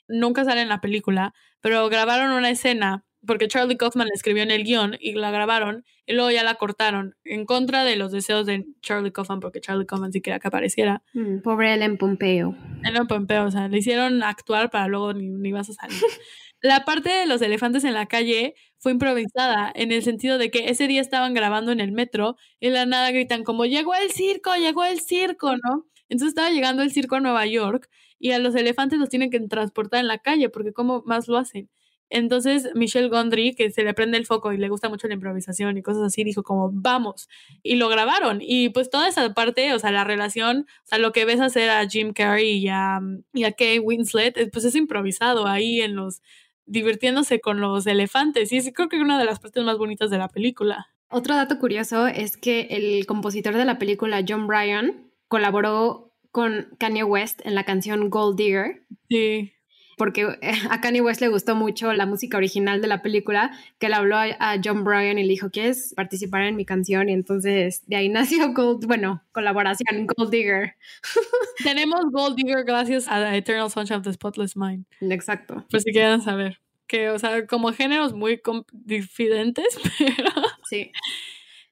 Nunca 0.08 0.46
sale 0.46 0.62
en 0.62 0.70
la 0.70 0.82
película, 0.82 1.34
pero 1.62 1.90
grabaron 1.90 2.32
una 2.32 2.50
escena 2.50 3.06
porque 3.26 3.48
Charlie 3.48 3.78
Kaufman 3.78 4.08
la 4.08 4.14
escribió 4.14 4.44
en 4.44 4.52
el 4.52 4.64
guion 4.64 4.96
y 5.00 5.14
la 5.14 5.32
grabaron 5.32 5.84
y 6.06 6.14
luego 6.14 6.32
ya 6.32 6.44
la 6.44 6.56
cortaron 6.56 7.16
en 7.24 7.46
contra 7.46 7.84
de 7.84 7.96
los 7.96 8.12
deseos 8.12 8.46
de 8.46 8.66
Charlie 8.82 9.12
Kaufman 9.12 9.40
porque 9.40 9.62
Charlie 9.62 9.86
Kaufman 9.86 10.12
sí 10.12 10.22
quería 10.22 10.40
que 10.40 10.48
apareciera. 10.48 11.04
Mm, 11.14 11.40
pobre 11.40 11.74
Ellen 11.74 11.98
Pompeo. 11.98 12.56
Ellen 12.84 13.08
Pompeo, 13.08 13.46
o 13.46 13.52
sea, 13.52 13.68
le 13.68 13.78
hicieron 13.78 14.24
actuar 14.24 14.70
para 14.70 14.88
luego 14.88 15.14
ni, 15.14 15.28
ni 15.30 15.52
vas 15.52 15.70
a 15.70 15.74
salir. 15.74 15.98
la 16.62 16.86
parte 16.86 17.10
de 17.10 17.26
los 17.26 17.42
elefantes 17.42 17.84
en 17.84 17.94
la 17.94 18.06
calle 18.06 18.56
fue 18.78 18.92
improvisada 18.92 19.72
en 19.76 19.92
el 19.92 20.04
sentido 20.04 20.38
de 20.38 20.50
que 20.50 20.70
ese 20.70 20.88
día 20.88 21.02
estaban 21.02 21.34
grabando 21.34 21.72
en 21.72 21.80
el 21.80 21.92
metro 21.92 22.38
y 22.60 22.70
la 22.70 22.86
nada 22.86 23.12
gritan 23.12 23.44
como 23.44 23.66
llegó 23.66 23.94
el 23.96 24.12
circo, 24.12 24.56
llegó 24.56 24.86
el 24.86 25.02
circo, 25.02 25.56
¿no? 25.58 25.86
Entonces 26.08 26.30
estaba 26.30 26.50
llegando 26.50 26.82
el 26.82 26.92
circo 26.92 27.16
a 27.16 27.20
Nueva 27.20 27.46
York 27.46 27.90
y 28.18 28.32
a 28.32 28.40
los 28.40 28.56
elefantes 28.56 29.00
los 29.00 29.10
tienen 29.10 29.30
que 29.30 29.40
transportar 29.42 30.00
en 30.00 30.08
la 30.08 30.18
calle 30.18 30.50
porque 30.50 30.74
cómo 30.74 31.04
más 31.06 31.28
lo 31.28 31.38
hacen. 31.38 31.70
Entonces 32.10 32.70
Michelle 32.74 33.10
Gondry, 33.10 33.54
que 33.54 33.70
se 33.72 33.84
le 33.84 33.94
prende 33.94 34.18
el 34.18 34.26
foco 34.26 34.52
y 34.52 34.58
le 34.58 34.70
gusta 34.70 34.90
mucho 34.90 35.08
la 35.08 35.14
improvisación 35.14 35.78
y 35.78 35.84
cosas 35.84 36.04
así, 36.04 36.24
dijo 36.24 36.44
como, 36.44 36.70
vamos. 36.72 37.30
Y 37.62 37.76
lo 37.76 37.88
grabaron. 37.88 38.40
Y 38.42 38.70
pues 38.70 38.90
toda 38.90 39.08
esa 39.08 39.34
parte, 39.34 39.74
o 39.74 39.80
sea, 39.80 39.92
la 39.92 40.04
relación, 40.04 40.66
o 40.84 40.88
sea, 40.88 40.98
lo 40.98 41.12
que 41.12 41.26
ves 41.26 41.40
hacer 41.40 41.70
a 41.70 41.88
Jim 41.88 42.14
Carrey 42.14 42.58
y 42.58 42.68
a, 42.70 43.00
y 43.34 43.44
a 43.44 43.52
Kay 43.52 43.80
Winslet, 43.80 44.52
pues 44.52 44.66
es 44.66 44.76
improvisado 44.76 45.48
ahí 45.48 45.82
en 45.82 45.96
los 45.96 46.22
divirtiéndose 46.66 47.42
con 47.42 47.62
los 47.62 47.88
elefantes. 47.88 48.52
Y 48.52 48.58
es, 48.58 48.72
creo 48.74 48.90
que 48.90 48.98
es 48.98 49.02
una 49.02 49.20
de 49.20 49.26
las 49.26 49.40
partes 49.40 49.64
más 49.64 49.78
bonitas 49.78 50.10
de 50.10 50.18
la 50.18 50.28
película. 50.28 50.88
Otro 51.10 51.36
dato 51.36 51.58
curioso 51.58 52.06
es 52.06 52.38
que 52.38 52.68
el 52.70 53.06
compositor 53.08 53.56
de 53.56 53.66
la 53.66 53.80
película, 53.80 54.24
John 54.28 54.46
Bryan, 54.46 55.12
colaboró 55.28 56.14
con 56.32 56.70
Kanye 56.78 57.04
West 57.04 57.42
en 57.44 57.56
la 57.56 57.64
canción 57.64 58.12
Gold 58.12 58.38
Digger. 58.38 58.86
Sí 59.10 59.52
porque 60.00 60.22
eh, 60.42 60.54
a 60.72 60.80
Kanye 60.80 61.02
West 61.02 61.20
le 61.20 61.28
gustó 61.28 61.56
mucho 61.56 61.94
la 61.94 62.06
música 62.06 62.38
original 62.38 62.82
de 62.82 62.88
la 62.88 63.02
película, 63.04 63.52
que 63.80 63.90
le 63.90 63.96
habló 63.96 64.16
a, 64.18 64.56
John 64.64 64.86
Bryan 64.86 65.20
y 65.20 65.24
le 65.24 65.30
dijo, 65.30 65.52
¿quieres 65.52 65.94
participar 65.94 66.44
en 66.44 66.56
mi 66.56 66.66
canción? 66.66 67.10
Y 67.10 67.14
entonces 67.14 67.84
de 67.86 67.98
ahí 67.98 68.10
nació 68.10 68.54
Gold, 68.54 68.86
bueno, 68.88 69.22
colaboración, 69.34 70.08
Gold 70.08 70.32
Digger. 70.32 70.76
Tenemos 71.64 72.06
Gold 72.12 72.38
Digger 72.38 72.64
gracias 72.64 73.08
a 73.10 73.36
Eternal 73.36 73.70
Sunshine 73.70 73.98
of 73.98 74.06
the 74.06 74.14
Spotless 74.14 74.56
Mind. 74.56 74.86
Exacto. 75.02 75.66
Pues 75.70 75.84
si 75.84 75.92
quieren 75.92 76.22
saber. 76.22 76.62
Que, 76.88 77.10
o 77.10 77.20
sea, 77.20 77.46
como 77.46 77.72
géneros 77.74 78.14
muy 78.14 78.42
diferentes, 78.72 79.78
pero... 80.00 80.32
Sí. 80.68 80.92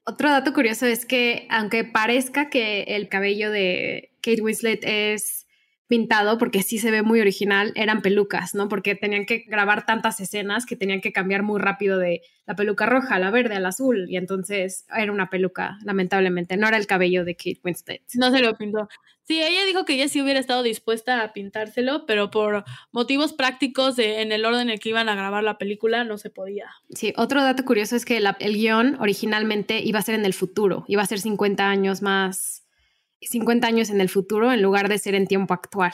Otro 0.06 0.30
dato 0.30 0.54
curioso 0.54 0.86
es 0.86 1.06
que 1.06 1.48
aunque 1.50 1.86
parezca 1.86 2.50
que 2.50 2.84
el 2.84 3.08
cabello 3.08 3.52
de 3.52 4.12
Kate 4.22 4.42
Winslet 4.42 4.82
es 4.84 5.47
pintado 5.88 6.38
porque 6.38 6.64
sí 6.64 6.78
se 6.78 6.92
ve 6.92 7.02
muy 7.02 7.22
original, 7.22 7.72
eran 7.76 8.02
pelucas, 8.02 8.54
¿no? 8.54 8.68
Porque 8.68 8.96
tenían 8.96 9.26
que 9.26 9.46
grabar 9.48 9.86
tantas 9.86 10.20
escenas 10.20 10.66
que 10.66 10.76
tenían 10.76 11.02
que 11.02 11.14
cambiar 11.14 11.44
muy 11.44 11.60
rápido 11.60 11.98
de 11.98 12.22
la 12.46 12.56
peluca 12.56 12.86
roja 12.86 13.16
a 13.16 13.20
la 13.20 13.32
verde 13.32 13.56
a 13.56 13.60
la 13.60 13.70
azul 13.70 14.06
y 14.10 14.18
entonces 14.18 14.86
era 14.96 15.12
una 15.12 15.30
peluca, 15.30 15.78
lamentablemente, 15.84 16.58
no 16.58 16.68
era 16.68 16.78
el 16.78 16.88
cabello 16.88 17.26
de 17.26 17.36
Kate 17.36 17.60
Winslet. 17.64 18.04
No 18.16 18.32
se 18.32 18.40
lo 18.40 18.58
pintó. 18.58 18.88
Sí, 19.24 19.42
ella 19.42 19.66
dijo 19.66 19.84
que 19.84 19.96
ella 19.96 20.08
sí 20.08 20.22
hubiera 20.22 20.40
estado 20.40 20.64
dispuesta 20.64 21.22
a 21.22 21.34
pintárselo, 21.34 22.06
pero 22.06 22.32
por 22.32 22.64
motivos 22.94 23.34
prácticos 23.34 23.98
de, 23.98 24.22
en 24.22 24.32
el 24.32 24.46
orden 24.46 24.62
en 24.62 24.70
el 24.70 24.80
que 24.80 24.90
iban 24.90 25.10
a 25.10 25.16
grabar 25.16 25.44
la 25.44 25.58
película 25.58 26.06
no 26.06 26.18
se 26.18 26.30
podía. 26.30 26.70
Sí, 26.92 27.14
otro 27.18 27.44
dato 27.44 27.66
curioso 27.66 27.98
es 27.98 28.06
que 28.06 28.18
el 28.18 28.54
guion 28.54 28.96
originalmente 29.02 29.82
iba 29.84 30.00
a 30.00 30.04
ser 30.04 30.16
en 30.16 30.26
el 30.26 30.34
futuro, 30.34 30.86
iba 30.88 31.02
a 31.02 31.08
ser 31.08 31.20
50 31.20 31.68
años 31.68 32.02
más 32.02 32.67
50 33.22 33.68
años 33.68 33.90
en 33.90 34.02
el 34.02 34.10
futuro 34.10 34.52
en 34.52 34.62
lugar 34.62 34.90
de 34.90 34.98
ser 34.98 35.16
en 35.16 35.28
tiempo 35.28 35.54
actual, 35.54 35.94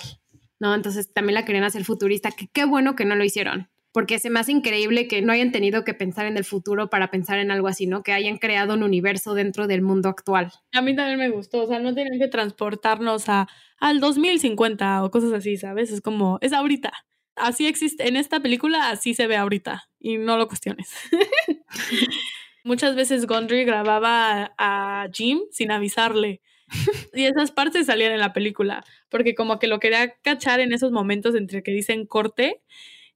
¿no? 0.60 0.76
Entonces 0.76 1.14
también 1.14 1.36
la 1.36 1.46
querían 1.46 1.64
hacer 1.64 1.86
futurista, 1.86 2.32
que 2.32 2.48
qué 2.52 2.66
bueno 2.66 2.96
que 2.96 3.06
no 3.06 3.16
lo 3.16 3.24
hicieron, 3.24 3.70
porque 3.92 4.20
se 4.20 4.30
me 4.30 4.40
hace 4.40 4.52
increíble 4.52 5.08
que 5.08 5.22
no 5.22 5.32
hayan 5.32 5.52
tenido 5.52 5.84
que 5.84 5.94
pensar 5.94 6.26
en 6.26 6.36
el 6.36 6.44
futuro 6.44 6.90
para 6.90 7.12
pensar 7.12 7.38
en 7.38 7.52
algo 7.52 7.68
así, 7.68 7.86
¿no? 7.86 8.04
Que 8.04 8.12
hayan 8.12 8.38
creado 8.38 8.74
un 8.74 8.84
universo 8.84 9.36
dentro 9.36 9.68
del 9.68 9.82
mundo 9.82 10.10
actual. 10.10 10.52
A 10.74 10.82
mí 10.82 10.96
también 10.96 11.20
me 11.20 11.30
gustó, 11.30 11.64
o 11.64 11.68
sea, 11.68 11.80
no 11.80 11.94
tienen 11.94 12.20
que 12.20 12.28
transportarnos 12.28 13.30
a, 13.30 13.48
al 13.78 14.00
2050 14.00 15.04
o 15.04 15.12
cosas 15.12 15.32
así, 15.32 15.58
¿sabes? 15.58 15.92
Es 15.92 16.02
como, 16.02 16.40
es 16.42 16.54
ahorita. 16.54 16.92
Así 17.36 17.66
existe, 17.68 18.08
en 18.08 18.16
esta 18.16 18.42
película 18.42 18.90
así 18.90 19.14
se 19.14 19.28
ve 19.28 19.38
ahorita 19.38 19.84
y 20.00 20.18
no 20.18 20.38
lo 20.38 20.48
cuestiones. 20.48 20.92
Muchas 22.64 22.96
veces 22.96 23.26
Gondry 23.26 23.66
grababa 23.66 24.54
a 24.58 25.08
Jim 25.12 25.42
sin 25.52 25.72
avisarle 25.72 26.42
y 27.14 27.26
esas 27.26 27.52
partes 27.52 27.86
salían 27.88 28.12
en 28.12 28.20
la 28.20 28.34
película, 28.34 28.84
porque 29.10 29.36
como 29.36 29.60
que 29.60 29.68
lo 29.68 29.80
quería 29.80 30.16
cachar 30.22 30.60
en 30.60 30.74
esos 30.74 30.92
momentos 30.92 31.36
entre 31.36 31.64
que 31.64 31.72
dicen 31.72 32.06
corte 32.06 32.62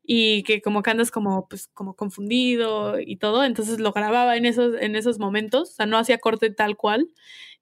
y 0.03 0.43
que 0.43 0.61
como 0.61 0.83
que 0.83 0.91
andas 0.91 1.11
como, 1.11 1.47
pues, 1.49 1.67
como 1.73 1.95
confundido 1.95 2.99
y 2.99 3.17
todo, 3.17 3.43
entonces 3.43 3.79
lo 3.79 3.91
grababa 3.91 4.37
en 4.37 4.45
esos, 4.45 4.75
en 4.79 4.95
esos 4.95 5.19
momentos, 5.19 5.71
o 5.71 5.73
sea, 5.73 5.85
no 5.85 5.97
hacía 5.97 6.17
corte 6.17 6.49
tal 6.49 6.77
cual 6.77 7.09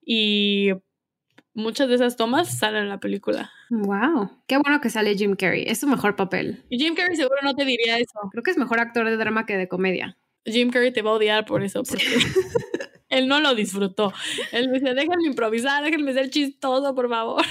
y 0.05 0.71
muchas 1.55 1.89
de 1.89 1.95
esas 1.95 2.15
tomas 2.15 2.59
salen 2.59 2.83
en 2.83 2.89
la 2.89 2.99
película. 2.99 3.51
Wow, 3.69 4.29
qué 4.45 4.57
bueno 4.57 4.79
que 4.81 4.91
sale 4.91 5.15
Jim 5.15 5.35
Carrey, 5.35 5.63
es 5.67 5.79
su 5.79 5.87
mejor 5.87 6.15
papel. 6.15 6.63
Y 6.69 6.77
Jim 6.77 6.93
Carrey 6.93 7.15
seguro 7.15 7.37
no 7.41 7.55
te 7.55 7.65
diría 7.65 7.97
eso. 7.97 8.19
Creo 8.31 8.43
que 8.43 8.51
es 8.51 8.57
mejor 8.57 8.79
actor 8.79 9.09
de 9.09 9.17
drama 9.17 9.45
que 9.45 9.57
de 9.57 9.67
comedia. 9.67 10.17
Jim 10.45 10.69
Carrey 10.69 10.93
te 10.93 11.01
va 11.01 11.11
a 11.11 11.13
odiar 11.13 11.45
por 11.45 11.63
eso, 11.63 11.81
porque 11.81 12.05
él 13.15 13.27
no 13.27 13.39
lo 13.39 13.55
disfrutó. 13.55 14.13
Él 14.51 14.67
me 14.67 14.79
decía, 14.79 14.93
déjenme 14.93 15.27
improvisar, 15.27 15.83
déjenme 15.83 16.13
ser 16.13 16.29
chistoso, 16.29 16.93
por 16.93 17.09
favor. 17.09 17.43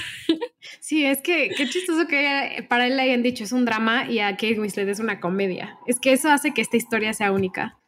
Sí, 0.79 1.05
es 1.05 1.21
que 1.21 1.49
qué 1.55 1.67
chistoso 1.69 2.07
que 2.07 2.65
para 2.69 2.87
él 2.87 2.95
le 2.95 3.03
hayan 3.03 3.23
dicho 3.23 3.43
es 3.43 3.51
un 3.51 3.65
drama 3.65 4.09
y 4.09 4.19
a 4.19 4.31
Kate 4.31 4.59
Winslet 4.59 4.87
es 4.87 4.99
una 4.99 5.19
comedia. 5.19 5.77
Es 5.85 5.99
que 5.99 6.11
eso 6.11 6.29
hace 6.29 6.53
que 6.53 6.61
esta 6.61 6.77
historia 6.77 7.13
sea 7.13 7.31
única. 7.31 7.79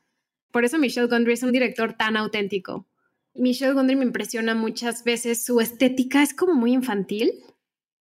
Por 0.51 0.63
eso 0.63 0.78
Michelle 0.78 1.07
Gondry 1.07 1.34
es 1.34 1.43
un 1.43 1.51
director 1.51 1.93
tan 1.93 2.17
auténtico. 2.17 2.88
Michelle 3.34 3.73
Gondry 3.73 3.95
me 3.95 4.05
impresiona 4.05 4.55
muchas 4.55 5.03
veces, 5.03 5.43
su 5.43 5.59
estética 5.59 6.23
es 6.23 6.34
como 6.34 6.53
muy 6.53 6.73
infantil. 6.73 7.32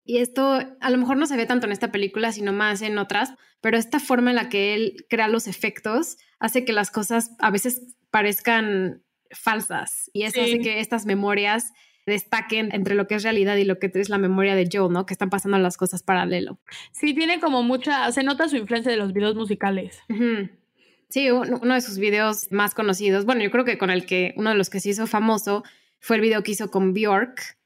Y 0.05 0.17
esto 0.17 0.59
a 0.79 0.89
lo 0.89 0.97
mejor 0.97 1.17
no 1.17 1.25
se 1.25 1.37
ve 1.37 1.45
tanto 1.45 1.65
en 1.65 1.71
esta 1.71 1.91
película, 1.91 2.31
sino 2.31 2.51
más 2.51 2.81
en 2.81 2.97
otras, 2.97 3.33
pero 3.61 3.77
esta 3.77 3.99
forma 3.99 4.31
en 4.31 4.35
la 4.35 4.49
que 4.49 4.75
él 4.75 5.05
crea 5.09 5.29
los 5.29 5.47
efectos 5.47 6.17
hace 6.39 6.65
que 6.65 6.73
las 6.73 6.91
cosas 6.91 7.31
a 7.39 7.51
veces 7.51 7.95
parezcan 8.11 9.03
falsas 9.33 10.09
y 10.13 10.23
eso 10.23 10.41
hace 10.41 10.59
que 10.59 10.79
estas 10.79 11.05
memorias 11.05 11.73
destaquen 12.05 12.69
entre 12.73 12.95
lo 12.95 13.07
que 13.07 13.15
es 13.15 13.23
realidad 13.23 13.55
y 13.55 13.63
lo 13.63 13.79
que 13.79 13.91
es 13.93 14.09
la 14.09 14.17
memoria 14.17 14.55
de 14.55 14.67
Joe, 14.71 14.91
¿no? 14.91 15.05
Que 15.05 15.13
están 15.13 15.29
pasando 15.29 15.57
las 15.57 15.77
cosas 15.77 16.03
paralelo. 16.03 16.59
Sí, 16.91 17.13
tiene 17.13 17.39
como 17.39 17.63
mucha, 17.63 18.11
se 18.11 18.23
nota 18.23 18.49
su 18.49 18.57
influencia 18.57 18.91
de 18.91 18.97
los 18.97 19.13
videos 19.13 19.35
musicales. 19.35 19.99
Sí, 21.09 21.29
uno 21.29 21.73
de 21.73 21.81
sus 21.81 21.99
videos 21.99 22.51
más 22.51 22.73
conocidos, 22.73 23.25
bueno, 23.25 23.43
yo 23.43 23.51
creo 23.51 23.65
que 23.65 23.77
con 23.77 23.89
el 23.89 24.05
que, 24.05 24.33
uno 24.35 24.49
de 24.49 24.55
los 24.55 24.69
que 24.69 24.79
se 24.79 24.89
hizo 24.89 25.07
famoso 25.07 25.63
fue 25.99 26.17
el 26.17 26.21
video 26.21 26.43
que 26.43 26.51
hizo 26.51 26.71
con 26.71 26.93
Bjork, 26.93 27.57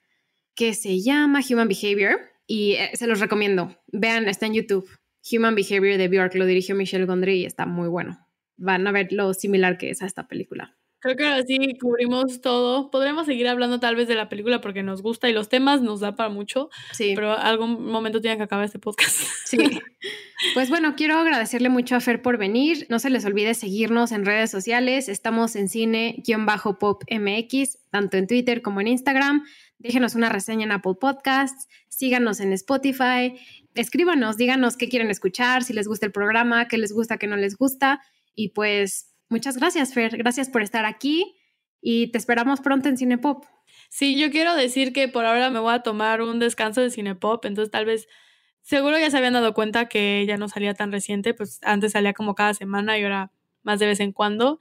que 0.54 0.74
se 0.74 1.02
llama 1.02 1.42
Human 1.50 1.68
Behavior 1.68 2.20
y 2.46 2.74
eh, 2.74 2.92
se 2.94 3.08
los 3.08 3.20
recomiendo. 3.20 3.78
Vean, 3.88 4.28
está 4.28 4.46
en 4.46 4.54
YouTube. 4.54 4.90
Human 5.32 5.56
Behavior 5.56 5.98
de 5.98 6.08
Bjork 6.08 6.36
lo 6.36 6.46
dirigió 6.46 6.76
Michelle 6.76 7.06
Gondry 7.06 7.42
y 7.42 7.46
está 7.46 7.66
muy 7.66 7.88
bueno. 7.88 8.28
Van 8.58 8.86
a 8.88 8.92
ver 8.92 9.12
lo 9.12 9.34
similar 9.34 9.78
que 9.78 9.90
es 9.90 10.02
a 10.02 10.06
esta 10.06 10.28
película. 10.28 10.77
Creo 11.00 11.16
que 11.16 11.28
así 11.28 11.78
cubrimos 11.80 12.42
todo. 12.42 12.90
Podremos 12.90 13.28
seguir 13.28 13.48
hablando 13.48 13.80
tal 13.80 13.96
vez 13.96 14.08
de 14.08 14.16
la 14.16 14.30
película 14.30 14.62
porque 14.62 14.82
nos 14.82 15.02
gusta 15.02 15.30
y 15.30 15.34
los 15.34 15.48
temas 15.48 15.82
nos 15.82 16.00
da 16.00 16.16
para 16.16 16.30
mucho. 16.30 16.70
Sí. 16.94 17.14
Pero 17.16 17.38
algún 17.38 17.86
momento 17.86 18.20
tiene 18.20 18.38
que 18.38 18.44
acabar 18.44 18.66
este 18.66 18.80
podcast. 18.80 19.18
Sí. 19.46 19.58
Pues 20.54 20.70
bueno, 20.70 20.96
quiero 20.96 21.18
agradecerle 21.18 21.70
mucho 21.70 21.96
a 21.96 22.00
Fer 22.00 22.22
por 22.22 22.38
venir. 22.38 22.86
No 22.90 23.00
se 23.00 23.10
les 23.10 23.26
olvide 23.26 23.54
seguirnos 23.54 24.12
en 24.12 24.26
redes 24.26 24.52
sociales. 24.52 25.10
Estamos 25.10 25.56
en 25.56 25.70
cine-pop 25.70 27.04
MX, 27.10 27.78
tanto 27.90 28.18
en 28.18 28.28
Twitter 28.28 28.62
como 28.62 28.82
en 28.82 28.88
Instagram. 28.88 29.46
Déjenos 29.80 30.16
una 30.16 30.30
reseña 30.30 30.66
en 30.66 30.72
Apple 30.74 30.96
Podcasts. 31.00 31.68
Síganos 31.90 32.40
en 32.40 32.54
Spotify. 32.54 33.34
Escríbanos, 33.74 34.38
díganos 34.38 34.76
qué 34.76 34.90
quieren 34.90 35.12
escuchar, 35.12 35.64
si 35.64 35.74
les 35.74 35.88
gusta 35.88 36.08
el 36.08 36.12
programa, 36.12 36.68
qué 36.68 36.78
les 36.78 36.92
gusta, 36.92 37.18
qué 37.18 37.28
no 37.28 37.38
les 37.38 37.56
gusta. 37.56 38.02
Y 38.36 38.50
pues 38.50 39.14
Muchas 39.30 39.58
gracias, 39.58 39.94
Fer. 39.94 40.18
Gracias 40.18 40.50
por 40.50 40.62
estar 40.62 40.86
aquí 40.86 41.36
y 41.82 42.12
te 42.12 42.18
esperamos 42.18 42.62
pronto 42.62 42.88
en 42.88 42.98
Cinepop. 42.98 43.46
Sí, 43.90 44.18
yo 44.20 44.32
quiero 44.32 44.56
decir 44.56 44.94
que 44.94 45.08
por 45.08 45.26
ahora 45.26 45.50
me 45.50 45.60
voy 45.60 45.74
a 45.74 45.84
tomar 45.84 46.22
un 46.22 46.40
descanso 46.40 46.82
de 46.82 46.90
Cinepop, 46.90 47.46
entonces 47.46 47.72
tal 47.72 47.86
vez, 47.86 48.08
seguro 48.62 48.98
ya 48.98 49.10
se 49.10 49.18
habían 49.18 49.34
dado 49.34 49.54
cuenta 49.54 49.88
que 49.88 50.26
ya 50.28 50.38
no 50.38 50.50
salía 50.50 50.74
tan 50.74 50.92
reciente, 50.92 51.34
pues 51.34 51.60
antes 51.64 51.94
salía 51.94 52.14
como 52.14 52.36
cada 52.36 52.54
semana 52.54 52.98
y 52.98 53.04
ahora 53.04 53.32
más 53.64 53.80
de 53.80 53.88
vez 53.88 54.00
en 54.00 54.12
cuando, 54.14 54.60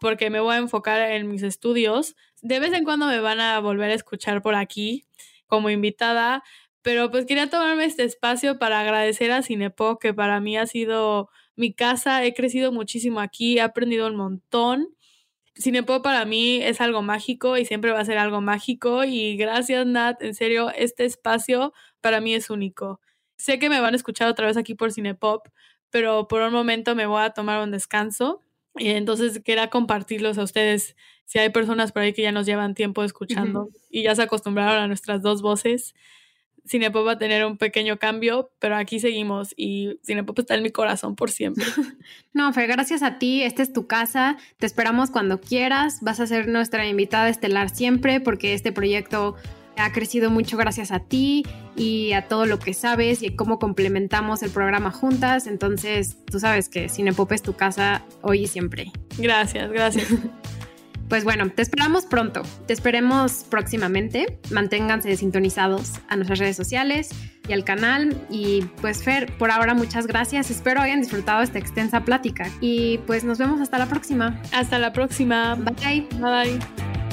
porque 0.00 0.30
me 0.30 0.40
voy 0.40 0.54
a 0.54 0.58
enfocar 0.58 1.00
en 1.12 1.28
mis 1.28 1.42
estudios. 1.42 2.16
De 2.42 2.60
vez 2.60 2.72
en 2.72 2.84
cuando 2.84 3.06
me 3.06 3.20
van 3.20 3.40
a 3.40 3.58
volver 3.60 3.90
a 3.90 3.94
escuchar 3.94 4.42
por 4.42 4.54
aquí 4.54 5.06
como 5.46 5.70
invitada, 5.70 6.42
pero 6.82 7.10
pues 7.10 7.26
quería 7.26 7.48
tomarme 7.48 7.84
este 7.86 8.04
espacio 8.04 8.58
para 8.58 8.80
agradecer 8.80 9.32
a 9.32 9.42
Cinepop, 9.42 10.00
que 10.00 10.12
para 10.12 10.40
mí 10.40 10.56
ha 10.58 10.66
sido 10.66 11.30
mi 11.56 11.72
casa, 11.72 12.24
he 12.24 12.34
crecido 12.34 12.72
muchísimo 12.72 13.20
aquí, 13.20 13.58
he 13.58 13.60
aprendido 13.60 14.06
un 14.06 14.16
montón. 14.16 14.88
Cinepop 15.56 16.02
para 16.02 16.24
mí 16.24 16.60
es 16.62 16.80
algo 16.80 17.02
mágico 17.02 17.56
y 17.56 17.64
siempre 17.64 17.92
va 17.92 18.00
a 18.00 18.04
ser 18.04 18.18
algo 18.18 18.40
mágico 18.40 19.04
y 19.04 19.36
gracias 19.36 19.86
Nat, 19.86 20.20
en 20.22 20.34
serio, 20.34 20.70
este 20.74 21.04
espacio 21.04 21.72
para 22.00 22.20
mí 22.20 22.34
es 22.34 22.50
único. 22.50 23.00
Sé 23.36 23.58
que 23.58 23.68
me 23.68 23.80
van 23.80 23.94
a 23.94 23.96
escuchar 23.96 24.28
otra 24.28 24.46
vez 24.46 24.56
aquí 24.56 24.74
por 24.74 24.92
Cinepop, 24.92 25.46
pero 25.90 26.26
por 26.28 26.42
un 26.42 26.52
momento 26.52 26.94
me 26.96 27.06
voy 27.06 27.22
a 27.22 27.30
tomar 27.30 27.62
un 27.62 27.70
descanso 27.70 28.42
y 28.76 28.88
entonces 28.90 29.40
quería 29.44 29.70
compartirlos 29.70 30.38
a 30.38 30.42
ustedes 30.42 30.96
si 31.24 31.38
hay 31.38 31.50
personas 31.50 31.92
por 31.92 32.02
ahí 32.02 32.12
que 32.12 32.22
ya 32.22 32.32
nos 32.32 32.46
llevan 32.46 32.74
tiempo 32.74 33.04
escuchando 33.04 33.68
y 33.90 34.02
ya 34.02 34.14
se 34.14 34.22
acostumbraron 34.22 34.82
a 34.82 34.88
nuestras 34.88 35.22
dos 35.22 35.40
voces. 35.40 35.94
Cinepop 36.66 37.06
va 37.06 37.12
a 37.12 37.18
tener 37.18 37.44
un 37.44 37.58
pequeño 37.58 37.98
cambio, 37.98 38.50
pero 38.58 38.76
aquí 38.76 38.98
seguimos 38.98 39.52
y 39.56 39.98
Cinepop 40.04 40.38
está 40.38 40.54
en 40.54 40.62
mi 40.62 40.70
corazón 40.70 41.14
por 41.16 41.30
siempre. 41.30 41.64
No, 42.32 42.52
Fer, 42.52 42.66
gracias 42.66 43.04
a 43.04 43.20
ti. 43.20 43.44
Esta 43.44 43.62
es 43.62 43.72
tu 43.72 43.86
casa. 43.86 44.36
Te 44.58 44.66
esperamos 44.66 45.12
cuando 45.12 45.40
quieras. 45.40 46.00
Vas 46.02 46.18
a 46.18 46.26
ser 46.26 46.48
nuestra 46.48 46.84
invitada 46.84 47.28
estelar 47.28 47.70
siempre 47.70 48.18
porque 48.18 48.54
este 48.54 48.72
proyecto 48.72 49.36
ha 49.76 49.92
crecido 49.92 50.30
mucho 50.30 50.56
gracias 50.56 50.90
a 50.90 51.00
ti 51.00 51.44
y 51.76 52.12
a 52.12 52.26
todo 52.26 52.46
lo 52.46 52.58
que 52.58 52.74
sabes 52.74 53.22
y 53.22 53.34
cómo 53.34 53.58
complementamos 53.58 54.42
el 54.42 54.50
programa 54.50 54.90
juntas. 54.90 55.46
Entonces, 55.46 56.16
tú 56.26 56.40
sabes 56.40 56.68
que 56.68 56.88
Cinepop 56.88 57.30
es 57.32 57.42
tu 57.42 57.54
casa 57.54 58.04
hoy 58.20 58.42
y 58.42 58.46
siempre. 58.48 58.90
Gracias, 59.18 59.70
gracias. 59.70 60.08
Pues 61.08 61.24
bueno, 61.24 61.50
te 61.50 61.62
esperamos 61.62 62.06
pronto. 62.06 62.42
Te 62.66 62.72
esperemos 62.72 63.44
próximamente. 63.48 64.38
Manténganse 64.50 65.16
sintonizados 65.16 66.00
a 66.08 66.16
nuestras 66.16 66.38
redes 66.38 66.56
sociales 66.56 67.10
y 67.48 67.52
al 67.52 67.64
canal. 67.64 68.16
Y 68.30 68.62
pues 68.80 69.02
Fer, 69.02 69.32
por 69.36 69.50
ahora 69.50 69.74
muchas 69.74 70.06
gracias. 70.06 70.50
Espero 70.50 70.80
hayan 70.80 71.00
disfrutado 71.00 71.42
esta 71.42 71.58
extensa 71.58 72.04
plática. 72.04 72.50
Y 72.60 72.98
pues 73.06 73.24
nos 73.24 73.38
vemos 73.38 73.60
hasta 73.60 73.78
la 73.78 73.86
próxima. 73.86 74.40
Hasta 74.52 74.78
la 74.78 74.92
próxima. 74.92 75.54
Bye. 75.54 76.08
Bye. 76.20 77.03